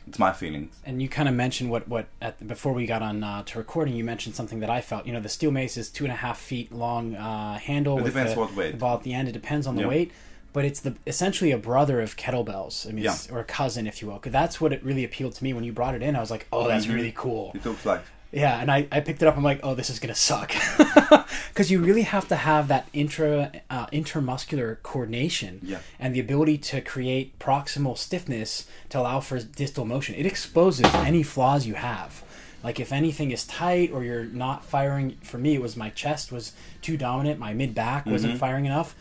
it's 0.07 0.19
my 0.19 0.33
feelings. 0.33 0.75
And 0.87 1.03
you 1.03 1.09
kind 1.09 1.29
of 1.29 1.35
mentioned 1.35 1.71
what 1.71 1.87
what 1.89 2.07
at, 2.21 2.47
before 2.47 2.73
we 2.73 2.87
got 2.87 3.03
on 3.03 3.23
uh, 3.23 3.43
to 3.45 3.59
recording. 3.59 3.95
You 3.95 4.05
mentioned 4.05 4.35
something 4.35 4.61
that 4.61 4.71
I 4.71 4.81
felt. 4.81 5.07
You 5.07 5.13
know, 5.13 5.21
the 5.21 5.29
steel 5.29 5.51
mace 5.51 5.77
is 5.77 5.91
two 5.91 6.05
and 6.05 6.13
a 6.13 6.17
half 6.17 6.39
feet 6.39 6.73
long 6.73 7.15
uh, 7.15 7.59
handle 7.59 7.99
It 7.99 8.03
with 8.05 8.13
depends 8.15 8.35
the, 8.35 8.41
what 8.41 8.55
weight. 8.55 8.73
the 8.73 8.79
ball 8.79 8.97
at 8.97 9.03
the 9.03 9.15
end. 9.15 9.29
It 9.29 9.33
depends 9.33 9.67
on 9.67 9.75
the 9.77 9.83
Yeah. 9.83 9.89
weight, 9.89 10.13
but 10.53 10.65
it's 10.65 10.81
the 10.81 10.95
essentially 11.07 11.51
a 11.53 11.59
brother 11.59 12.01
of 12.01 12.17
kettlebells. 12.17 12.87
I 12.89 12.93
mean, 12.93 13.05
Yeah. 13.05 13.17
or 13.31 13.39
a 13.41 13.45
cousin, 13.45 13.87
if 13.87 14.01
you 14.01 14.09
will. 14.09 14.19
'Cause 14.19 14.33
that's 14.33 14.61
what 14.61 14.73
it 14.73 14.83
really 14.85 15.05
appealed 15.05 15.35
to 15.35 15.45
me 15.45 15.53
when 15.53 15.65
you 15.65 15.73
brought 15.73 15.95
it 15.95 16.03
in. 16.03 16.17
I 16.17 16.21
was 16.21 16.31
like, 16.31 16.47
oh, 16.53 16.67
that's 16.69 16.87
Mhm. 16.87 16.95
really 16.95 17.13
cool. 17.15 17.53
It 17.55 17.65
looks 17.67 17.85
like 17.85 18.03
Yeah, 18.31 18.61
and 18.61 18.71
I, 18.71 18.87
I 18.93 19.01
picked 19.01 19.23
it 19.23 19.29
up. 19.29 19.37
I'm 19.37 19.43
like, 19.43 19.61
oh, 19.63 19.75
this 19.75 19.89
is 19.89 19.99
gonna 19.99 20.15
suck, 20.15 20.53
because 21.49 21.71
you 21.71 21.81
really 21.81 22.03
have 22.03 22.29
to 22.29 22.37
have 22.37 22.69
that 22.69 22.87
intra 22.93 23.53
uh, 23.71 23.87
intermuscular 23.87 24.83
coordination 24.83 25.61
Yeah. 25.63 25.79
and 25.99 26.15
the 26.15 26.21
ability 26.21 26.59
to 26.59 26.81
create 26.83 27.39
proximal 27.39 27.97
stiffness 27.97 28.67
to 28.91 29.01
allow 29.01 29.21
for 29.21 29.39
distal 29.41 29.85
motion. 29.85 30.15
It 30.15 30.27
exposes 30.27 30.85
any 30.95 31.23
flaws 31.23 31.67
you 31.67 31.75
have. 31.75 32.23
Like 32.63 32.81
if 32.81 32.93
anything 32.93 33.31
is 33.31 33.47
tight 33.47 33.93
or 33.93 34.03
you're 34.05 34.25
not 34.25 34.65
firing. 34.65 35.17
For 35.23 35.39
me, 35.39 35.55
it 35.55 35.63
was 35.63 35.77
my 35.77 35.91
chest 35.91 36.33
was 36.33 36.53
too 36.83 36.97
dominant. 36.97 37.39
My 37.39 37.55
mid 37.55 37.75
back 37.75 38.05
wasn't 38.05 38.33
Mm-hmm. 38.35 38.41
firing 38.41 38.67
enough. 38.67 38.95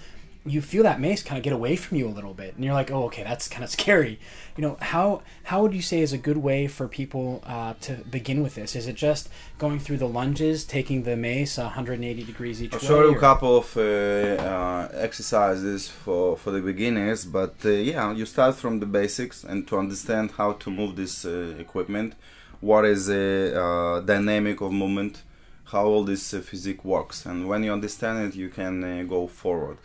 You 0.48 0.62
feel 0.62 0.84
that 0.84 1.00
mace 1.00 1.22
kind 1.24 1.38
of 1.38 1.44
get 1.44 1.54
away 1.54 1.76
from 1.76 1.98
you 1.98 2.08
a 2.08 2.16
little 2.18 2.34
bit, 2.34 2.56
and 2.56 2.64
you're 2.64 2.74
like, 2.74 2.92
"Oh, 2.92 3.04
okay, 3.06 3.24
that's 3.24 3.48
kind 3.48 3.64
of 3.64 3.70
scary." 3.70 4.20
You 4.56 4.62
know 4.64 4.78
how 4.82 5.22
how 5.44 5.62
would 5.62 5.74
you 5.74 5.82
say 5.82 6.02
is 6.02 6.14
a 6.14 6.18
good 6.18 6.38
way 6.38 6.68
for 6.68 6.88
people 6.88 7.44
uh, 7.46 7.74
to 7.82 7.94
begin 8.18 8.42
with 8.44 8.56
this? 8.56 8.76
Is 8.76 8.88
it 8.88 8.96
just 8.96 9.30
going 9.58 9.80
through 9.80 9.98
the 9.98 10.08
lunges, 10.08 10.66
taking 10.66 11.04
the 11.04 11.16
mace 11.16 11.58
180 11.58 12.24
degrees 12.24 12.62
each 12.62 12.74
I'll 12.74 12.80
show 12.80 13.02
you 13.02 13.16
a 13.16 13.20
couple 13.20 13.58
of 13.58 13.78
uh, 13.78 13.82
uh, 13.82 14.90
exercises 14.94 15.88
for, 15.88 16.38
for 16.38 16.52
the 16.52 16.62
beginners, 16.62 17.26
but 17.26 17.56
uh, 17.66 17.70
yeah, 17.70 18.14
you 18.14 18.26
start 18.26 18.56
from 18.56 18.80
the 18.80 18.86
basics 18.86 19.44
and 19.44 19.68
to 19.68 19.78
understand 19.78 20.32
how 20.32 20.54
to 20.54 20.70
move 20.70 20.96
this 20.96 21.26
uh, 21.26 21.56
equipment, 21.60 22.16
what 22.62 22.86
is 22.86 23.10
a 23.10 23.60
uh, 23.60 24.00
dynamic 24.02 24.62
of 24.62 24.72
movement, 24.72 25.24
how 25.72 25.86
all 25.86 26.04
this 26.04 26.34
uh, 26.34 26.40
physique 26.40 26.84
works 26.86 27.26
and 27.26 27.48
when 27.48 27.64
you 27.64 27.72
understand 27.72 28.28
it 28.28 28.36
you 28.36 28.50
can 28.50 28.84
uh, 28.84 29.04
go 29.04 29.28
forward 29.28 29.78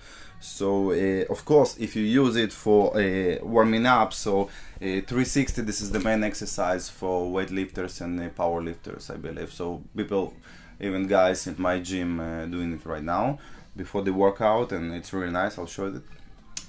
so 0.43 0.91
uh, 0.91 1.25
of 1.31 1.45
course 1.45 1.77
if 1.79 1.95
you 1.95 2.03
use 2.03 2.37
it 2.37 2.53
for 2.53 2.97
uh, 2.97 3.37
warming 3.43 3.87
up 3.87 4.13
so 4.13 4.45
uh, 4.77 5.01
360 5.07 5.63
this 5.63 5.81
is 5.81 5.93
the 5.93 6.01
main 6.01 6.25
exercise 6.25 6.89
for 6.89 7.31
weightlifters 7.31 8.01
and 8.01 8.21
uh, 8.21 8.29
powerlifters 8.31 9.09
i 9.11 9.17
believe. 9.17 9.53
So 9.53 9.83
people 9.97 10.35
even 10.81 11.07
guys 11.07 11.47
in 11.47 11.55
my 11.59 11.79
gym 11.79 12.19
uh, 12.19 12.47
doing 12.47 12.73
it 12.73 12.85
right 12.85 13.05
now 13.05 13.39
before 13.77 14.03
the 14.03 14.13
workout 14.13 14.73
and 14.73 14.93
it's 14.93 15.13
really 15.13 15.31
nice 15.31 15.59
i'll 15.59 15.67
show 15.67 15.87
it. 15.87 16.03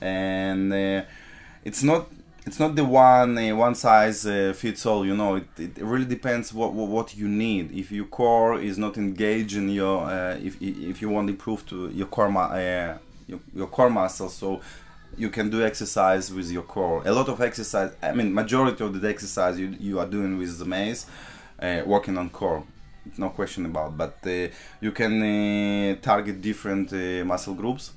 And 0.01 0.71
uh, 0.71 1.03
it's 1.65 1.81
not 1.81 2.09
it's 2.45 2.59
not 2.59 2.75
the 2.75 2.83
one 2.83 3.37
uh, 3.37 3.55
one 3.55 3.75
size 3.75 4.25
uh, 4.25 4.53
fits 4.55 4.85
all 4.85 5.05
you 5.05 5.15
know. 5.15 5.35
It, 5.35 5.47
it 5.57 5.77
really 5.77 6.05
depends 6.05 6.53
what, 6.53 6.73
what 6.73 6.89
what 6.89 7.15
you 7.15 7.27
need. 7.27 7.71
If 7.71 7.91
your 7.91 8.05
core 8.05 8.59
is 8.59 8.77
not 8.77 8.97
engaged 8.97 9.55
in 9.55 9.69
your 9.69 10.03
uh, 10.05 10.35
if 10.35 10.61
if 10.61 11.01
you 11.01 11.09
want 11.09 11.27
to 11.27 11.33
improve 11.33 11.65
to 11.67 11.89
your 11.89 12.07
core 12.07 12.29
your, 13.27 13.39
your 13.53 13.67
core 13.67 13.89
muscles 13.89 14.35
so 14.35 14.61
you 15.17 15.29
can 15.29 15.49
do 15.49 15.63
exercise 15.63 16.33
with 16.33 16.49
your 16.51 16.63
core. 16.63 17.03
A 17.05 17.11
lot 17.11 17.29
of 17.29 17.41
exercise 17.41 17.91
i 18.01 18.11
mean 18.11 18.33
majority 18.33 18.83
of 18.83 18.99
the 18.99 19.09
exercise 19.09 19.59
you, 19.59 19.75
you 19.79 19.99
are 19.99 20.07
doing 20.07 20.37
with 20.37 20.57
the 20.59 20.65
mace 20.65 21.05
uh, 21.61 21.81
working 21.85 22.17
on 22.17 22.29
core. 22.29 22.63
No 23.17 23.29
question 23.29 23.65
about 23.65 23.97
but 23.97 24.17
uh, 24.25 24.47
you 24.81 24.91
can 24.91 25.21
uh, 25.21 25.95
target 26.01 26.41
different 26.41 26.91
uh, 26.93 27.25
muscle 27.25 27.53
groups. 27.53 27.91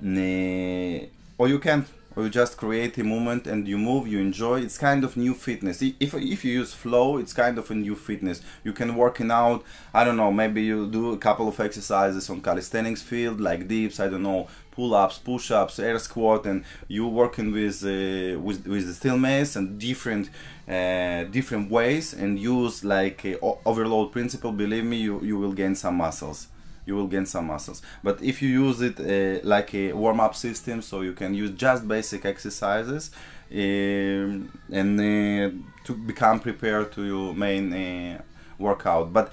Nah, 0.00 1.06
or 1.38 1.48
you 1.48 1.58
can't 1.60 1.86
or 2.14 2.24
you 2.24 2.30
just 2.30 2.56
create 2.56 2.96
a 2.98 3.04
movement 3.04 3.46
and 3.46 3.66
you 3.66 3.78
move 3.78 4.06
you 4.06 4.18
enjoy. 4.18 4.60
It's 4.60 4.78
kind 4.78 5.04
of 5.04 5.16
new 5.16 5.34
fitness. 5.34 5.82
If, 5.82 6.14
if 6.14 6.44
you 6.44 6.52
use 6.52 6.72
flow 6.74 7.18
it's 7.18 7.32
kind 7.32 7.58
of 7.58 7.70
a 7.70 7.74
new 7.74 7.94
fitness. 7.94 8.42
You 8.64 8.72
can 8.72 8.94
working 8.96 9.30
out 9.30 9.64
i 9.94 10.04
don't 10.04 10.16
know 10.16 10.30
maybe 10.32 10.62
you 10.62 10.86
do 10.88 11.12
a 11.12 11.18
couple 11.18 11.48
of 11.48 11.58
exercises 11.60 12.28
on 12.30 12.40
calisthenics 12.40 13.02
field 13.02 13.40
like 13.40 13.68
dips 13.68 14.00
i 14.00 14.08
don't 14.08 14.22
know 14.22 14.48
pull-ups 14.72 15.18
push-ups 15.18 15.78
air 15.78 15.98
squat 15.98 16.46
and 16.46 16.64
you 16.88 17.06
working 17.06 17.52
with 17.52 17.84
uh, 17.84 18.38
with, 18.40 18.66
with 18.66 18.86
the 18.86 18.94
steel 18.94 19.18
mace 19.18 19.54
and 19.54 19.78
different 19.78 20.30
uh, 20.68 21.24
different 21.24 21.70
ways 21.70 22.14
and 22.14 22.38
use 22.38 22.84
like 22.84 23.24
overload 23.66 24.12
principle. 24.12 24.52
Believe 24.52 24.84
me 24.84 24.96
you, 24.96 25.20
you 25.20 25.36
will 25.38 25.52
gain 25.52 25.74
some 25.74 25.96
muscles 25.96 26.48
you 26.86 26.94
will 26.94 27.06
gain 27.06 27.26
some 27.26 27.46
muscles. 27.46 27.82
But 28.02 28.22
if 28.22 28.42
you 28.42 28.48
use 28.48 28.80
it 28.80 28.98
uh, 29.00 29.46
like 29.46 29.74
a 29.74 29.92
warm 29.92 30.20
up 30.20 30.34
system, 30.34 30.82
so 30.82 31.02
you 31.02 31.12
can 31.12 31.34
use 31.34 31.50
just 31.52 31.86
basic 31.86 32.24
exercises 32.24 33.10
um, 33.50 34.50
and 34.70 35.00
uh, 35.00 35.50
to 35.84 35.94
become 35.94 36.40
prepared 36.40 36.92
to 36.92 37.04
your 37.04 37.34
main 37.34 37.72
uh, 37.72 38.22
workout. 38.58 39.12
But 39.12 39.32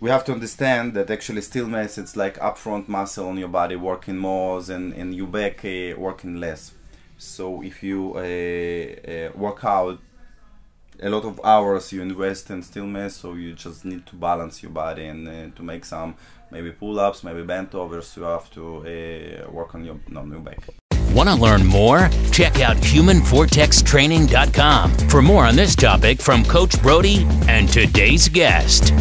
we 0.00 0.10
have 0.10 0.24
to 0.26 0.32
understand 0.32 0.94
that 0.94 1.10
actually 1.10 1.40
steel 1.40 1.66
mace 1.66 1.96
it's 1.96 2.16
like 2.16 2.38
upfront 2.38 2.88
muscle 2.88 3.28
on 3.28 3.38
your 3.38 3.48
body 3.48 3.76
working 3.76 4.18
more 4.18 4.60
and, 4.68 4.92
and 4.92 5.14
your 5.14 5.26
back 5.26 5.64
uh, 5.64 5.94
working 5.98 6.36
less. 6.36 6.72
So 7.16 7.62
if 7.62 7.82
you 7.82 8.12
uh, 8.16 8.20
uh, 8.20 9.30
work 9.34 9.64
out 9.64 10.00
a 11.02 11.08
lot 11.10 11.24
of 11.24 11.40
hours 11.44 11.92
you 11.92 12.00
invest 12.02 12.50
in 12.50 12.62
steel 12.62 12.86
mace 12.86 13.16
so 13.16 13.34
you 13.34 13.52
just 13.52 13.84
need 13.84 14.06
to 14.06 14.14
balance 14.16 14.62
your 14.62 14.72
body 14.72 15.04
and 15.06 15.28
uh, 15.28 15.48
to 15.56 15.62
make 15.62 15.84
some 15.84 16.14
maybe 16.50 16.70
pull-ups 16.70 17.22
maybe 17.24 17.42
bent 17.42 17.74
overs 17.74 18.16
you 18.16 18.22
have 18.22 18.48
to 18.50 18.78
uh, 18.78 19.50
work 19.50 19.74
on 19.74 19.84
your 19.84 19.98
on 20.16 20.30
your 20.30 20.40
back 20.40 20.60
Want 21.12 21.28
to 21.28 21.34
learn 21.36 21.64
more? 21.64 22.08
Check 22.32 22.60
out 22.60 22.76
humanvortextraining.com 22.78 24.92
for 25.08 25.22
more 25.22 25.44
on 25.44 25.54
this 25.54 25.76
topic 25.76 26.20
from 26.20 26.44
Coach 26.44 26.80
Brodie 26.82 27.24
and 27.46 27.68
today's 27.68 28.28
guest. 28.28 28.92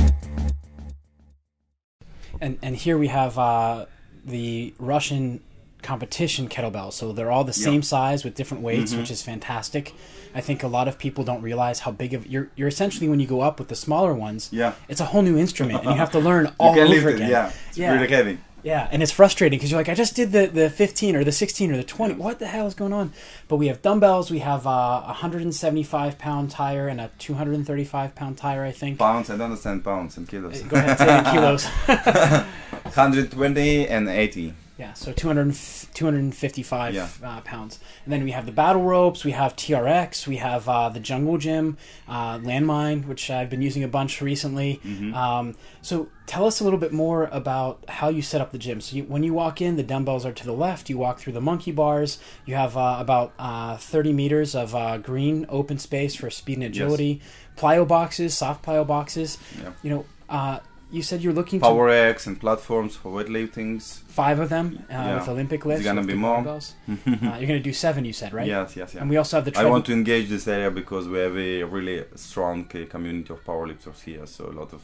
And 2.40 2.60
and 2.62 2.76
here 2.76 3.00
we 3.00 3.08
have 3.08 3.40
uh, 3.40 3.88
the 4.24 4.76
Russian 4.78 5.42
competition 5.82 6.48
kettlebell 6.50 6.94
So 6.94 7.12
they're 7.14 7.32
all 7.32 7.44
the 7.44 7.52
same 7.52 7.82
size 7.82 8.24
with 8.24 8.36
different 8.36 8.62
weights, 8.64 8.92
Mm-hmm. 8.92 9.02
which 9.02 9.10
is 9.12 9.24
fantastic. 9.24 9.94
I 10.36 10.42
think 10.42 10.64
a 10.64 10.68
lot 10.68 10.88
of 10.88 10.98
people 10.98 11.24
don't 11.24 11.42
realize 11.42 11.80
how 11.82 11.92
big 11.92 12.14
of 12.14 12.26
you're. 12.28 12.50
You're 12.56 12.68
essentially 12.68 13.08
when 13.10 13.20
you 13.20 13.28
go 13.28 13.42
up 13.42 13.60
with 13.60 13.68
the 13.70 13.76
smaller 13.76 14.14
ones. 14.14 14.50
Yeah. 14.52 14.74
It's 14.88 15.02
a 15.02 15.06
whole 15.06 15.22
new 15.22 15.38
instrument, 15.38 15.82
and 15.82 15.92
you 15.92 15.98
have 15.98 16.12
to 16.12 16.20
learn 16.30 16.52
all 16.60 16.72
over 16.78 16.86
lift 16.86 17.06
it 17.08 17.16
again. 17.16 17.30
yeah 17.30 17.52
it's 17.70 17.78
Yeah. 17.78 17.94
really 17.94 18.08
heavy 18.08 18.38
Yeah, 18.64 18.88
and 18.94 19.04
it's 19.04 19.12
frustrating 19.12 19.58
because 19.60 19.72
you're 19.72 19.80
like, 19.82 19.90
I 19.90 19.94
just 19.94 20.16
did 20.16 20.32
the, 20.32 20.48
the 20.48 20.70
15 20.70 21.18
or 21.18 21.24
the 21.26 21.34
16 21.34 21.72
or 21.74 21.76
the 21.76 21.84
20. 21.84 22.14
What 22.16 22.40
the 22.40 22.48
hell 22.48 22.66
is 22.66 22.74
going 22.76 22.94
on? 22.94 23.12
But 23.50 23.58
we 23.58 23.68
have 23.68 23.82
dumbbells. 23.82 24.32
We 24.32 24.40
have 24.40 24.66
uh, 24.66 25.04
a 25.04 25.08
175 25.20 26.18
pound 26.18 26.50
tire 26.50 26.88
and 26.88 27.02
a 27.02 27.10
235 27.20 28.16
pound 28.16 28.38
tire, 28.38 28.64
I 28.64 28.72
think. 28.72 28.98
pounds 29.00 29.30
i 29.30 29.34
don't 29.36 29.52
understand 29.52 29.84
pounds 29.84 30.16
and 30.18 30.28
kilos 30.30 30.62
Go 30.62 30.78
ahead, 30.78 30.98
say 30.98 31.32
kilos. 31.32 31.66
120 32.96 33.88
and 33.88 34.08
80 34.10 34.54
Yeah, 34.78 34.94
so 34.94 35.12
200, 35.14 35.54
255 35.94 36.96
Yeah. 36.96 37.08
uh, 37.24 37.42
pounds. 37.42 37.80
And 38.06 38.12
then 38.12 38.24
we 38.24 38.32
have 38.32 38.48
the 38.48 38.52
battle 38.52 38.82
ropes, 38.82 39.24
we 39.24 39.32
have 39.32 39.56
TRX, 39.56 40.26
we 40.26 40.38
have 40.38 40.68
uh, 40.68 40.90
the 40.90 41.00
Jungle 41.00 41.38
Gym, 41.38 41.78
uh, 42.08 42.40
Landmine, 42.40 43.06
which 43.06 43.30
I've 43.30 43.50
been 43.52 43.62
using 43.62 43.84
a 43.84 43.88
bunch 43.88 44.20
recently. 44.22 44.82
Mm-hmm. 44.84 45.14
Um, 45.14 45.56
so 45.84 46.10
tell 46.26 46.46
us 46.48 46.60
a 46.60 46.64
little 46.64 46.80
bit 46.80 46.92
more 46.92 47.26
about 47.32 47.84
how 47.88 48.10
you 48.10 48.24
set 48.24 48.42
up 48.42 48.52
the 48.52 48.58
gym. 48.58 48.82
So 48.82 48.96
you, 48.96 49.04
when 49.04 49.22
you 49.22 49.34
walk 49.34 49.62
in, 49.62 49.76
the 49.76 49.84
dumbbells 49.84 50.26
are 50.26 50.34
to 50.34 50.46
the 50.46 50.54
left, 50.54 50.90
you 50.90 50.98
walk 50.98 51.20
through 51.20 51.34
the 51.34 51.42
monkey 51.42 51.72
bars, 51.72 52.18
you 52.46 52.56
have 52.56 52.76
uh, 52.76 52.98
about 53.00 53.34
uh, 53.38 53.78
30 53.78 54.12
meters 54.14 54.56
of 54.56 54.74
uh, 54.74 54.98
green 54.98 55.46
open 55.50 55.78
space 55.78 56.16
for 56.16 56.32
speed 56.32 56.58
and 56.58 56.64
agility, 56.66 57.22
plyo 57.56 57.88
boxes, 57.88 58.36
soft 58.36 58.66
plyo 58.66 58.86
boxes. 58.88 59.38
Yeah. 59.62 59.74
You 59.84 59.90
know, 59.92 60.06
uh, 60.30 60.60
you 60.98 61.02
said 61.02 61.18
you're 61.24 61.38
looking 61.42 61.60
for 61.60 61.66
power 61.70 61.86
racks 61.86 62.24
and 62.28 62.36
platforms 62.46 62.94
for 63.02 63.10
weightliftings 63.18 63.84
five 64.22 64.38
of 64.44 64.50
them 64.56 64.68
uh, 64.90 64.94
Yeah. 64.94 65.16
with 65.20 65.28
Olympic 65.36 65.62
lifts. 65.68 65.82
It's 65.82 65.90
gonna 65.92 66.08
be 66.16 66.20
more. 66.28 66.38
uh, 66.48 67.38
you're 67.40 67.58
to 67.62 67.66
do 67.72 67.74
seven, 67.86 68.02
you 68.10 68.14
said, 68.22 68.32
right? 68.34 68.48
yes 68.56 68.68
yes 68.82 68.90
yeah 68.94 69.02
And 69.02 69.10
we 69.14 69.18
also 69.22 69.34
have 69.38 69.46
the 69.46 69.54
I 69.60 69.66
want 69.74 69.86
to 69.90 69.94
engage 70.02 70.28
this 70.36 70.48
area 70.48 70.70
because 70.82 71.06
we 71.14 71.18
have 71.26 71.36
a 71.38 71.64
really 71.76 71.98
strong 72.16 72.58
uh, 72.74 72.86
community 72.96 73.32
of 73.34 73.40
powerlifters 73.50 74.00
here. 74.10 74.26
So 74.36 74.42
a 74.54 74.56
lot 74.62 74.72
of 74.78 74.82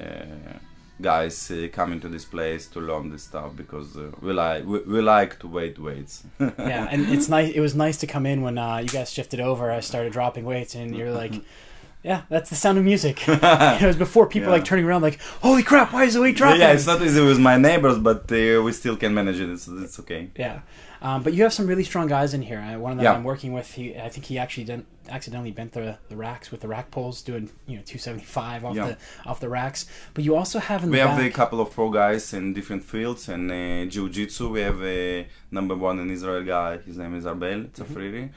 uh, 0.00 0.58
guys 1.00 1.50
uh, 1.50 1.68
come 1.72 1.92
into 1.92 2.08
this 2.08 2.24
place 2.24 2.66
to 2.68 2.80
learn 2.80 3.10
this 3.10 3.24
stuff 3.24 3.50
because 3.56 3.96
uh, 3.96 4.10
we 4.20 4.32
like 4.32 4.64
we, 4.72 4.78
we 4.94 5.00
like 5.16 5.38
to 5.40 5.46
weight 5.48 5.78
weights. 5.78 6.24
yeah, 6.40 6.88
and 6.92 7.00
it's 7.14 7.28
nice. 7.36 7.50
It 7.58 7.60
was 7.60 7.74
nice 7.74 7.96
to 7.98 8.06
come 8.06 8.26
in 8.32 8.42
when 8.42 8.56
uh, 8.58 8.78
you 8.78 8.88
guys 8.88 9.10
shifted 9.12 9.40
over. 9.40 9.70
I 9.78 9.80
started 9.80 10.12
dropping 10.12 10.44
weights, 10.44 10.74
and 10.74 10.96
you're 10.96 11.12
like, 11.12 11.34
"Yeah, 12.04 12.22
that's 12.28 12.50
the 12.50 12.56
sound 12.56 12.78
of 12.78 12.84
music." 12.84 13.16
it 13.28 13.82
was 13.82 13.96
before 13.96 14.26
people 14.28 14.48
Yeah. 14.50 14.56
like 14.56 14.64
turning 14.64 14.84
around, 14.84 15.02
like, 15.02 15.18
"Holy 15.42 15.62
crap, 15.62 15.92
why 15.92 16.04
is 16.04 16.14
the 16.14 16.20
weight 16.20 16.36
dropping?" 16.36 16.60
yeah, 16.60 16.72
it's 16.72 16.86
not 16.86 17.02
easy 17.02 17.20
with 17.24 17.40
my 17.40 17.56
neighbors, 17.56 17.98
but 17.98 18.30
uh, 18.30 18.62
we 18.62 18.70
still 18.72 18.96
can 18.96 19.12
manage 19.14 19.40
it. 19.40 19.48
It's, 19.50 19.66
it's 19.66 19.98
okay. 20.00 20.30
Yeah. 20.36 20.60
Um, 21.02 21.22
but 21.22 21.34
you 21.34 21.42
have 21.42 21.52
some 21.52 21.66
really 21.66 21.84
strong 21.84 22.06
guys 22.06 22.32
in 22.32 22.42
here. 22.42 22.60
Uh, 22.60 22.78
one 22.78 22.92
of 22.92 22.98
them 22.98 23.04
Yeah. 23.04 23.12
I'm 23.14 23.24
working 23.24 23.52
with, 23.52 23.74
he, 23.74 23.94
I 23.98 24.08
think 24.08 24.24
he 24.26 24.38
actually 24.38 24.64
didn't, 24.64 24.86
accidentally 25.08 25.50
bent 25.52 25.72
the, 25.72 25.98
the 26.08 26.16
racks 26.16 26.50
with 26.50 26.60
the 26.60 26.68
rack 26.68 26.90
pulls, 26.90 27.22
doing 27.22 27.50
you 27.66 27.76
know 27.76 27.82
275 27.82 28.64
off 28.64 28.76
Yeah. 28.76 28.86
the 28.88 28.96
off 29.30 29.40
the 29.40 29.48
racks. 29.48 29.86
But 30.14 30.24
you 30.24 30.36
also 30.36 30.58
have 30.58 30.84
in 30.84 30.90
We 30.90 30.98
have 30.98 31.18
a 31.18 31.30
couple 31.30 31.60
of 31.60 31.70
pro 31.72 31.90
guys 31.90 32.32
in 32.32 32.52
different 32.54 32.84
fields 32.84 33.28
and 33.28 33.50
uh, 33.50 33.84
jiu-jitsu. 33.90 34.48
We 34.50 34.60
have 34.60 34.82
a 34.82 35.26
number 35.50 35.74
one 35.74 35.98
in 36.00 36.10
Israel 36.10 36.42
guy. 36.44 36.78
His 36.78 36.96
name 36.98 37.14
is 37.14 37.24
Arbel 37.24 37.68
Tzafriri, 37.70 38.30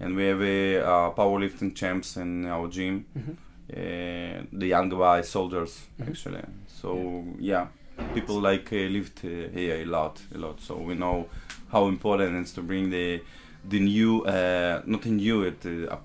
and 0.00 0.16
we 0.16 0.24
have 0.26 0.42
a 0.42 0.80
uh, 0.80 1.10
powerlifting 1.12 1.74
champs 1.74 2.16
in 2.16 2.46
our 2.46 2.68
gym. 2.68 3.06
Uh, 3.72 4.42
the 4.52 4.66
young 4.66 4.88
guy 4.88 5.22
soldiers 5.22 5.86
actually. 6.00 6.42
So 6.66 7.24
yeah, 7.38 7.68
people 8.14 8.40
like 8.40 8.70
uh, 8.72 8.76
lift 8.76 9.24
uh, 9.24 9.28
here 9.58 9.76
a 9.82 9.84
lot, 9.84 10.20
a 10.34 10.38
lot. 10.38 10.60
So 10.60 10.76
we 10.76 10.94
know 10.94 11.28
how 11.70 11.86
important 11.88 12.36
it 12.36 12.40
is 12.42 12.52
to 12.54 12.62
bring 12.62 12.90
the 12.90 13.22
the 13.64 13.78
new, 13.80 14.22
uh, 14.24 14.82
not 14.86 15.06
new, 15.06 15.44
it 15.44 15.64
uh, 15.64 15.96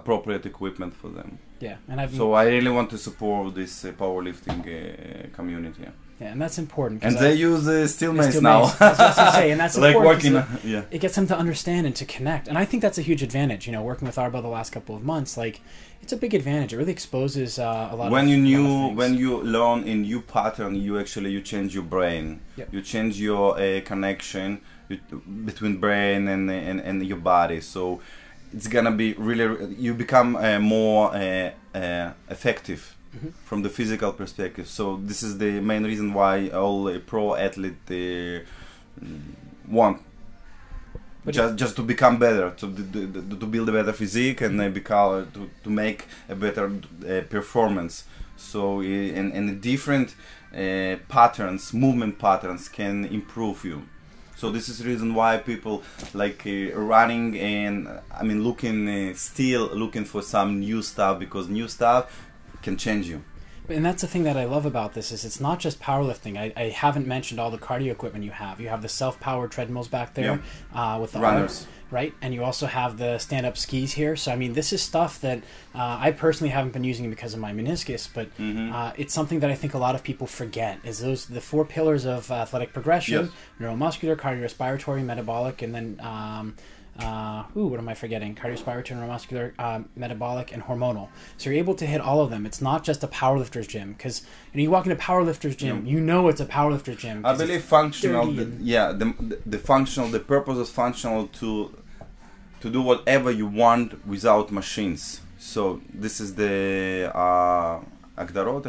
appropriate 0.00 0.44
equipment 0.52 0.92
for 1.00 1.08
them. 1.18 1.28
yeah, 1.66 1.76
and 1.90 1.96
I've 2.00 2.14
So 2.22 2.26
I 2.42 2.44
really 2.56 2.72
want 2.78 2.88
to 2.94 2.98
support 3.08 3.54
this 3.60 3.72
uh, 3.84 3.88
powerlifting 4.02 4.60
uh, 4.66 4.74
community. 5.38 5.82
yeah, 6.20 6.32
and 6.32 6.40
that's 6.42 6.58
important. 6.66 6.98
And 7.06 7.14
I- 7.16 7.20
they 7.24 7.34
use 7.50 7.62
uh, 7.68 7.86
steel 7.96 8.12
mace 8.12 8.28
still 8.30 8.42
now. 8.52 8.60
mace. 8.62 8.78
Gonna 8.78 9.32
say, 9.40 9.46
and 9.52 9.58
that's 9.62 9.76
like 9.86 9.96
working. 10.10 10.34
it- 10.36 10.64
yeah. 10.74 10.94
it 10.96 11.00
gets 11.04 11.14
them 11.18 11.26
to 11.32 11.36
understand 11.44 11.82
and 11.88 11.94
to 12.00 12.04
connect. 12.16 12.44
And 12.50 12.56
I 12.62 12.64
think 12.68 12.80
that's 12.84 12.98
a 13.02 13.06
huge 13.10 13.22
advantage. 13.28 13.62
You 13.66 13.72
know, 13.74 13.82
working 13.90 14.06
with 14.08 14.16
Arbo 14.24 14.38
the 14.48 14.54
last 14.58 14.70
couple 14.76 14.94
of 14.98 15.02
months, 15.12 15.32
like 15.44 15.56
it's 16.02 16.12
a 16.18 16.20
big 16.24 16.32
advantage. 16.40 16.70
It 16.74 16.78
really 16.80 16.96
exposes 17.00 17.50
uh, 17.58 17.92
a 17.92 17.94
lot. 17.98 18.06
When 18.16 18.26
of, 18.26 18.30
you 18.30 18.38
a 18.38 18.60
lot 18.60 18.66
of 18.66 18.90
knew, 18.92 18.96
when 19.00 19.12
you 19.22 19.30
learn 19.56 19.78
a 19.92 19.94
new 20.08 20.20
pattern, 20.36 20.72
you 20.86 20.92
actually 21.02 21.30
you 21.36 21.40
change 21.52 21.70
your 21.78 21.86
brain. 21.96 22.24
Yep. 22.58 22.66
You 22.74 22.80
change 22.94 23.12
your 23.28 23.44
uh, 23.58 23.80
connection 23.90 24.48
between 25.50 25.74
brain 25.84 26.28
and, 26.34 26.44
and 26.50 26.78
and 26.88 26.96
your 27.12 27.18
body. 27.34 27.60
So 27.74 27.82
it's 28.52 28.68
gonna 28.68 28.92
be 28.92 29.14
really. 29.14 29.74
You 29.74 29.94
become 29.94 30.36
uh, 30.36 30.58
more 30.58 31.14
uh, 31.14 31.50
uh, 31.74 32.12
effective. 32.28 32.92
Mm-hmm. 33.16 33.28
From 33.44 33.62
the 33.62 33.70
physical 33.70 34.12
perspective, 34.12 34.68
so 34.68 35.00
this 35.02 35.22
is 35.22 35.38
the 35.38 35.60
main 35.60 35.84
reason 35.84 36.12
why 36.12 36.48
all 36.48 36.98
pro 37.06 37.34
athlete 37.34 37.90
uh, 37.90 38.44
want 39.66 40.02
But 41.26 41.34
just 41.34 41.56
just 41.56 41.76
to 41.76 41.82
become 41.82 42.18
better, 42.18 42.50
to 42.50 42.66
to, 43.40 43.46
build 43.46 43.68
a 43.68 43.72
better 43.72 43.92
physique 43.92 44.42
and 44.42 44.60
uh, 44.60 44.68
become 44.68 45.26
to, 45.34 45.50
to 45.64 45.70
make 45.70 46.06
a 46.28 46.36
better 46.36 46.66
uh, 46.66 47.22
performance 47.28 48.04
So 48.36 48.80
uh, 48.80 48.84
and, 48.84 49.32
and 49.32 49.60
different 49.60 50.14
uh, 50.54 50.96
patterns, 51.08 51.72
movement 51.74 52.18
patterns 52.18 52.68
can 52.68 53.04
improve 53.06 53.64
you. 53.64 53.88
So 54.36 54.50
this 54.50 54.68
is 54.68 54.78
the 54.78 54.84
reason 54.84 55.14
why 55.14 55.38
people 55.38 55.82
like 56.12 56.46
uh, 56.46 56.78
running 56.78 57.38
and 57.40 57.88
I 58.12 58.22
mean 58.22 58.44
looking 58.44 58.88
uh, 58.88 59.14
still 59.14 59.66
looking 59.74 60.04
for 60.04 60.22
some 60.22 60.60
new 60.60 60.82
stuff 60.82 61.18
because 61.18 61.48
new 61.48 61.68
stuff 61.68 62.28
can 62.62 62.76
change 62.76 63.08
you. 63.08 63.24
And 63.68 63.84
that's 63.84 64.02
the 64.02 64.06
thing 64.06 64.22
that 64.24 64.36
I 64.36 64.44
love 64.44 64.64
about 64.64 64.92
this 64.92 65.10
is 65.10 65.24
it's 65.24 65.40
not 65.40 65.58
just 65.58 65.80
powerlifting. 65.80 66.36
I, 66.36 66.52
I 66.56 66.68
haven't 66.68 67.06
mentioned 67.06 67.40
all 67.40 67.50
the 67.50 67.58
cardio 67.58 67.90
equipment 67.90 68.24
you 68.24 68.30
have. 68.30 68.60
You 68.60 68.68
have 68.68 68.82
the 68.82 68.88
self-powered 68.88 69.50
treadmills 69.50 69.88
back 69.88 70.14
there 70.14 70.40
uh, 70.72 70.98
with 71.00 71.12
the 71.12 71.18
Runners. 71.18 71.40
arms, 71.40 71.66
right? 71.90 72.12
And 72.20 72.34
you 72.34 72.42
also 72.44 72.66
have 72.66 72.98
the 72.98 73.18
stand-up 73.18 73.56
skis 73.56 73.92
here. 73.92 74.16
So 74.16 74.32
I 74.32 74.36
mean, 74.36 74.52
this 74.54 74.72
is 74.72 74.82
stuff 74.82 75.20
that 75.20 75.38
uh, 75.74 75.98
I 76.00 76.10
personally 76.12 76.50
haven't 76.50 76.72
been 76.72 76.84
using 76.84 77.08
because 77.10 77.34
of 77.34 77.40
my 77.40 77.52
meniscus, 77.52 78.08
but 78.12 78.26
Mm-hmm. 78.38 78.72
uh, 78.74 78.92
it's 78.96 79.14
something 79.14 79.40
that 79.40 79.50
I 79.50 79.54
think 79.54 79.74
a 79.74 79.78
lot 79.78 79.94
of 79.94 80.02
people 80.02 80.26
forget. 80.26 80.78
Is 80.84 80.98
those 81.00 81.26
the 81.26 81.40
four 81.40 81.64
pillars 81.64 82.04
of 82.04 82.30
athletic 82.30 82.72
progression: 82.72 83.26
Yes. 83.26 83.30
neuromuscular, 83.60 84.16
cardiorespiratory, 84.16 85.04
metabolic, 85.04 85.62
and 85.62 85.74
then. 85.74 86.00
Um, 86.00 86.56
uh, 86.98 87.44
ooh, 87.56 87.66
what 87.66 87.78
am 87.78 87.88
I 87.88 87.94
forgetting? 87.94 88.34
Cardiorespiratory, 88.34 88.96
neuromuscular, 88.96 89.52
uh, 89.58 89.80
metabolic, 89.96 90.52
and 90.52 90.62
hormonal. 90.62 91.08
So 91.36 91.50
you're 91.50 91.58
able 91.58 91.74
to 91.74 91.86
hit 91.86 92.00
all 92.00 92.20
of 92.20 92.30
them. 92.30 92.46
It's 92.46 92.62
not 92.62 92.84
just 92.84 93.02
a 93.04 93.08
powerlifter's 93.08 93.66
gym 93.66 93.92
because 93.92 94.22
you, 94.52 94.58
know, 94.58 94.62
you 94.62 94.70
walk 94.70 94.86
into 94.86 94.96
powerlifter's 94.96 95.56
gym, 95.56 95.84
yeah. 95.84 95.92
you 95.92 96.00
know 96.00 96.28
it's 96.28 96.40
a 96.40 96.46
powerlifter's 96.46 96.96
gym. 96.96 97.24
I 97.26 97.36
believe 97.36 97.62
functional, 97.62 98.32
the, 98.32 98.50
yeah, 98.60 98.92
the, 98.92 99.38
the, 99.44 99.58
functional, 99.58 100.08
the 100.08 100.20
purpose 100.20 100.58
is 100.58 100.70
functional 100.70 101.26
to 101.40 101.74
to 102.60 102.70
do 102.70 102.80
whatever 102.80 103.30
you 103.30 103.46
want 103.46 104.06
without 104.06 104.50
machines. 104.50 105.20
So 105.38 105.80
this 105.92 106.20
is 106.20 106.34
the. 106.34 107.12
Uh, 107.14 107.80
eh, 108.18 108.22
eh, 108.22 108.26
eh, 108.26 108.60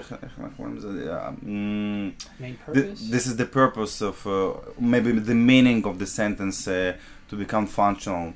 mm, 1.45 2.13
Main 2.39 2.57
purpose? 2.57 3.09
This 3.09 3.27
is 3.27 3.37
the 3.37 3.45
purpose 3.45 4.01
of 4.01 4.27
uh, 4.27 4.53
maybe 4.79 5.13
the 5.13 5.35
meaning 5.35 5.85
of 5.85 5.99
the 5.99 6.05
sentence 6.05 6.67
uh, 6.67 6.97
to 7.29 7.35
become 7.35 7.67
functional. 7.67 8.33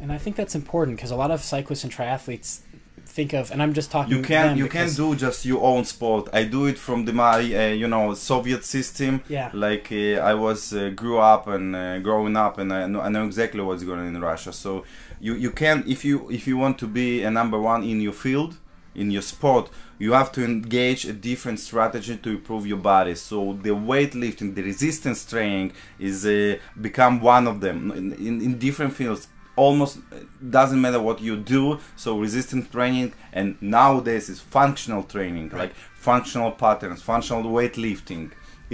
and 0.00 0.12
I 0.12 0.18
think 0.18 0.36
that's 0.36 0.54
important 0.54 0.96
because 0.96 1.10
a 1.10 1.16
lot 1.16 1.30
of 1.30 1.40
cyclists 1.40 1.84
and 1.84 1.92
triathletes 1.92 2.60
think 3.06 3.32
of, 3.32 3.50
and 3.50 3.62
I'm 3.62 3.72
just 3.72 3.90
talking. 3.90 4.16
You 4.16 4.22
can 4.22 4.48
them 4.48 4.58
you 4.58 4.68
can 4.68 4.92
do 4.92 5.14
just 5.14 5.44
your 5.44 5.62
own 5.62 5.84
sport. 5.84 6.28
I 6.32 6.44
do 6.44 6.66
it 6.66 6.78
from 6.78 7.04
the 7.04 7.12
my 7.12 7.38
uh, 7.38 7.68
you 7.68 7.88
know 7.88 8.14
Soviet 8.14 8.64
system. 8.64 9.22
Yeah. 9.28 9.50
Like 9.52 9.88
uh, 9.92 10.30
I 10.30 10.34
was 10.34 10.72
uh, 10.72 10.90
grew 10.90 11.18
up 11.18 11.46
and 11.46 11.76
uh, 11.76 11.98
growing 12.00 12.36
up, 12.36 12.58
and 12.58 12.72
I 12.72 12.86
know, 12.86 13.00
I 13.00 13.08
know 13.08 13.24
exactly 13.24 13.60
what's 13.60 13.84
going 13.84 14.00
on 14.00 14.06
in 14.06 14.20
Russia. 14.20 14.52
So 14.52 14.84
you 15.20 15.34
you 15.34 15.50
can 15.50 15.84
if 15.86 16.04
you 16.04 16.30
if 16.30 16.46
you 16.46 16.56
want 16.56 16.78
to 16.78 16.86
be 16.86 17.22
a 17.22 17.30
number 17.30 17.60
one 17.60 17.82
in 17.82 18.00
your 18.00 18.12
field, 18.12 18.56
in 18.94 19.10
your 19.10 19.22
sport, 19.22 19.70
you 20.04 20.12
have 20.20 20.30
to 20.36 20.40
engage 20.44 21.02
a 21.06 21.14
different 21.30 21.58
strategy 21.68 22.14
to 22.24 22.28
improve 22.38 22.62
your 22.72 22.82
body. 22.92 23.14
So 23.14 23.36
the 23.66 23.74
weightlifting, 23.90 24.48
the 24.58 24.62
resistance 24.72 25.20
training 25.32 25.68
is 26.08 26.16
uh, 26.26 26.56
become 26.88 27.14
one 27.34 27.44
of 27.52 27.56
them 27.64 27.78
in, 27.98 28.06
in, 28.28 28.34
in 28.46 28.50
different 28.66 28.92
fields. 29.00 29.22
Almost 29.56 29.94
uh, 29.98 30.16
doesn't 30.58 30.80
matter 30.84 31.00
what 31.08 31.18
you 31.28 31.34
do. 31.56 31.62
So 32.02 32.08
resistance 32.26 32.66
training 32.76 33.08
and 33.32 33.48
nowadays 33.78 34.28
is 34.28 34.40
functional 34.58 35.02
training, 35.14 35.46
like 35.60 35.72
functional 36.10 36.52
patterns, 36.64 37.00
functional 37.12 37.44
weightlifting, 37.58 38.24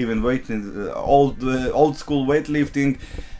even 0.02 0.16
weighting, 0.22 0.60
uh, 0.88 0.94
old 0.94 1.36
uh, 1.44 1.70
old 1.80 1.94
school 2.02 2.22
weightlifting 2.26 2.90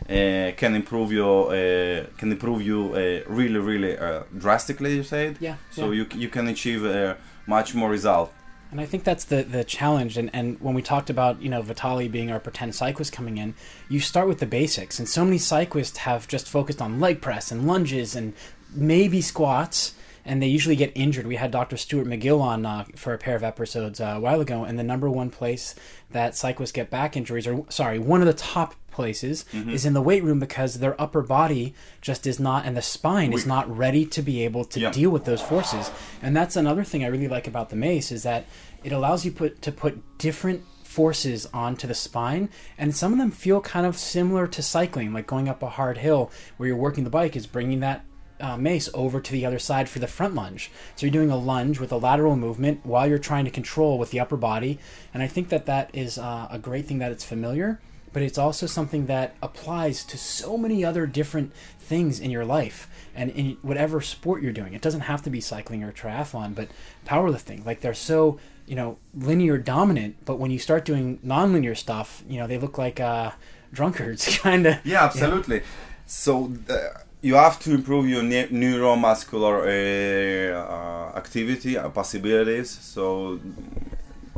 uh, 0.09 0.51
can 0.61 0.75
improve 0.81 1.11
your 1.11 1.37
uh, 1.59 2.05
can 2.19 2.29
improve 2.35 2.61
you 2.61 2.79
uh, 2.93 2.99
really 3.39 3.59
really 3.71 3.93
uh, 3.97 4.23
drastically. 4.37 4.91
You 4.99 5.03
said 5.03 5.31
Yeah. 5.39 5.55
so 5.71 5.83
yeah. 5.85 5.97
you 5.97 6.03
you 6.23 6.29
can 6.35 6.47
achieve 6.47 6.83
uh, 6.85 7.15
much 7.45 7.73
more 7.73 7.89
result. 7.89 8.33
And 8.71 8.79
I 8.79 8.85
think 8.85 9.03
that's 9.03 9.25
the, 9.25 9.43
the 9.43 9.65
challenge. 9.65 10.17
And, 10.17 10.29
and 10.33 10.59
when 10.61 10.73
we 10.73 10.81
talked 10.81 11.09
about, 11.09 11.41
you 11.41 11.49
know, 11.49 11.61
Vitali 11.61 12.07
being 12.07 12.31
our 12.31 12.39
pretend 12.39 12.73
cyclist 12.73 13.11
coming 13.11 13.37
in, 13.37 13.53
you 13.89 13.99
start 13.99 14.29
with 14.29 14.39
the 14.39 14.45
basics. 14.45 14.97
And 14.97 15.09
so 15.09 15.25
many 15.25 15.37
cyclists 15.37 15.97
have 15.97 16.27
just 16.27 16.47
focused 16.47 16.81
on 16.81 16.99
leg 17.01 17.21
press 17.21 17.51
and 17.51 17.67
lunges 17.67 18.15
and 18.15 18.33
maybe 18.73 19.19
squats, 19.19 19.93
and 20.25 20.41
they 20.41 20.47
usually 20.47 20.75
get 20.75 20.91
injured. 20.95 21.25
We 21.27 21.35
had 21.37 21.51
Dr. 21.51 21.77
Stuart 21.77 22.07
McGill 22.07 22.41
on 22.41 22.65
uh, 22.65 22.85
for 22.95 23.13
a 23.13 23.17
pair 23.17 23.35
of 23.35 23.43
episodes 23.43 23.99
uh, 23.99 24.13
a 24.15 24.19
while 24.19 24.41
ago, 24.41 24.63
and 24.63 24.77
the 24.77 24.83
number 24.83 25.09
one 25.09 25.29
place 25.29 25.75
that 26.11 26.35
cyclists 26.35 26.71
get 26.71 26.89
back 26.89 27.15
injuries, 27.17 27.47
or 27.47 27.65
sorry, 27.69 27.99
one 27.99 28.21
of 28.21 28.27
the 28.27 28.33
top 28.33 28.75
places 28.91 29.45
is 29.53 29.85
in 29.85 29.93
the 29.93 30.01
weight 30.01 30.21
room 30.21 30.37
because 30.37 30.79
their 30.79 30.99
upper 31.01 31.21
body 31.21 31.73
just 32.01 32.27
is 32.27 32.39
not, 32.41 32.65
and 32.65 32.75
the 32.75 32.81
spine 32.81 33.31
is 33.31 33.45
not 33.45 33.73
ready 33.75 34.05
to 34.05 34.21
be 34.21 34.43
able 34.43 34.65
to 34.65 34.79
Yeah. 34.81 34.91
deal 34.91 35.09
with 35.09 35.23
those 35.23 35.41
forces. 35.41 35.89
And 36.21 36.35
that's 36.35 36.57
another 36.57 36.83
thing 36.83 37.01
I 37.03 37.07
really 37.07 37.29
like 37.29 37.47
about 37.47 37.69
the 37.69 37.77
mace 37.77 38.11
is 38.11 38.23
that 38.23 38.45
it 38.83 38.91
allows 38.91 39.23
you 39.23 39.31
put 39.31 39.61
to 39.61 39.71
put 39.71 40.17
different 40.17 40.63
forces 40.83 41.47
onto 41.53 41.87
the 41.87 41.93
spine 41.93 42.49
and 42.77 42.93
some 42.93 43.13
of 43.13 43.17
them 43.17 43.31
feel 43.31 43.61
kind 43.61 43.85
of 43.85 43.97
similar 43.97 44.45
to 44.45 44.61
cycling 44.61 45.13
like 45.13 45.25
going 45.25 45.47
up 45.47 45.63
a 45.63 45.69
hard 45.69 45.97
hill 45.99 46.29
where 46.57 46.67
you're 46.67 46.75
working 46.75 47.05
the 47.05 47.09
bike 47.09 47.33
is 47.33 47.47
bringing 47.47 47.79
that 47.79 48.03
uh, 48.41 48.57
mace 48.57 48.89
over 48.93 49.21
to 49.21 49.31
the 49.31 49.45
other 49.45 49.59
side 49.59 49.87
for 49.87 49.99
the 49.99 50.07
front 50.07 50.35
lunge 50.35 50.71
so 50.95 51.05
you're 51.05 51.11
doing 51.11 51.31
a 51.31 51.37
lunge 51.37 51.79
with 51.79 51.91
a 51.91 51.97
lateral 51.97 52.35
movement 52.35 52.79
while 52.83 53.07
you're 53.07 53.19
trying 53.19 53.45
to 53.45 53.51
control 53.51 53.97
with 53.97 54.11
the 54.11 54.19
upper 54.19 54.37
body 54.37 54.79
and 55.13 55.21
i 55.23 55.27
think 55.27 55.49
that 55.49 55.65
that 55.65 55.89
is 55.93 56.17
uh, 56.17 56.47
a 56.49 56.59
great 56.59 56.85
thing 56.85 56.99
that 56.99 57.11
it's 57.11 57.23
familiar 57.23 57.79
but 58.13 58.21
it's 58.21 58.37
also 58.37 58.65
something 58.65 59.05
that 59.05 59.35
applies 59.41 60.03
to 60.03 60.17
so 60.17 60.57
many 60.57 60.83
other 60.83 61.05
different 61.05 61.53
things 61.79 62.19
in 62.19 62.31
your 62.31 62.45
life 62.45 62.89
and 63.15 63.31
in 63.31 63.57
whatever 63.61 64.01
sport 64.01 64.41
you're 64.41 64.51
doing. 64.53 64.73
It 64.73 64.81
doesn't 64.81 65.01
have 65.01 65.21
to 65.23 65.29
be 65.29 65.41
cycling 65.41 65.83
or 65.83 65.91
triathlon, 65.91 66.55
but 66.55 66.69
powerlifting. 67.05 67.65
Like 67.65 67.81
they're 67.81 67.93
so, 67.93 68.39
you 68.65 68.75
know, 68.75 68.97
linear 69.13 69.57
dominant, 69.57 70.17
but 70.25 70.39
when 70.39 70.51
you 70.51 70.59
start 70.59 70.85
doing 70.85 71.19
nonlinear 71.19 71.75
stuff, 71.75 72.23
you 72.27 72.37
know, 72.39 72.47
they 72.47 72.57
look 72.57 72.77
like 72.77 72.99
uh, 72.99 73.31
drunkards, 73.73 74.37
kind 74.37 74.67
of. 74.67 74.85
Yeah, 74.85 75.03
absolutely. 75.05 75.63
So 76.05 76.53
uh, 76.69 77.00
you 77.21 77.35
have 77.35 77.59
to 77.59 77.73
improve 77.73 78.09
your 78.09 78.23
ne- 78.23 78.47
neuromuscular 78.47 79.61
uh, 79.61 80.57
uh, 80.57 81.17
activity 81.17 81.77
uh, 81.77 81.89
possibilities. 81.89 82.69
So 82.69 83.39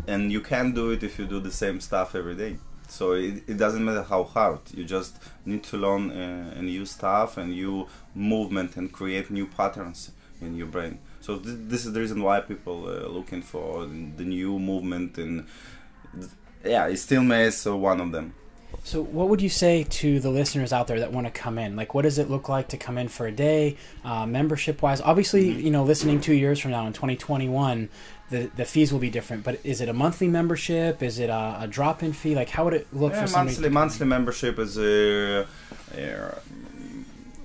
and 0.07 0.31
you 0.31 0.41
can 0.41 0.73
do 0.73 0.91
it 0.91 1.03
if 1.03 1.17
you 1.17 1.25
do 1.25 1.39
the 1.39 1.51
same 1.51 1.79
stuff 1.79 2.15
every 2.15 2.35
day. 2.35 2.57
So 2.87 3.13
it, 3.13 3.43
it 3.47 3.57
doesn't 3.57 3.83
matter 3.83 4.03
how 4.03 4.23
hard. 4.23 4.59
You 4.73 4.83
just 4.83 5.17
need 5.45 5.63
to 5.63 5.77
learn 5.77 6.11
uh, 6.11 6.61
new 6.61 6.85
stuff 6.85 7.37
and 7.37 7.51
new 7.51 7.87
movement 8.13 8.75
and 8.75 8.91
create 8.91 9.31
new 9.31 9.47
patterns 9.47 10.11
in 10.41 10.55
your 10.55 10.67
brain. 10.67 10.99
So 11.21 11.37
th- 11.37 11.57
this 11.69 11.85
is 11.85 11.93
the 11.93 12.01
reason 12.01 12.21
why 12.21 12.41
people 12.41 12.89
are 12.89 13.07
looking 13.07 13.41
for 13.41 13.85
the 13.85 14.25
new 14.25 14.59
movement 14.59 15.17
and 15.17 15.47
yeah, 16.65 16.87
it's 16.87 17.01
steel 17.01 17.23
mace 17.23 17.57
so 17.57 17.77
one 17.77 18.01
of 18.01 18.11
them. 18.11 18.33
So, 18.85 19.01
what 19.01 19.29
would 19.29 19.41
you 19.41 19.47
say 19.49 19.83
to 19.83 20.19
the 20.19 20.29
listeners 20.29 20.73
out 20.73 20.87
there 20.87 20.99
that 20.99 21.13
want 21.13 21.25
to 21.25 21.31
come 21.31 21.57
in? 21.57 21.77
Like, 21.77 21.93
what 21.93 22.01
does 22.01 22.17
it 22.17 22.29
look 22.29 22.49
like 22.49 22.67
to 22.69 22.77
come 22.77 22.97
in 22.97 23.07
for 23.07 23.25
a 23.25 23.31
day, 23.31 23.77
uh, 24.03 24.25
membership 24.25 24.81
wise? 24.81 24.99
Obviously, 24.99 25.49
you 25.49 25.71
know, 25.71 25.83
listening 25.85 26.19
two 26.19 26.33
years 26.33 26.59
from 26.59 26.71
now 26.71 26.85
in 26.85 26.91
2021, 26.91 27.87
the, 28.29 28.51
the 28.57 28.65
fees 28.65 28.91
will 28.91 28.99
be 28.99 29.09
different. 29.09 29.45
But 29.45 29.61
is 29.63 29.79
it 29.79 29.87
a 29.87 29.93
monthly 29.93 30.27
membership? 30.27 31.01
Is 31.01 31.17
it 31.17 31.29
a, 31.29 31.59
a 31.61 31.67
drop 31.67 32.03
in 32.03 32.11
fee? 32.11 32.35
Like, 32.35 32.49
how 32.49 32.65
would 32.65 32.73
it 32.73 32.87
look 32.93 33.13
Yeah, 33.13 33.21
for 33.21 33.27
somebody? 33.27 33.55
monthly 33.55 33.69
monthly 33.69 34.05
membership 34.07 34.59
is 34.59 34.77
uh, 34.77 35.45
uh, 35.97 36.35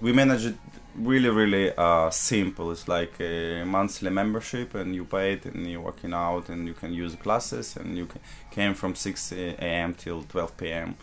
we 0.00 0.12
manage 0.12 0.44
it 0.46 0.56
really 0.96 1.28
really 1.28 1.72
uh, 1.76 2.10
simple. 2.10 2.72
It's 2.72 2.88
like 2.88 3.14
a 3.20 3.62
monthly 3.64 4.10
membership, 4.10 4.74
and 4.74 4.92
you 4.92 5.04
pay 5.04 5.34
it, 5.34 5.44
and 5.44 5.70
you're 5.70 5.80
working 5.80 6.12
out, 6.12 6.48
and 6.48 6.66
you 6.66 6.74
can 6.74 6.92
use 6.92 7.14
classes, 7.14 7.76
and 7.76 7.96
you 7.96 8.06
can 8.06 8.20
came 8.50 8.74
from 8.74 8.96
6 8.96 9.32
a.m. 9.32 9.94
till 9.94 10.22
12 10.24 10.56
p.m. 10.56 10.96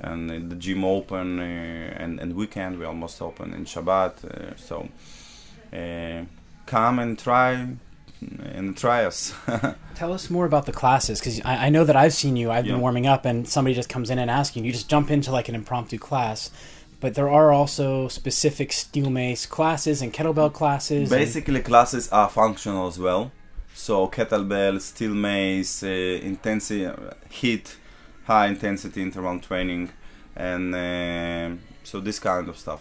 And 0.00 0.50
the 0.50 0.56
gym 0.56 0.84
open, 0.84 1.38
uh, 1.40 1.42
and 2.02 2.20
and 2.20 2.34
weekend 2.34 2.78
we 2.78 2.84
almost 2.84 3.22
open 3.22 3.54
in 3.54 3.64
Shabbat. 3.64 4.24
Uh, 4.24 4.56
so 4.56 4.88
uh, 5.72 6.24
come 6.66 6.98
and 6.98 7.18
try 7.18 7.68
and 8.54 8.76
try 8.76 9.04
us. 9.04 9.34
Tell 9.94 10.12
us 10.12 10.30
more 10.30 10.46
about 10.46 10.66
the 10.66 10.72
classes 10.72 11.20
because 11.20 11.40
I, 11.44 11.66
I 11.66 11.68
know 11.68 11.84
that 11.84 11.96
I've 11.96 12.14
seen 12.14 12.36
you. 12.36 12.50
I've 12.50 12.64
been 12.64 12.80
warming 12.80 13.06
up, 13.06 13.24
and 13.24 13.48
somebody 13.48 13.74
just 13.74 13.88
comes 13.88 14.10
in 14.10 14.18
and 14.18 14.30
asks 14.30 14.56
you. 14.56 14.62
You 14.64 14.72
just 14.72 14.88
jump 14.88 15.10
into 15.10 15.30
like 15.30 15.48
an 15.48 15.54
impromptu 15.54 15.98
class. 15.98 16.50
But 17.00 17.14
there 17.14 17.28
are 17.28 17.52
also 17.52 18.08
specific 18.08 18.72
steel 18.72 19.10
mace 19.10 19.44
classes 19.46 20.00
and 20.00 20.12
kettlebell 20.12 20.52
classes. 20.54 21.12
and- 21.12 21.20
Basically, 21.20 21.60
classes 21.60 22.08
are 22.10 22.30
functional 22.30 22.86
as 22.88 22.98
well. 22.98 23.30
So 23.74 24.08
kettlebell, 24.08 24.80
steel 24.80 25.12
mace, 25.14 25.82
uh, 25.82 25.86
intensity, 25.88 26.84
HIIT, 27.30 27.74
high 28.24 28.46
intensity 28.46 29.02
interval 29.02 29.38
training, 29.40 29.90
and 30.36 30.74
uh, 30.74 31.56
so 31.84 32.00
this 32.00 32.18
kind 32.18 32.48
of 32.48 32.56
stuff. 32.58 32.80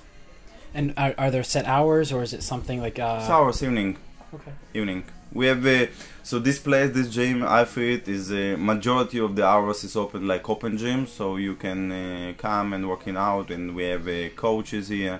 And 0.74 0.94
are, 0.98 1.14
are 1.18 1.32
there 1.32 1.44
set 1.44 1.66
hours, 1.66 2.12
or 2.12 2.24
is 2.24 2.34
it 2.34 2.44
something 2.44 2.82
like? 2.82 3.00
Uh, 3.00 3.18
It's 3.20 3.30
hours 3.30 3.62
evening, 3.64 3.98
Okay. 4.34 4.52
evening. 4.74 5.04
We 5.32 5.48
have 5.48 5.66
uh, 5.66 5.88
so 6.24 6.40
this 6.40 6.60
place, 6.60 6.92
this 6.94 7.10
gym, 7.10 7.44
I 7.44 7.66
fit 7.66 8.08
is 8.08 8.32
a 8.32 8.56
majority 8.56 9.20
of 9.20 9.36
the 9.36 9.46
hours 9.46 9.84
is 9.84 9.96
open 9.96 10.28
like 10.28 10.48
open 10.50 10.78
gym, 10.78 11.08
so 11.08 11.38
you 11.38 11.56
can 11.56 11.92
uh, 11.92 12.34
come 12.38 12.74
and 12.74 12.88
working 12.88 13.18
out, 13.18 13.50
and 13.52 13.76
we 13.76 13.84
have 13.86 14.08
uh, 14.08 14.30
coaches 14.36 14.90
here. 14.90 15.20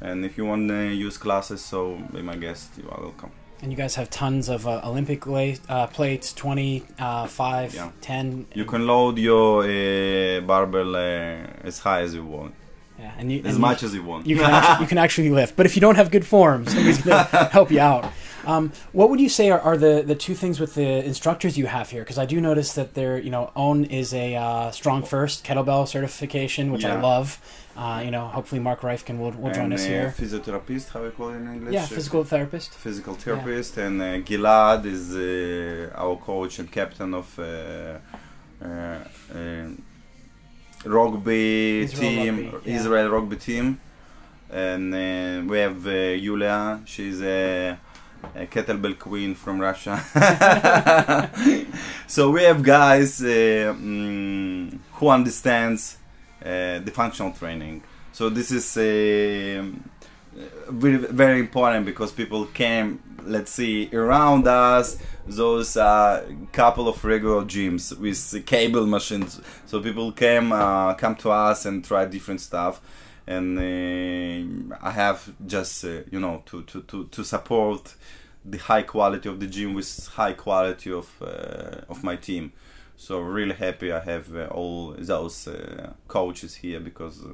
And 0.00 0.24
if 0.24 0.36
you 0.36 0.44
want 0.44 0.68
to 0.68 0.88
use 0.88 1.16
classes, 1.16 1.64
so 1.64 1.96
be 2.12 2.22
my 2.22 2.36
guest, 2.36 2.72
you 2.76 2.88
are 2.90 3.00
welcome. 3.00 3.30
And 3.62 3.70
you 3.70 3.76
guys 3.76 3.94
have 3.94 4.10
tons 4.10 4.48
of 4.48 4.66
uh, 4.66 4.80
Olympic 4.84 5.24
la- 5.24 5.54
uh, 5.68 5.86
plates 5.86 6.32
20, 6.32 6.82
uh, 6.98 7.26
5, 7.28 7.74
Yeah. 7.74 7.90
10. 8.00 8.46
You 8.54 8.64
can 8.64 8.86
load 8.88 9.18
your 9.18 9.62
uh, 9.62 10.40
barbell 10.40 10.96
uh, 10.96 11.46
as 11.68 11.78
high 11.78 12.00
as 12.00 12.12
you 12.12 12.24
want, 12.24 12.54
Yeah, 12.98 13.12
and 13.18 13.30
you, 13.30 13.38
as 13.44 13.54
and 13.54 13.60
much 13.60 13.84
as 13.84 13.94
you 13.94 14.02
want. 14.02 14.26
you, 14.26 14.34
you, 14.36 14.42
can 14.42 14.50
actually, 14.52 14.82
you 14.82 14.88
can 14.88 14.98
actually 14.98 15.30
lift. 15.30 15.54
But 15.54 15.66
if 15.66 15.76
you 15.76 15.80
don't 15.80 15.94
have 15.94 16.10
good 16.10 16.26
form, 16.26 16.66
somebody's 16.66 17.02
going 17.02 17.24
to 17.30 17.44
help 17.52 17.70
you 17.70 17.78
out. 17.78 18.10
Um, 18.44 18.72
what 18.90 19.08
would 19.10 19.20
you 19.20 19.28
say 19.28 19.50
are, 19.50 19.60
are 19.60 19.76
the, 19.76 20.02
the 20.04 20.16
two 20.16 20.34
things 20.34 20.58
with 20.58 20.74
the 20.74 21.04
instructors 21.04 21.56
you 21.56 21.66
have 21.66 21.90
here? 21.90 22.02
Because 22.02 22.18
I 22.18 22.26
do 22.26 22.40
notice 22.40 22.72
that 22.72 22.94
there, 22.94 23.16
you 23.16 23.30
know, 23.30 23.52
Owen 23.54 23.84
is 23.84 24.12
a 24.12 24.34
uh, 24.34 24.70
StrongFirst 24.72 25.44
kettlebell 25.44 25.86
certification, 25.86 26.72
which 26.72 26.84
I 26.84 27.00
love. 27.00 27.38
Uh, 27.74 28.02
you 28.04 28.10
know, 28.10 28.26
hopefully 28.26 28.60
Mark 28.60 28.80
Reifkind 28.80 29.18
will, 29.18 29.30
will 29.30 29.50
join 29.50 29.64
and, 29.64 29.74
us 29.74 29.84
uh, 29.84 29.88
here. 29.88 30.14
Physiotherapist, 30.16 30.90
how 30.90 31.02
you 31.04 31.10
call 31.10 31.30
it 31.30 31.36
in 31.36 31.54
English? 31.54 31.72
Yeah, 31.72 31.86
physical 31.86 32.22
therapist. 32.22 32.74
physical 32.74 33.14
therapist, 33.14 33.78
and 33.78 34.00
uh, 34.02 34.18
Gilad 34.20 34.84
is 34.84 35.16
uh, 35.16 35.90
our 35.96 36.16
coach 36.16 36.58
and 36.58 36.70
captain 36.70 37.14
of 37.14 37.38
uh, 37.38 37.98
rugby 40.84 41.82
Israel 41.82 42.00
team, 42.00 42.52
rugby, 42.52 42.70
yeah. 42.70 42.76
Israel 42.76 43.08
rugby 43.08 43.36
team, 43.36 43.80
and 44.50 44.94
uh, 44.94 45.50
we 45.50 45.58
have 45.58 45.86
uh, 45.86 45.90
Yulia. 45.90 46.82
She's 46.84 47.22
a, 47.22 47.78
a 48.34 48.46
kettlebell 48.46 48.98
queen 48.98 49.34
from 49.34 49.58
Russia. 49.60 49.96
so 52.06 52.30
we 52.30 52.42
have 52.42 52.62
guys 52.62 53.22
uh, 53.22 53.72
mm, 53.74 54.78
who 54.92 55.08
understands 55.08 55.96
the 56.42 56.92
functional 56.92 57.32
training. 57.32 57.82
So 58.12 58.28
this 58.28 58.50
is. 58.50 58.76
um 58.76 59.90
very, 60.68 60.96
very 60.96 61.40
important 61.40 61.84
because 61.84 62.12
people 62.12 62.46
came 62.46 63.02
let's 63.24 63.52
see 63.52 63.88
around 63.92 64.48
us 64.48 64.98
those 65.26 65.76
uh, 65.76 66.24
couple 66.50 66.88
of 66.88 67.04
regular 67.04 67.44
gyms 67.44 67.96
with 67.98 68.46
cable 68.46 68.86
machines 68.86 69.40
so 69.66 69.80
people 69.80 70.10
came 70.10 70.52
uh, 70.52 70.94
come 70.94 71.14
to 71.14 71.30
us 71.30 71.66
and 71.66 71.84
try 71.84 72.04
different 72.04 72.40
stuff 72.40 72.80
and 73.26 73.58
uh, 73.58 74.76
i 74.82 74.90
have 74.90 75.32
just 75.46 75.84
uh, 75.84 76.00
you 76.10 76.18
know 76.18 76.42
to, 76.46 76.62
to, 76.64 76.82
to, 76.82 77.04
to 77.06 77.22
support 77.22 77.94
the 78.44 78.58
high 78.58 78.82
quality 78.82 79.28
of 79.28 79.38
the 79.38 79.46
gym 79.46 79.74
with 79.74 80.08
high 80.14 80.32
quality 80.32 80.90
of 80.90 81.08
uh, 81.22 81.82
of 81.88 82.02
my 82.02 82.16
team 82.16 82.52
so 83.02 83.18
really 83.18 83.54
happy 83.54 83.90
i 83.90 83.98
have 83.98 84.32
uh, 84.36 84.46
all 84.52 84.94
those 84.96 85.48
uh, 85.48 85.92
coaches 86.06 86.54
here 86.54 86.78
because 86.78 87.24
uh, 87.24 87.30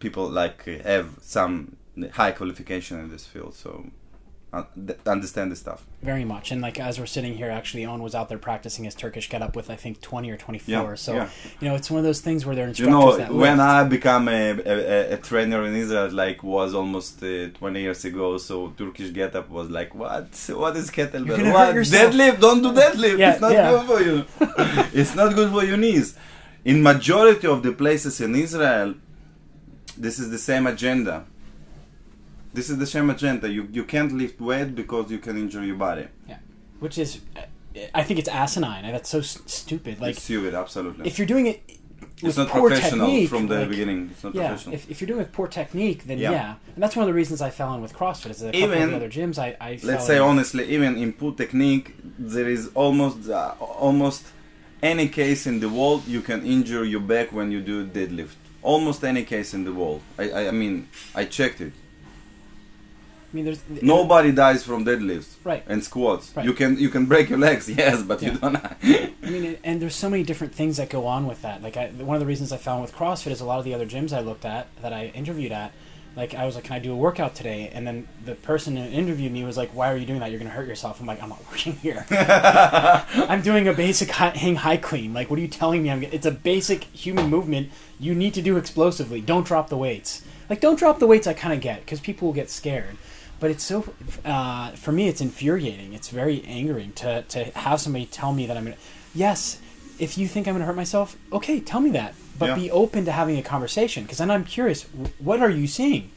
people 0.00 0.28
like 0.28 0.66
have 0.84 1.16
some 1.22 1.76
high 2.12 2.32
qualification 2.32 3.00
in 3.00 3.08
this 3.08 3.24
field 3.26 3.54
so 3.54 3.86
uh, 4.50 4.62
th- 4.74 4.98
understand 5.06 5.52
the 5.52 5.56
stuff. 5.56 5.84
Very 6.02 6.24
much. 6.24 6.50
And 6.50 6.62
like 6.62 6.80
as 6.80 6.98
we're 6.98 7.06
sitting 7.06 7.34
here, 7.36 7.50
actually, 7.50 7.84
Owen 7.84 8.02
was 8.02 8.14
out 8.14 8.28
there 8.30 8.38
practicing 8.38 8.84
his 8.84 8.94
Turkish 8.94 9.28
get 9.28 9.42
up 9.42 9.54
with, 9.54 9.68
I 9.70 9.76
think, 9.76 10.00
20 10.00 10.30
or 10.30 10.36
24. 10.36 10.72
Yeah, 10.72 10.94
so, 10.94 11.14
yeah. 11.14 11.28
you 11.60 11.68
know, 11.68 11.74
it's 11.74 11.90
one 11.90 11.98
of 11.98 12.04
those 12.04 12.20
things 12.20 12.46
where 12.46 12.56
they're 12.56 12.70
you 12.70 12.88
know 12.88 13.16
that 13.16 13.32
when 13.32 13.60
i 13.60 13.84
become 13.84 14.28
a, 14.28 14.50
a, 14.50 15.12
a 15.14 15.16
trainer 15.18 15.64
in 15.66 15.74
israel 15.74 16.10
like 16.10 16.42
was 16.42 16.74
almost 16.74 17.22
uh, 17.22 17.48
20 17.48 17.80
years 17.80 18.04
ago 18.04 18.38
so 18.38 18.72
turkish 18.78 19.12
get 19.12 19.34
up 19.36 19.50
was 19.50 19.68
like 19.68 19.94
what? 19.94 20.28
What 20.62 20.76
is 20.76 20.90
kettlebell? 20.90 21.52
What? 21.52 21.74
deadlift? 21.74 22.40
Don't 22.40 22.62
do 22.62 22.72
deadlift. 22.72 23.18
Yeah, 23.18 23.32
it's 23.32 23.40
not 23.40 23.52
good 23.52 23.86
for 23.90 24.00
you. 24.02 24.24
It's 25.00 25.14
not 25.14 25.34
good 25.34 25.50
for 25.50 25.64
your 25.64 25.76
knees. 25.76 26.16
In 26.64 26.82
majority 26.82 27.46
of 27.46 27.62
the 27.62 27.72
places 27.72 28.20
in 28.20 28.34
israel 28.34 28.94
this 29.96 30.18
is 30.18 30.30
the 30.30 30.38
same 30.38 30.66
agenda 30.66 31.26
this 32.58 32.68
is 32.72 32.76
the 32.84 32.90
same 32.96 33.08
agenda 33.16 33.46
you 33.56 33.62
you 33.78 33.84
can't 33.94 34.12
lift 34.22 34.36
weight 34.48 34.70
because 34.82 35.06
you 35.14 35.20
can 35.26 35.34
injure 35.42 35.64
your 35.70 35.80
body 35.88 36.06
Yeah, 36.32 36.38
which 36.84 36.96
is, 37.04 37.10
I 38.00 38.02
think 38.06 38.16
it's 38.22 38.32
asinine. 38.42 38.84
That's 38.94 39.10
so 39.16 39.20
stupid. 39.60 39.94
Like, 40.04 40.16
it's 40.16 40.24
stupid 40.30 40.52
absolutely 40.64 41.02
if 41.10 41.14
you're 41.18 41.32
doing 41.34 41.46
it 41.52 41.58
with 42.22 42.30
it's 42.30 42.38
not 42.42 42.48
professional 42.50 43.06
technique, 43.06 43.28
from 43.34 43.44
the 43.52 43.58
like, 43.60 43.68
beginning 43.74 44.00
it's 44.12 44.24
not 44.26 44.34
Yeah, 44.34 44.48
professional 44.48 44.74
if, 44.76 44.82
if 44.92 45.00
you're 45.00 45.10
doing 45.12 45.20
it 45.20 45.24
with 45.26 45.32
poor 45.38 45.48
technique, 45.60 46.00
then 46.08 46.18
yeah. 46.18 46.30
Yeah. 46.38 46.74
And 46.74 46.80
that's 46.82 46.96
one 46.98 47.04
of 47.06 47.10
the 47.12 47.18
reasons 47.22 47.38
I 47.48 47.50
fell 47.58 47.70
in 47.76 47.80
with 47.86 47.94
CrossFit. 48.00 48.30
Is 48.34 48.40
that 48.40 48.54
a 48.54 48.60
couple 48.60 48.72
of 48.72 48.78
Even- 48.78 48.90
the 48.90 48.96
other 49.00 49.12
gyms 49.18 49.36
I, 49.46 49.48
I 49.68 49.70
let's 49.92 50.06
say 50.10 50.18
in. 50.20 50.30
honestly 50.30 50.64
even 50.76 50.92
in 51.02 51.08
poor 51.20 51.32
technique 51.42 51.86
there 52.34 52.48
is 52.56 52.62
almost 52.84 53.18
uh, 53.28 53.54
almost 53.88 54.22
any 54.92 55.06
case 55.20 55.42
in 55.50 55.56
the 55.64 55.70
world 55.78 56.00
you 56.14 56.20
can 56.30 56.40
injure 56.54 56.84
your 56.94 57.04
back 57.14 57.28
when 57.38 57.48
you 57.54 57.60
do 57.72 57.76
deadlift 57.98 58.36
almost 58.72 59.00
any 59.12 59.24
case 59.34 59.50
in 59.58 59.62
the 59.68 59.74
world 59.80 60.00
i 60.22 60.24
i, 60.38 60.40
I 60.52 60.54
mean 60.62 60.74
i 61.20 61.22
checked 61.38 61.60
it 61.68 61.72
I 63.30 63.36
mean, 63.36 63.44
there's 63.44 63.60
nobody 63.82 64.32
dies 64.32 64.64
from 64.64 64.84
deadlifts 64.86 65.34
Right. 65.44 65.62
and 65.68 65.84
squats 65.84 66.32
Right. 66.34 66.46
you 66.46 66.54
can 66.54 66.78
you 66.78 66.88
can 66.88 67.04
break 67.06 67.28
your 67.28 67.38
legs 67.38 67.68
yes 67.82 68.02
but 68.02 68.22
Yeah. 68.22 68.32
you 68.32 68.38
don't 68.38 68.56
I 68.56 69.30
mean, 69.30 69.58
and 69.62 69.82
there's 69.82 69.94
so 69.94 70.08
many 70.08 70.22
different 70.22 70.54
things 70.54 70.78
that 70.78 70.88
go 70.88 71.06
on 71.06 71.26
with 71.26 71.42
that. 71.42 71.62
Like, 71.62 71.76
I, 71.76 71.88
one 71.88 72.16
of 72.16 72.20
the 72.20 72.26
reasons 72.26 72.50
I 72.50 72.56
found 72.56 72.80
with 72.80 72.94
CrossFit 72.94 73.30
is 73.30 73.42
a 73.42 73.44
lot 73.44 73.58
of 73.58 73.66
the 73.66 73.74
other 73.74 73.84
gyms 73.84 74.12
I 74.14 74.20
looked 74.20 74.46
at 74.46 74.68
that 74.80 74.94
I 74.94 75.12
interviewed 75.14 75.52
at. 75.52 75.72
Like, 76.16 76.34
I 76.34 76.46
was 76.46 76.54
like, 76.54 76.64
"Can 76.64 76.74
I 76.74 76.78
do 76.78 76.92
a 76.92 76.96
workout 76.96 77.34
today?" 77.34 77.70
And 77.74 77.86
then 77.86 78.08
the 78.24 78.34
person 78.34 78.74
who 78.76 78.82
interviewed 78.84 79.30
me 79.30 79.44
was 79.44 79.56
like, 79.58 79.70
"Why 79.74 79.92
are 79.92 79.96
you 79.98 80.06
doing 80.06 80.20
that? 80.20 80.30
You're 80.30 80.38
gonna 80.40 80.50
hurt 80.58 80.66
yourself." 80.66 80.98
I'm 80.98 81.06
like, 81.06 81.22
"I'm 81.22 81.28
not 81.28 81.44
working 81.50 81.74
here. 81.74 82.06
I'm 82.10 83.42
doing 83.42 83.68
a 83.68 83.72
basic 83.74 84.10
hang 84.10 84.56
high 84.56 84.78
clean. 84.78 85.12
Like, 85.12 85.28
what 85.30 85.38
are 85.38 85.42
you 85.42 85.48
telling 85.48 85.82
me? 85.82 85.90
I'm, 85.90 86.02
it's 86.02 86.26
a 86.26 86.30
basic 86.30 86.84
human 86.84 87.28
movement 87.28 87.70
you 88.00 88.14
need 88.14 88.32
to 88.34 88.42
do 88.42 88.56
explosively. 88.56 89.20
Don't 89.20 89.46
drop 89.46 89.68
the 89.68 89.76
weights. 89.76 90.22
Like, 90.48 90.60
don't 90.60 90.78
drop 90.78 90.98
the 90.98 91.06
weights. 91.06 91.26
I 91.26 91.34
kind 91.34 91.52
of 91.52 91.60
get 91.60 91.80
because 91.80 92.00
people 92.00 92.26
will 92.28 92.34
get 92.34 92.48
scared." 92.50 92.96
But 93.40 93.50
it's 93.52 93.62
so, 93.64 93.94
uh, 94.24 94.70
for 94.72 94.90
me, 94.92 95.08
it's 95.08 95.20
infuriating. 95.20 95.92
It's 95.92 96.08
very 96.08 96.42
angering 96.44 96.92
to, 96.94 97.22
to 97.22 97.44
have 97.58 97.80
somebody 97.80 98.06
tell 98.06 98.32
me 98.32 98.46
that 98.46 98.56
I'm 98.56 98.64
going 98.64 98.76
to, 98.76 98.82
yes, 99.14 99.60
if 99.98 100.18
you 100.18 100.26
think 100.26 100.46
I'm 100.46 100.54
going 100.54 100.60
to 100.60 100.66
hurt 100.66 100.76
myself, 100.76 101.16
okay, 101.32 101.60
tell 101.60 101.80
me 101.80 101.90
that. 101.90 102.14
But 102.38 102.46
Yeah. 102.50 102.54
be 102.54 102.70
open 102.70 103.04
to 103.04 103.12
having 103.12 103.36
a 103.38 103.42
conversation 103.42 104.04
because 104.04 104.18
then 104.18 104.30
I'm 104.30 104.44
curious, 104.44 104.84
what 105.18 105.40
are 105.40 105.50
you 105.50 105.66
seeing? 105.66 106.10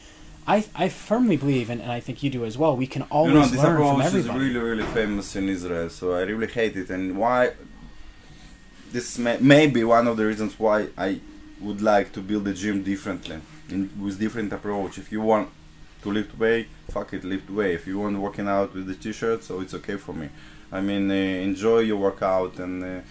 I, 0.47 0.65
I 0.75 0.89
firmly 0.89 1.37
believe, 1.37 1.69
and, 1.69 1.81
and 1.81 1.91
I 1.91 1.99
think 1.99 2.23
you 2.23 2.29
do 2.29 2.45
as 2.45 2.57
well, 2.57 2.75
we 2.75 2.87
can 2.87 3.03
always 3.03 3.33
you 3.33 3.39
know 3.39 3.47
this 3.47 3.63
learn 3.63 3.77
from 3.77 4.01
approach 4.01 4.13
is 4.13 4.27
really 4.29 4.59
really 4.59 4.83
famous 4.83 5.35
in 5.35 5.47
israel 5.49 5.89
so 5.89 6.13
i 6.13 6.21
really 6.21 6.47
hate 6.47 6.75
it 6.75 6.89
and 6.89 7.15
why 7.17 7.51
this 8.91 9.17
may, 9.17 9.37
may 9.37 9.67
be 9.67 9.83
one 9.83 10.07
of 10.07 10.17
the 10.17 10.25
reasons 10.25 10.57
why 10.59 10.87
i 10.97 11.19
would 11.59 11.81
like 11.81 12.11
to 12.11 12.19
build 12.21 12.47
a 12.47 12.53
gym 12.53 12.81
differently 12.83 13.39
in, 13.69 13.89
with 14.01 14.19
different 14.19 14.51
approach 14.51 14.97
if 14.97 15.11
you 15.11 15.21
want 15.21 15.47
to 16.01 16.11
lift 16.11 16.37
weight 16.37 16.67
fuck 16.91 17.13
it 17.13 17.23
lift 17.23 17.49
weight. 17.49 17.75
If 17.75 17.87
you 17.87 17.99
want 17.99 18.17
working 18.19 18.47
out 18.47 18.73
with 18.73 18.87
the 18.87 18.95
t-shirt 18.95 19.43
so 19.43 19.61
it's 19.61 19.73
okay 19.73 19.97
for 19.97 20.13
me. 20.13 20.29
I 20.71 20.81
mean 20.81 21.09
uh, 21.09 21.13
enjoy 21.13 21.79
your 21.79 21.97
workout 21.97 22.59
and 22.59 22.83
uh, 22.83 23.01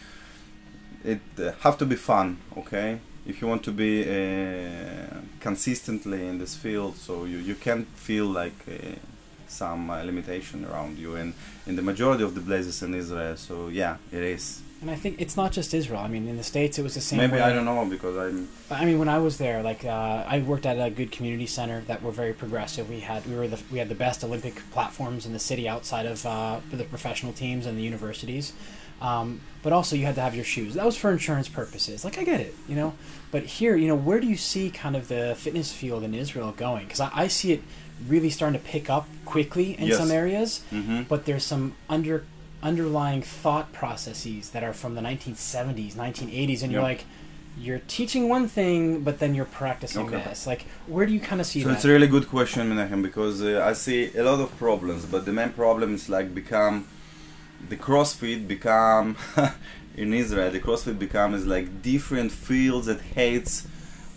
it 1.04 1.20
uh, 1.38 1.52
have 1.60 1.78
to 1.78 1.86
be 1.86 1.96
fun 1.96 2.38
okay? 2.56 3.00
If 3.26 3.40
you 3.40 3.48
want 3.48 3.62
to 3.64 3.72
be 3.72 4.02
uh, 4.02 5.16
consistently 5.40 6.26
in 6.26 6.38
this 6.38 6.54
field 6.56 6.96
so 6.96 7.24
you, 7.24 7.38
you 7.38 7.54
can't 7.54 7.88
feel 7.88 8.26
like 8.26 8.58
uh, 8.68 8.96
some 9.48 9.88
limitation 9.88 10.64
around 10.64 10.98
you 10.98 11.16
and 11.16 11.34
in 11.66 11.74
the 11.76 11.82
majority 11.82 12.22
of 12.22 12.34
the 12.36 12.40
places 12.40 12.82
in 12.82 12.94
israel 12.94 13.36
so 13.36 13.66
yeah 13.66 13.96
it 14.12 14.22
is 14.22 14.62
And 14.80 14.90
I 14.90 14.94
think 14.94 15.20
it's 15.20 15.36
not 15.36 15.52
just 15.52 15.74
Israel. 15.74 16.00
I 16.00 16.08
mean, 16.08 16.26
in 16.26 16.36
the 16.38 16.42
States, 16.42 16.78
it 16.78 16.82
was 16.82 16.94
the 16.94 17.02
same 17.02 17.18
maybe 17.18 17.34
way. 17.34 17.42
i 17.42 17.52
don't 17.52 17.66
know 17.66 17.84
because 17.84 18.16
i'm 18.16 18.48
I 18.70 18.84
mean, 18.86 18.98
when 18.98 19.08
I 19.10 19.18
was 19.18 19.36
there, 19.36 19.62
like 19.62 19.84
uh, 19.84 20.24
I 20.26 20.38
worked 20.40 20.64
at 20.64 20.76
a 20.78 20.90
good 20.90 21.12
community 21.12 21.46
center 21.46 21.82
that 21.82 22.02
were 22.02 22.12
very 22.12 22.32
progressive. 22.32 22.88
We 22.88 23.00
had 23.00 23.26
we 23.26 23.34
were 23.34 23.46
the 23.48 23.60
we 23.70 23.78
had 23.78 23.88
the 23.90 23.94
best 23.94 24.24
Olympic 24.24 24.62
platforms 24.70 25.26
in 25.26 25.32
the 25.32 25.38
city 25.38 25.68
outside 25.68 26.06
of 26.06 26.24
uh, 26.24 26.60
the 26.70 26.84
professional 26.84 27.32
teams 27.32 27.66
and 27.66 27.76
the 27.78 27.82
universities. 27.82 28.52
Um, 29.02 29.40
but 29.62 29.72
also, 29.72 29.96
you 29.96 30.04
had 30.06 30.14
to 30.16 30.20
have 30.20 30.34
your 30.34 30.44
shoes. 30.44 30.74
That 30.74 30.84
was 30.86 30.96
for 30.96 31.10
insurance 31.10 31.48
purposes. 31.48 32.04
Like 32.04 32.16
I 32.18 32.24
get 32.24 32.40
it, 32.40 32.54
you 32.68 32.76
know. 32.76 32.94
But 33.30 33.44
here, 33.44 33.74
you 33.76 33.88
know, 33.88 33.96
where 33.96 34.20
do 34.20 34.26
you 34.26 34.36
see 34.36 34.70
kind 34.70 34.94
of 34.96 35.08
the 35.08 35.34
fitness 35.38 35.72
field 35.72 36.02
in 36.04 36.14
Israel 36.14 36.52
going? 36.52 36.84
Because 36.86 37.00
I, 37.00 37.10
I 37.14 37.26
see 37.28 37.52
it 37.52 37.62
really 38.08 38.30
starting 38.30 38.58
to 38.60 38.66
pick 38.66 38.88
up 38.90 39.06
quickly 39.24 39.72
in 39.78 39.88
Yes. 39.88 39.98
some 39.98 40.10
areas. 40.10 40.62
Mhm. 40.72 41.06
But 41.08 41.24
there's 41.26 41.44
some 41.44 41.74
under 41.88 42.24
underlying 42.62 43.22
thought 43.22 43.72
processes 43.72 44.50
that 44.50 44.62
are 44.62 44.72
from 44.72 44.94
the 44.94 45.00
1970s, 45.00 45.94
1980s, 45.94 46.62
and 46.62 46.70
you're 46.72 46.80
Yeah. 46.82 46.88
like, 46.88 47.04
you're 47.58 47.80
teaching 47.88 48.28
one 48.28 48.46
thing, 48.48 49.00
but 49.02 49.18
then 49.18 49.34
you're 49.34 49.44
practicing 49.62 50.06
Okay. 50.06 50.22
this. 50.28 50.46
Like, 50.46 50.66
where 50.86 51.04
do 51.06 51.12
you 51.12 51.20
kind 51.20 51.40
of 51.40 51.46
see 51.46 51.62
So 51.62 51.68
that? 51.68 51.74
So 51.74 51.76
it's 51.76 51.84
a 51.84 51.88
really 51.90 52.06
good 52.06 52.28
question, 52.28 52.70
Menachem, 52.70 53.02
because 53.02 53.42
uh, 53.42 53.62
I 53.70 53.72
see 53.72 54.10
a 54.16 54.22
lot 54.22 54.40
of 54.40 54.56
problems, 54.58 55.04
but 55.04 55.24
the 55.24 55.32
main 55.32 55.50
problem 55.50 55.94
is 55.94 56.08
like 56.08 56.34
become 56.34 56.86
the 57.68 57.76
CrossFit 57.76 58.46
become 58.48 59.16
in 59.96 60.14
Israel. 60.14 60.50
The 60.50 60.60
CrossFit 60.60 60.98
becomes 60.98 61.46
like 61.46 61.82
different 61.82 62.30
fields 62.32 62.86
that 62.86 63.00
hates 63.00 63.66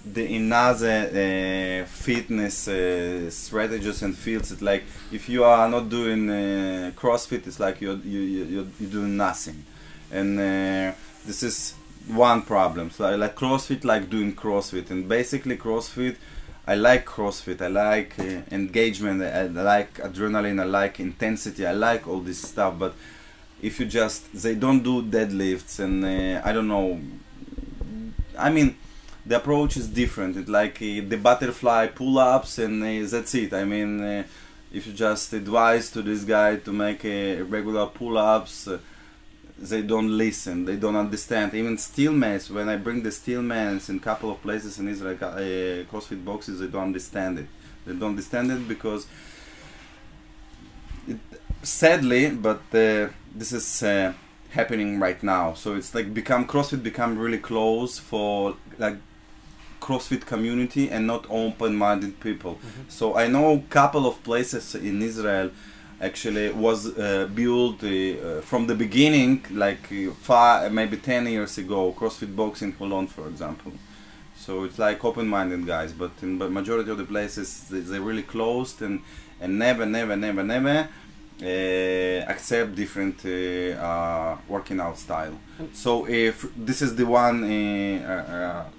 the 0.05 0.35
another 0.35 1.83
uh, 1.83 1.85
fitness 1.87 2.67
uh, 2.67 3.29
strategies 3.29 4.01
and 4.01 4.17
fields. 4.17 4.51
It's 4.51 4.61
like 4.61 4.83
if 5.11 5.29
you 5.29 5.43
are 5.43 5.69
not 5.69 5.89
doing 5.89 6.29
uh, 6.29 6.91
CrossFit, 6.95 7.47
it's 7.47 7.59
like 7.59 7.81
you're 7.81 7.97
you 7.97 8.19
you 8.19 8.67
you're, 8.79 8.89
doing 8.89 9.17
nothing, 9.17 9.63
and 10.11 10.39
uh, 10.39 10.93
this 11.25 11.43
is 11.43 11.75
one 12.07 12.41
problem. 12.41 12.91
So 12.91 13.05
I 13.05 13.15
like 13.15 13.35
CrossFit, 13.35 13.85
like 13.85 14.09
doing 14.09 14.35
CrossFit, 14.35 14.91
and 14.91 15.07
basically 15.07 15.57
CrossFit 15.57 16.17
I 16.65 16.75
like 16.75 17.05
CrossFit. 17.05 17.61
I 17.61 17.67
like 17.67 18.17
uh, 18.19 18.41
engagement. 18.51 19.21
I, 19.21 19.41
I 19.41 19.47
like 19.47 19.95
adrenaline. 19.95 20.61
I 20.61 20.63
like 20.63 20.99
intensity. 21.01 21.65
I 21.65 21.73
like 21.73 22.07
all 22.07 22.19
this 22.19 22.41
stuff. 22.41 22.75
But 22.79 22.93
if 23.61 23.79
you 23.79 23.85
just 23.85 24.31
they 24.33 24.55
don't 24.55 24.81
do 24.81 25.01
deadlifts 25.01 25.79
and 25.79 26.05
uh, 26.05 26.41
I 26.43 26.53
don't 26.53 26.69
know. 26.69 27.01
I 28.37 28.49
mean, 28.49 28.77
the 29.25 29.37
approach 29.37 29.77
is 29.77 29.87
different. 29.87 30.37
It's 30.37 30.49
like 30.49 30.77
uh, 30.81 31.01
the 31.07 31.17
butterfly 31.21 31.87
pull-ups 31.87 32.59
and 32.59 32.83
uh, 32.83 33.07
that's 33.09 33.33
it. 33.35 33.53
I 33.53 33.63
mean, 33.63 34.01
uh, 34.01 34.23
if 34.71 34.87
you 34.87 34.93
just 34.93 35.31
advise 35.33 35.89
to 35.91 36.01
this 36.01 36.23
guy 36.23 36.57
to 36.57 36.71
make 36.71 37.03
regular 37.03 37.87
pull-ups. 37.87 38.69
They 39.55 39.83
don't 39.83 40.17
listen, 40.17 40.65
they 40.65 40.75
don't 40.75 40.95
understand. 40.95 41.53
Even 41.53 41.77
steel 41.77 42.11
mace, 42.11 42.49
when 42.49 42.67
I 42.67 42.75
bring 42.75 43.03
the 43.03 43.11
steel 43.11 43.41
mace 43.43 43.87
in 43.87 43.97
a 43.97 43.99
couple 43.99 44.31
of 44.31 44.41
places 44.41 44.79
in 44.79 44.87
Israel, 44.89 45.15
CrossFit 45.15 46.25
boxes, 46.25 46.59
they 46.59 46.67
don't 46.67 46.81
understand 46.81 47.39
it. 47.39 47.45
They 47.85 47.93
don't 47.93 48.09
understand 48.09 48.51
it 48.51 48.67
because, 48.67 49.05
it, 51.07 51.19
sadly, 51.61 52.31
but 52.31 52.61
this 52.71 53.51
is 53.53 53.83
happening 54.49 54.99
right 54.99 55.21
now. 55.21 55.53
So 55.53 55.75
it's 55.75 55.93
like 55.93 56.13
become 56.13 56.45
CrossFit 56.47 56.81
become 56.81 57.17
really 57.17 57.37
close 57.37 57.99
for 57.99 58.57
like 58.79 58.97
CrossFit 59.85 60.25
community 60.33 60.89
and 60.89 61.05
not 61.13 61.25
open-minded 61.29 62.13
people. 62.27 62.53
Mm-hmm. 62.55 62.89
So 62.89 63.05
I 63.23 63.27
know 63.27 63.45
a 63.53 63.63
couple 63.79 64.03
of 64.07 64.15
places 64.23 64.75
in 64.75 65.01
Israel 65.01 65.51
actually 65.99 66.51
was 66.51 66.79
uh, 66.87 67.27
built 67.39 67.83
uh, 67.83 68.41
from 68.49 68.67
the 68.67 68.75
beginning, 68.85 69.45
like 69.51 69.85
uh, 69.91 70.11
five, 70.29 70.71
maybe 70.71 70.97
10 70.97 71.27
years 71.27 71.57
ago, 71.57 71.93
CrossFit 71.97 72.33
Box 72.35 72.61
in 72.61 72.73
Holon, 72.73 73.07
for 73.09 73.27
example. 73.27 73.73
So 74.35 74.63
it's 74.65 74.79
like 74.79 75.03
open-minded 75.05 75.65
guys, 75.65 75.91
but 75.93 76.11
in 76.21 76.39
the 76.39 76.49
majority 76.49 76.89
of 76.91 76.97
the 76.97 77.05
places, 77.05 77.47
they, 77.69 77.97
are 77.97 78.01
really 78.01 78.23
closed 78.23 78.81
and, 78.81 79.01
and 79.39 79.59
never, 79.59 79.85
never, 79.85 80.15
never, 80.15 80.43
never 80.43 80.77
uh, 80.79 80.87
accept 81.43 82.75
different 82.75 83.25
uh, 83.25 83.29
uh, 83.81 84.37
working 84.47 84.79
out 84.79 84.97
style. 84.97 85.37
So 85.73 86.07
if 86.07 86.45
this 86.55 86.81
is 86.81 86.95
the 86.95 87.05
one, 87.05 87.41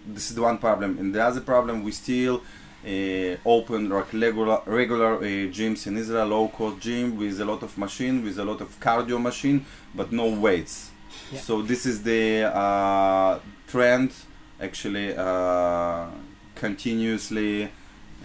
this 0.06 0.30
is 0.30 0.34
the 0.34 0.42
one 0.42 0.58
problem, 0.58 0.98
and 0.98 1.14
the 1.14 1.22
other 1.22 1.40
problem, 1.40 1.84
we 1.84 1.92
still 1.92 2.42
uh, 2.86 3.36
open 3.46 3.88
like 3.88 4.12
regular 4.12 4.60
regular 4.66 5.16
uh, 5.16 5.22
gyms 5.56 5.86
in 5.86 5.96
Israel, 5.96 6.26
low 6.26 6.48
cost 6.48 6.80
gym 6.80 7.16
with 7.16 7.40
a 7.40 7.44
lot 7.44 7.62
of 7.62 7.76
machine, 7.78 8.22
with 8.22 8.38
a 8.38 8.44
lot 8.44 8.60
of 8.60 8.78
cardio 8.80 9.20
machine, 9.20 9.64
but 9.94 10.12
no 10.12 10.26
weights. 10.28 10.90
Yeah. 11.32 11.40
So 11.40 11.62
this 11.62 11.86
is 11.86 12.02
the 12.02 12.44
uh, 12.44 13.38
trend, 13.68 14.12
actually, 14.60 15.14
uh, 15.16 16.06
continuously. 16.54 17.70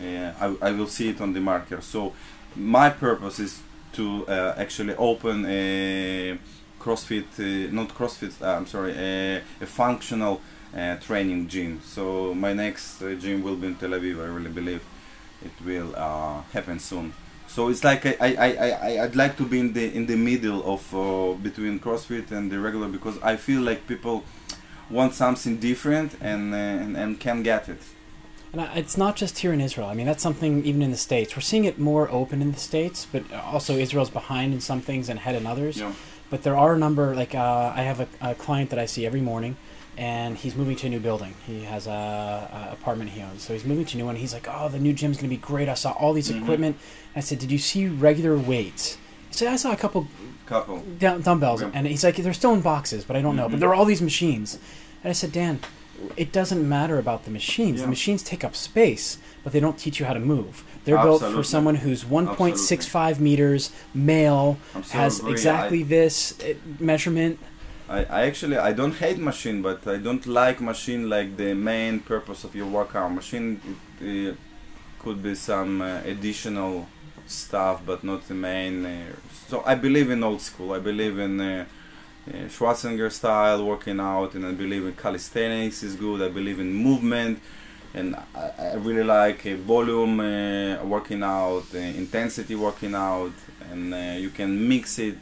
Uh, 0.02 0.32
I, 0.40 0.56
I 0.62 0.72
will 0.72 0.88
see 0.88 1.10
it 1.10 1.22
on 1.22 1.34
the 1.34 1.40
market. 1.40 1.84
So 1.84 2.14
my 2.56 2.90
purpose 2.90 3.40
is 3.40 3.62
to 4.00 4.26
uh, 4.28 4.54
actually 4.58 4.96
open 4.96 5.46
a 5.46 6.38
CrossFit, 6.80 7.72
not 7.74 7.90
CrossFit. 7.90 8.34
I'm 8.42 8.66
sorry, 8.66 8.94
a, 8.94 9.42
a 9.62 9.66
functional 9.66 10.40
uh, 10.74 10.96
training 10.98 11.50
gym. 11.50 11.82
So 11.84 12.34
my 12.34 12.54
next 12.54 13.02
uh, 13.02 13.14
gym 13.16 13.44
will 13.44 13.58
be 13.58 13.68
in 13.68 13.76
Tel 13.76 13.90
Aviv. 13.90 14.24
I 14.24 14.28
really 14.28 14.52
believe 14.52 14.82
it 15.44 15.52
will 15.66 15.94
uh, 15.98 16.42
happen 16.54 16.80
soon. 16.80 17.14
So 17.48 17.68
it's 17.68 17.84
like 17.84 18.06
I, 18.06 18.16
I, 18.22 18.50
I, 18.52 19.04
I'd 19.04 19.16
like 19.16 19.36
to 19.38 19.46
be 19.46 19.60
in 19.60 19.74
the 19.74 19.94
in 19.94 20.06
the 20.06 20.16
middle 20.16 20.62
of 20.74 20.82
uh, 20.96 21.34
between 21.34 21.80
CrossFit 21.80 22.32
and 22.32 22.50
the 22.50 22.60
regular 22.60 22.88
because 22.88 23.18
I 23.22 23.36
feel 23.36 23.62
like 23.62 23.86
people 23.86 24.24
want 24.90 25.14
something 25.14 25.58
different 25.58 26.16
and 26.22 26.54
uh, 26.54 26.58
and, 26.58 26.96
and 26.96 27.20
can 27.20 27.44
get 27.44 27.68
it. 27.68 27.82
And 28.52 28.62
it's 28.76 28.98
not 28.98 29.16
just 29.16 29.40
here 29.40 29.54
in 29.54 29.62
Israel. 29.62 29.88
I 29.88 29.94
mean, 29.94 30.08
that's 30.08 30.24
something 30.24 30.66
even 30.66 30.82
in 30.82 30.92
the 30.92 30.98
States. 30.98 31.36
We're 31.36 31.42
seeing 31.42 31.66
it 31.66 31.78
more 31.78 32.10
open 32.10 32.42
in 32.42 32.52
the 32.52 32.60
States, 32.60 33.06
but 33.12 33.32
also 33.32 33.76
Israel's 33.76 34.10
behind 34.10 34.54
in 34.54 34.62
some 34.62 34.82
things 34.82 35.08
and 35.08 35.20
ahead 35.20 35.36
in 35.36 35.46
others. 35.46 35.78
Yeah. 35.78 35.94
But 36.30 36.44
there 36.44 36.58
are 36.58 36.74
a 36.74 36.78
number, 36.78 37.16
like 37.16 37.36
uh, 37.36 37.74
I 37.76 37.82
have 37.84 38.00
a, 38.00 38.08
a 38.22 38.36
client 38.36 38.72
that 38.72 38.80
I 38.80 38.86
see 38.86 39.06
every 39.06 39.22
morning 39.22 39.58
and 40.00 40.38
he's 40.38 40.56
moving 40.56 40.78
to 40.78 40.88
a 40.88 40.90
new 40.90 41.00
building. 41.02 41.36
He 41.46 41.66
has 41.66 41.86
a, 41.86 41.92
a, 41.92 42.72
apartment 42.72 43.10
he 43.10 43.22
owns, 43.22 43.44
so 43.44 43.52
he's 43.52 43.66
moving 43.66 43.84
to 43.86 43.96
a 43.96 43.98
new 43.98 44.06
one. 44.06 44.16
He's 44.16 44.34
like, 44.34 44.48
"Oh, 44.50 44.70
the 44.70 44.80
new 44.80 44.94
gym's 44.94 45.18
gonna 45.18 45.28
be 45.28 45.36
great. 45.38 45.68
I 45.68 45.74
saw 45.74 45.92
all 45.92 46.14
these 46.14 46.32
mm-hmm. 46.32 46.44
equipment." 46.44 46.78
I 47.18 47.20
said, 47.20 47.38
"Did 47.38 47.52
you 47.52 47.58
see 47.58 47.88
regular 47.88 48.38
weights?" 48.38 48.98
He 49.28 49.34
said, 49.34 49.50
"I 49.50 49.58
saw 49.58 49.74
a 49.74 49.76
couple, 49.76 50.08
couple 50.46 50.84
dumbbells," 51.00 51.62
yeah. 51.62 51.72
and 51.74 51.86
he's 51.86 52.06
like, 52.06 52.16
"They're 52.16 52.34
still 52.34 52.54
in 52.54 52.62
boxes, 52.62 53.04
but 53.04 53.18
I 53.18 53.22
don't 53.22 53.32
mm-hmm. 53.32 53.38
know." 53.38 53.50
But 53.50 53.60
there 53.60 53.70
are 53.70 53.76
all 53.76 53.84
these 53.84 54.02
machines, 54.02 54.58
and 55.04 55.10
I 55.10 55.14
said, 55.14 55.34
"Dan, 55.34 55.60
it 56.16 56.32
doesn't 56.32 56.68
matter 56.68 56.98
about 57.00 57.26
the 57.26 57.32
machines. 57.32 57.80
Yeah. 57.80 57.86
The 57.86 57.90
machines 57.90 58.24
take 58.24 58.44
up 58.44 58.56
space, 58.56 59.18
but 59.44 59.54
they 59.54 59.60
don't 59.60 59.78
teach 59.78 60.00
you 60.00 60.06
how 60.06 60.14
to 60.14 60.20
move." 60.20 60.64
They're 60.86 60.98
Absolutely. 60.98 61.20
built 61.20 61.36
for 61.36 61.44
someone 61.44 61.76
who's 61.76 62.04
1.65 62.04 63.20
meters, 63.20 63.72
male, 63.94 64.58
has 64.92 65.20
agree. 65.20 65.32
exactly 65.34 65.82
I, 65.82 65.84
this 65.84 66.40
uh, 66.42 66.54
measurement. 66.80 67.40
I, 67.88 68.06
I 68.06 68.22
actually 68.26 68.58
I 68.58 68.72
don't 68.72 68.96
hate 68.96 69.18
machine, 69.18 69.62
but 69.62 69.86
I 69.88 69.98
don't 69.98 70.26
like 70.26 70.62
machine 70.62 71.10
like 71.10 71.38
the 71.38 71.54
main 71.54 72.00
purpose 72.00 72.44
of 72.44 72.56
your 72.56 72.68
workout. 72.68 73.12
Machine 73.12 73.60
it, 74.00 74.06
it 74.06 74.38
could 75.00 75.22
be 75.24 75.36
some 75.36 75.82
uh, 75.82 76.02
additional 76.06 76.88
stuff, 77.26 77.82
but 77.86 78.04
not 78.04 78.28
the 78.28 78.34
main. 78.34 78.86
Uh, 78.86 79.16
so 79.48 79.64
I 79.66 79.76
believe 79.76 80.10
in 80.10 80.24
old 80.24 80.42
school. 80.42 80.74
I 80.74 80.80
believe 80.80 81.18
in 81.20 81.42
uh, 81.42 81.66
uh 82.30 82.48
Schwarzenegger 82.48 83.12
style 83.12 83.66
working 83.66 84.00
out, 84.00 84.34
and 84.36 84.46
I 84.46 84.52
believe 84.52 84.86
in 84.86 84.94
calisthenics 84.94 85.84
is 85.84 85.96
good. 85.96 86.22
I 86.22 86.30
believe 86.30 86.60
in 86.60 86.72
movement, 86.74 87.40
and 87.94 88.16
I, 88.16 88.52
I 88.60 88.74
really 88.76 89.04
like 89.04 89.46
uh, 89.46 89.56
volume 89.56 90.20
uh, 90.20 90.84
working 90.84 91.24
out, 91.24 91.74
intensity 91.74 92.56
working 92.56 92.96
out, 92.96 93.34
and 93.72 93.94
you 94.22 94.30
can 94.30 94.68
mix 94.68 95.00
it. 95.00 95.18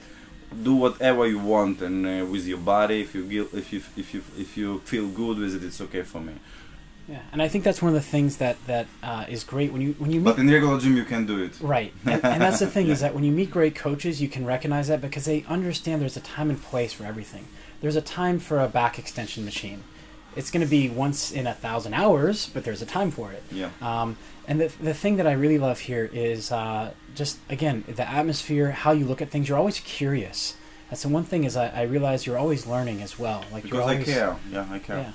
Do 0.63 0.75
whatever 0.75 1.27
you 1.27 1.39
want 1.39 1.81
and 1.81 2.05
uh, 2.05 2.25
with 2.25 2.45
your 2.47 2.59
body. 2.59 3.01
If 3.01 3.13
you 3.15 3.49
if 3.53 3.73
you 3.73 3.81
if 3.97 4.13
you 4.13 4.21
if 4.37 4.57
you 4.57 4.79
feel 4.79 5.07
good 5.09 5.37
with 5.39 5.55
it 5.55 5.63
it's 5.63 5.81
okay 5.81 6.03
for 6.03 6.21
me 6.21 6.35
yeah 7.07 7.21
and 7.31 7.41
i 7.41 7.47
think 7.47 7.63
that's 7.63 7.81
one 7.81 7.89
of 7.89 7.95
the 7.95 8.09
things 8.09 8.37
that 8.37 8.57
that 8.67 8.87
uh, 9.03 9.25
is 9.27 9.43
great 9.43 9.71
when 9.71 9.81
you 9.81 9.93
when 9.93 10.11
you 10.11 10.19
meet 10.19 10.25
but 10.25 10.39
in 10.39 10.49
regular 10.49 10.79
gym 10.79 10.95
you 10.95 11.05
can 11.05 11.25
do 11.25 11.41
it 11.43 11.59
right 11.61 11.93
and, 12.05 12.23
and 12.33 12.41
that's 12.41 12.59
the 12.59 12.67
thing 12.67 12.87
yeah. 12.87 12.93
is 12.93 12.99
that 12.99 13.13
when 13.13 13.23
you 13.23 13.31
meet 13.31 13.51
great 13.51 13.75
coaches 13.75 14.21
you 14.21 14.27
can 14.27 14.45
recognize 14.45 14.87
that 14.87 15.01
because 15.01 15.25
they 15.25 15.43
understand 15.47 16.01
there's 16.01 16.17
a 16.17 16.21
time 16.21 16.49
and 16.49 16.61
place 16.61 16.93
for 16.93 17.05
everything 17.05 17.45
there's 17.81 17.95
a 17.95 18.01
time 18.01 18.39
for 18.39 18.59
a 18.59 18.67
back 18.67 18.97
extension 18.99 19.45
machine 19.45 19.83
it's 20.35 20.51
going 20.51 20.63
to 20.63 20.69
be 20.69 20.87
once 20.87 21.31
in 21.31 21.47
a 21.47 21.53
thousand 21.53 21.93
hours 21.93 22.49
but 22.53 22.63
there's 22.63 22.81
a 22.81 22.85
time 22.85 23.11
for 23.11 23.31
it 23.31 23.43
yeah 23.51 23.69
um, 23.81 24.17
and 24.47 24.61
the, 24.61 24.71
the 24.81 24.93
thing 24.93 25.17
that 25.17 25.27
I 25.27 25.33
really 25.33 25.57
love 25.57 25.79
here 25.79 26.09
is 26.11 26.51
uh, 26.53 26.93
just, 27.15 27.37
again, 27.49 27.83
the 27.85 28.09
atmosphere, 28.09 28.71
how 28.71 28.91
you 28.91 29.05
look 29.05 29.21
at 29.21 29.29
things. 29.29 29.49
You're 29.49 29.57
always 29.57 29.81
curious. 29.81 30.55
That's 30.89 31.01
the 31.03 31.09
one 31.09 31.25
thing 31.25 31.43
is 31.43 31.57
I, 31.57 31.67
I 31.67 31.81
realize 31.83 32.25
you're 32.25 32.37
always 32.37 32.65
learning 32.65 33.01
as 33.01 33.19
well. 33.19 33.43
Like 33.51 33.63
because 33.63 33.81
always, 33.81 34.07
I 34.07 34.11
care. 34.11 34.37
Yeah, 34.49 34.67
I 34.71 34.79
care. 34.79 34.97
Yeah. 34.97 35.11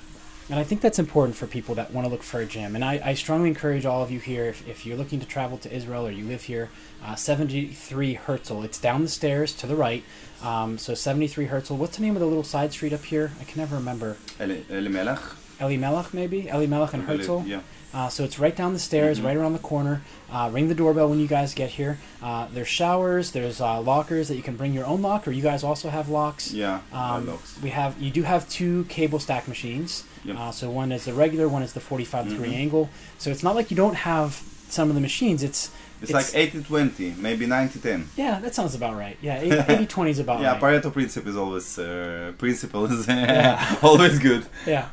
And 0.49 0.59
I 0.59 0.63
think 0.63 0.81
that's 0.81 0.99
important 0.99 1.37
for 1.37 1.47
people 1.47 1.75
that 1.75 1.91
want 1.91 2.05
to 2.05 2.11
look 2.11 2.21
for 2.23 2.41
a 2.41 2.45
gym. 2.45 2.75
And 2.75 2.83
I, 2.83 3.01
I 3.03 3.13
strongly 3.13 3.47
encourage 3.47 3.85
all 3.85 4.03
of 4.03 4.11
you 4.11 4.19
here, 4.19 4.45
if, 4.45 4.67
if 4.67 4.85
you're 4.85 4.97
looking 4.97 5.19
to 5.21 5.25
travel 5.25 5.57
to 5.59 5.73
Israel 5.73 6.05
or 6.05 6.11
you 6.11 6.25
live 6.25 6.43
here, 6.43 6.69
uh, 7.03 7.15
73 7.15 8.15
Herzl. 8.15 8.63
It's 8.63 8.77
down 8.77 9.03
the 9.03 9.07
stairs 9.07 9.53
to 9.55 9.67
the 9.67 9.75
right. 9.75 10.03
Um, 10.41 10.77
so 10.77 10.93
73 10.93 11.45
Herzl. 11.45 11.75
What's 11.75 11.97
the 11.97 12.03
name 12.03 12.15
of 12.15 12.19
the 12.19 12.25
little 12.25 12.43
side 12.43 12.73
street 12.73 12.91
up 12.93 13.05
here? 13.05 13.31
I 13.39 13.45
can 13.45 13.59
never 13.59 13.75
remember. 13.77 14.17
Eli, 14.41 14.61
Eli 14.69 14.89
Melech? 14.89 15.19
Eli 15.61 15.77
Melech, 15.77 16.13
maybe? 16.13 16.49
Eli 16.49 16.65
Melech 16.65 16.93
and 16.93 17.07
Herzl? 17.07 17.43
Yeah. 17.45 17.61
Uh, 17.93 18.09
so 18.09 18.23
it's 18.23 18.39
right 18.39 18.55
down 18.55 18.73
the 18.73 18.79
stairs, 18.79 19.17
mm-hmm. 19.17 19.27
right 19.27 19.37
around 19.37 19.53
the 19.53 19.59
corner. 19.59 20.01
Uh, 20.31 20.49
ring 20.51 20.67
the 20.67 20.75
doorbell 20.75 21.09
when 21.09 21.19
you 21.19 21.27
guys 21.27 21.53
get 21.53 21.69
here. 21.69 21.99
Uh, 22.21 22.47
there's 22.51 22.67
showers. 22.67 23.31
There's 23.31 23.61
uh, 23.61 23.79
lockers 23.81 24.27
that 24.29 24.35
you 24.35 24.41
can 24.41 24.55
bring 24.55 24.73
your 24.73 24.85
own 24.85 25.01
locker. 25.01 25.31
you 25.31 25.43
guys 25.43 25.63
also 25.63 25.89
have 25.89 26.09
locks. 26.09 26.51
Yeah, 26.51 26.81
um, 26.91 27.27
locks. 27.27 27.59
We 27.61 27.69
have. 27.69 28.01
You 28.01 28.09
do 28.09 28.23
have 28.23 28.49
two 28.49 28.85
cable 28.85 29.19
stack 29.19 29.47
machines. 29.47 30.05
Yep. 30.25 30.37
Uh, 30.37 30.51
so 30.51 30.69
one 30.69 30.91
is 30.91 31.05
the 31.05 31.13
regular, 31.13 31.47
one 31.49 31.63
is 31.63 31.73
the 31.73 31.81
45 31.81 32.29
degree 32.29 32.49
mm-hmm. 32.49 32.57
angle. 32.57 32.89
So 33.17 33.29
it's 33.29 33.43
not 33.43 33.55
like 33.55 33.71
you 33.71 33.77
don't 33.77 33.95
have 33.95 34.41
some 34.69 34.89
of 34.89 34.95
the 34.95 35.01
machines. 35.01 35.43
It's 35.43 35.69
it's, 36.03 36.11
it's 36.11 36.33
like 36.33 36.41
80 36.53 36.63
20, 36.63 37.15
maybe 37.17 37.45
90 37.45 37.79
10. 37.79 38.09
Yeah, 38.17 38.39
that 38.39 38.53
sounds 38.53 38.75
about 38.75 38.95
right. 38.95 39.17
Yeah, 39.21 39.39
80 39.67 39.85
20 39.85 40.11
is 40.11 40.19
about 40.19 40.41
yeah, 40.41 40.51
right. 40.51 40.61
Yeah, 40.61 40.79
Pareto 40.81 40.91
principle 40.91 41.29
is 41.29 41.37
always 41.37 41.79
uh, 41.79 42.33
principle 42.37 42.85
is 42.91 43.07
yeah. 43.07 43.77
always 43.81 44.19
good. 44.19 44.45
Yeah. 44.67 44.89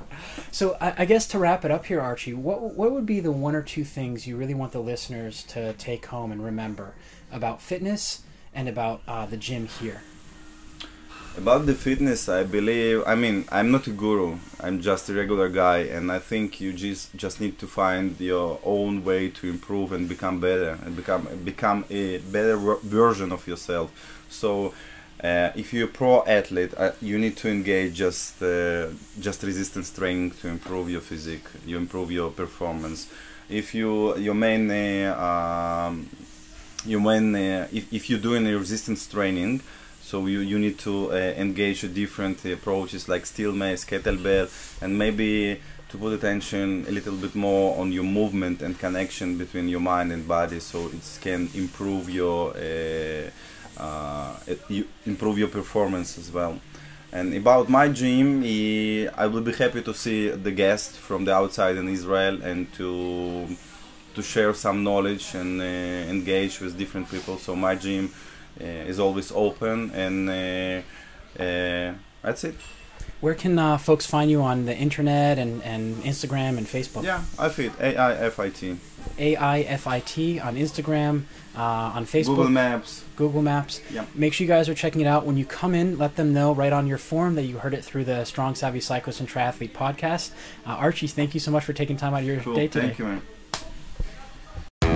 So 0.53 0.77
I, 0.81 0.95
I, 0.99 1.05
guess 1.05 1.27
to 1.29 1.39
wrap 1.39 1.65
it 1.65 1.71
up 1.71 1.87
here, 1.87 2.01
Archie, 2.01 2.35
what 2.35 2.63
what 2.63 2.93
would 2.93 3.07
be 3.07 3.21
the 3.21 3.33
one 3.33 3.57
or 3.57 3.63
two 3.63 3.85
things 3.85 4.27
you 4.27 4.37
really 4.37 4.55
want 4.55 4.73
the 4.73 4.81
listeners 4.81 5.43
to 5.45 5.73
take 5.75 6.07
home 6.07 6.31
and 6.31 6.45
remember 6.45 6.95
about 7.33 7.61
fitness 7.61 8.23
and 8.55 8.69
about 8.69 9.03
uh, 9.09 9.27
the 9.27 9.37
gym 9.37 9.67
here? 9.67 10.03
About 11.41 11.65
the 11.65 11.75
fitness, 11.75 12.29
I 12.29 12.43
believe. 12.45 13.03
I 13.07 13.15
mean, 13.15 13.47
I'm 13.51 13.71
not 13.71 13.87
a 13.87 13.91
guru. 13.91 14.37
I'm 14.61 14.83
just 14.83 15.09
a 15.09 15.15
regular 15.15 15.49
guy, 15.49 15.79
and 15.79 16.13
I 16.13 16.19
think 16.19 16.61
you 16.61 16.71
just 16.75 17.17
just 17.17 17.41
need 17.41 17.59
to 17.61 17.67
find 17.67 18.21
your 18.21 18.61
own 18.63 19.05
way 19.05 19.31
to 19.39 19.49
improve 19.49 19.91
and 19.93 20.07
become 20.07 20.39
better 20.39 20.73
and 20.85 20.95
become 20.95 21.23
become 21.43 21.87
a 21.89 22.19
better 22.19 22.57
version 22.83 23.33
of 23.33 23.47
yourself. 23.49 23.89
So 24.29 24.75
uh, 25.25 25.49
if 25.57 25.73
you're 25.73 25.89
a 25.89 25.95
pro 26.01 26.23
athlete, 26.27 26.75
uh, 26.77 26.93
you 27.01 27.19
need 27.19 27.37
to 27.39 27.49
engage 27.49 27.95
just 27.95 28.43
uh, 28.43 28.89
just 29.19 29.43
resistance 29.43 29.89
training 29.91 30.33
to 30.43 30.49
improve 30.49 30.91
your 30.91 31.01
physique, 31.01 31.49
you 31.65 31.79
improve 31.79 32.13
your 32.13 32.31
performance. 32.43 33.01
if 33.49 33.75
you 33.75 34.17
your 34.19 34.35
main 34.35 34.71
uh, 34.71 35.89
um, 35.89 36.09
your 36.85 37.01
main 37.01 37.35
uh, 37.35 37.67
if, 37.73 37.93
if 37.93 38.03
you're 38.09 38.25
doing 38.31 38.47
a 38.47 38.57
resistance 38.59 39.07
training 39.07 39.61
so 40.11 40.27
you, 40.27 40.41
you 40.41 40.59
need 40.59 40.77
to 40.79 41.13
uh, 41.13 41.15
engage 41.47 41.81
different 41.95 42.45
approaches 42.45 43.09
like 43.09 43.25
steel 43.25 43.53
mace 43.53 43.85
kettlebell 43.85 44.47
and 44.83 44.99
maybe 44.99 45.61
to 45.89 45.99
put 45.99 46.13
attention 46.13 46.85
a 46.89 46.91
little 46.91 47.17
bit 47.25 47.35
more 47.35 47.79
on 47.81 47.93
your 47.93 48.09
movement 48.19 48.61
and 48.61 48.79
connection 48.79 49.39
between 49.39 49.69
your 49.69 49.81
mind 49.93 50.11
and 50.13 50.27
body 50.27 50.59
so 50.59 50.87
it 50.89 51.19
can 51.21 51.49
improve 51.55 52.11
your 52.11 52.53
uh, 52.57 53.31
uh, 53.77 54.35
improve 55.07 55.39
your 55.39 55.49
performance 55.49 56.19
as 56.19 56.33
well 56.33 56.59
and 57.13 57.35
about 57.35 57.69
my 57.69 57.89
gym, 57.89 58.45
I 59.23 59.27
will 59.27 59.41
be 59.41 59.53
happy 59.53 59.83
to 59.83 59.93
see 59.93 60.29
the 60.29 60.53
guest 60.53 60.93
from 60.93 61.25
the 61.25 61.35
outside 61.35 61.77
in 61.77 61.89
Israel 61.89 62.41
and 62.43 62.73
to 62.75 63.49
to 64.15 64.23
share 64.23 64.53
some 64.55 64.83
knowledge 64.85 65.35
and 65.35 65.61
uh, 65.61 65.65
engage 66.15 66.61
with 66.61 66.77
different 66.77 67.11
people. 67.11 67.37
So 67.39 67.55
my 67.55 67.75
gym 67.75 68.13
is 68.59 68.99
always 68.99 69.33
open, 69.33 69.91
and 69.93 70.29
uh, 70.29 71.43
uh 71.43 71.95
that's 72.23 72.45
it. 72.45 72.55
Where 73.21 73.35
can 73.35 73.59
uh, 73.59 73.77
folks 73.77 74.07
find 74.07 74.31
you 74.31 74.41
on 74.41 74.65
the 74.65 74.75
internet 74.75 75.39
and, 75.39 75.63
and 75.63 75.97
Instagram 76.05 76.57
and 76.57 76.67
Facebook? 76.67 77.05
Yeah, 77.05 77.23
I 77.39 77.51
fit 77.51 77.73
A 77.79 77.97
I 77.97 78.13
F 78.15 78.41
I 78.41 78.49
T. 78.49 78.79
A 79.19 79.37
I 79.37 79.61
F 79.61 79.87
I 79.87 80.01
T 80.01 80.41
on 80.41 80.57
Instagram 80.57 81.25
uh, 81.55 81.61
on 81.61 82.07
Facebook, 82.07 82.37
Google 82.37 82.49
Maps, 82.49 83.05
Google 83.17 83.43
Maps. 83.43 83.83
Yep. 83.93 84.09
Make 84.15 84.33
sure 84.33 84.47
you 84.47 84.49
guys 84.49 84.71
are 84.71 84.75
checking 84.75 85.03
it 85.03 85.07
out. 85.07 85.27
When 85.27 85.37
you 85.37 85.45
come 85.45 85.75
in, 85.75 85.99
let 85.99 86.17
them 86.17 86.33
know 86.33 86.55
right 86.55 86.73
on 86.73 86.87
your 86.87 86.99
form 86.99 87.35
that 87.35 87.45
you 87.45 87.59
heard 87.59 87.75
it 87.75 87.85
through 87.85 88.05
the 88.05 88.25
Strong 88.25 88.55
Savvy 88.55 88.81
Cyclist 88.81 89.21
and 89.21 89.29
Triathlete 89.29 89.73
podcast. 89.73 90.31
Uh, 90.67 90.71
Archie, 90.71 91.07
thank 91.07 91.35
you 91.35 91.41
so 91.41 91.51
much 91.51 91.65
for 91.65 91.75
taking 91.75 91.99
time 91.99 92.15
out 92.15 92.21
of 92.21 92.27
your 92.27 92.41
cool. 92.41 92.55
day 92.55 92.69
today. 92.69 92.87
Thank 92.87 92.99
you, 92.99 93.05
man. 93.05 93.23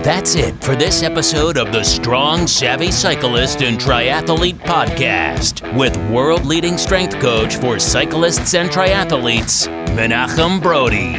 That's 0.05 0.35
it 0.35 0.63
for 0.63 0.75
this 0.75 1.01
episode 1.01 1.57
of 1.57 1.71
the 1.71 1.83
Strong 1.83 2.45
Savvy 2.45 2.91
Cyclist 2.91 3.63
and 3.63 3.79
Triathlete 3.79 4.59
Podcast 4.59 5.75
with 5.75 5.97
world 6.11 6.45
leading 6.45 6.77
strength 6.77 7.19
coach 7.19 7.55
for 7.55 7.79
cyclists 7.79 8.53
and 8.53 8.69
triathletes, 8.69 9.67
Menachem 9.97 10.61
Brodie. 10.61 11.13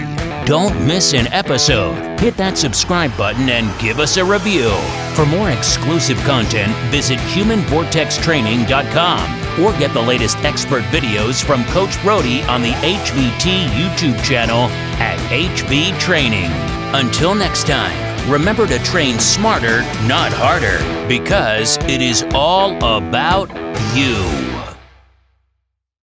Don't 0.46 0.86
miss 0.86 1.14
an 1.14 1.26
episode. 1.32 1.96
Hit 2.20 2.36
that 2.36 2.56
subscribe 2.56 3.10
button 3.16 3.48
and 3.48 3.76
give 3.80 3.98
us 3.98 4.18
a 4.18 4.24
review. 4.24 4.70
For 5.16 5.26
more 5.26 5.50
exclusive 5.50 6.18
content, 6.18 6.72
visit 6.92 7.18
humanvortextraining.com 7.18 9.64
or 9.64 9.76
get 9.80 9.92
the 9.94 10.00
latest 10.00 10.36
expert 10.44 10.84
videos 10.84 11.44
from 11.44 11.64
Coach 11.64 12.00
Brodie 12.04 12.44
on 12.44 12.62
the 12.62 12.70
HVT 12.70 13.66
YouTube 13.66 14.22
channel 14.22 14.68
at 15.00 15.18
HV 15.32 15.98
Training. 15.98 16.52
Until 16.94 17.34
next 17.34 17.66
time, 17.66 18.05
remember 18.28 18.66
to 18.66 18.78
train 18.80 19.18
smarter, 19.18 19.82
not 20.06 20.32
harder, 20.32 20.78
because 21.08 21.76
it 21.84 22.02
is 22.02 22.24
all 22.34 22.76
about 22.76 23.48
you. 23.96 24.55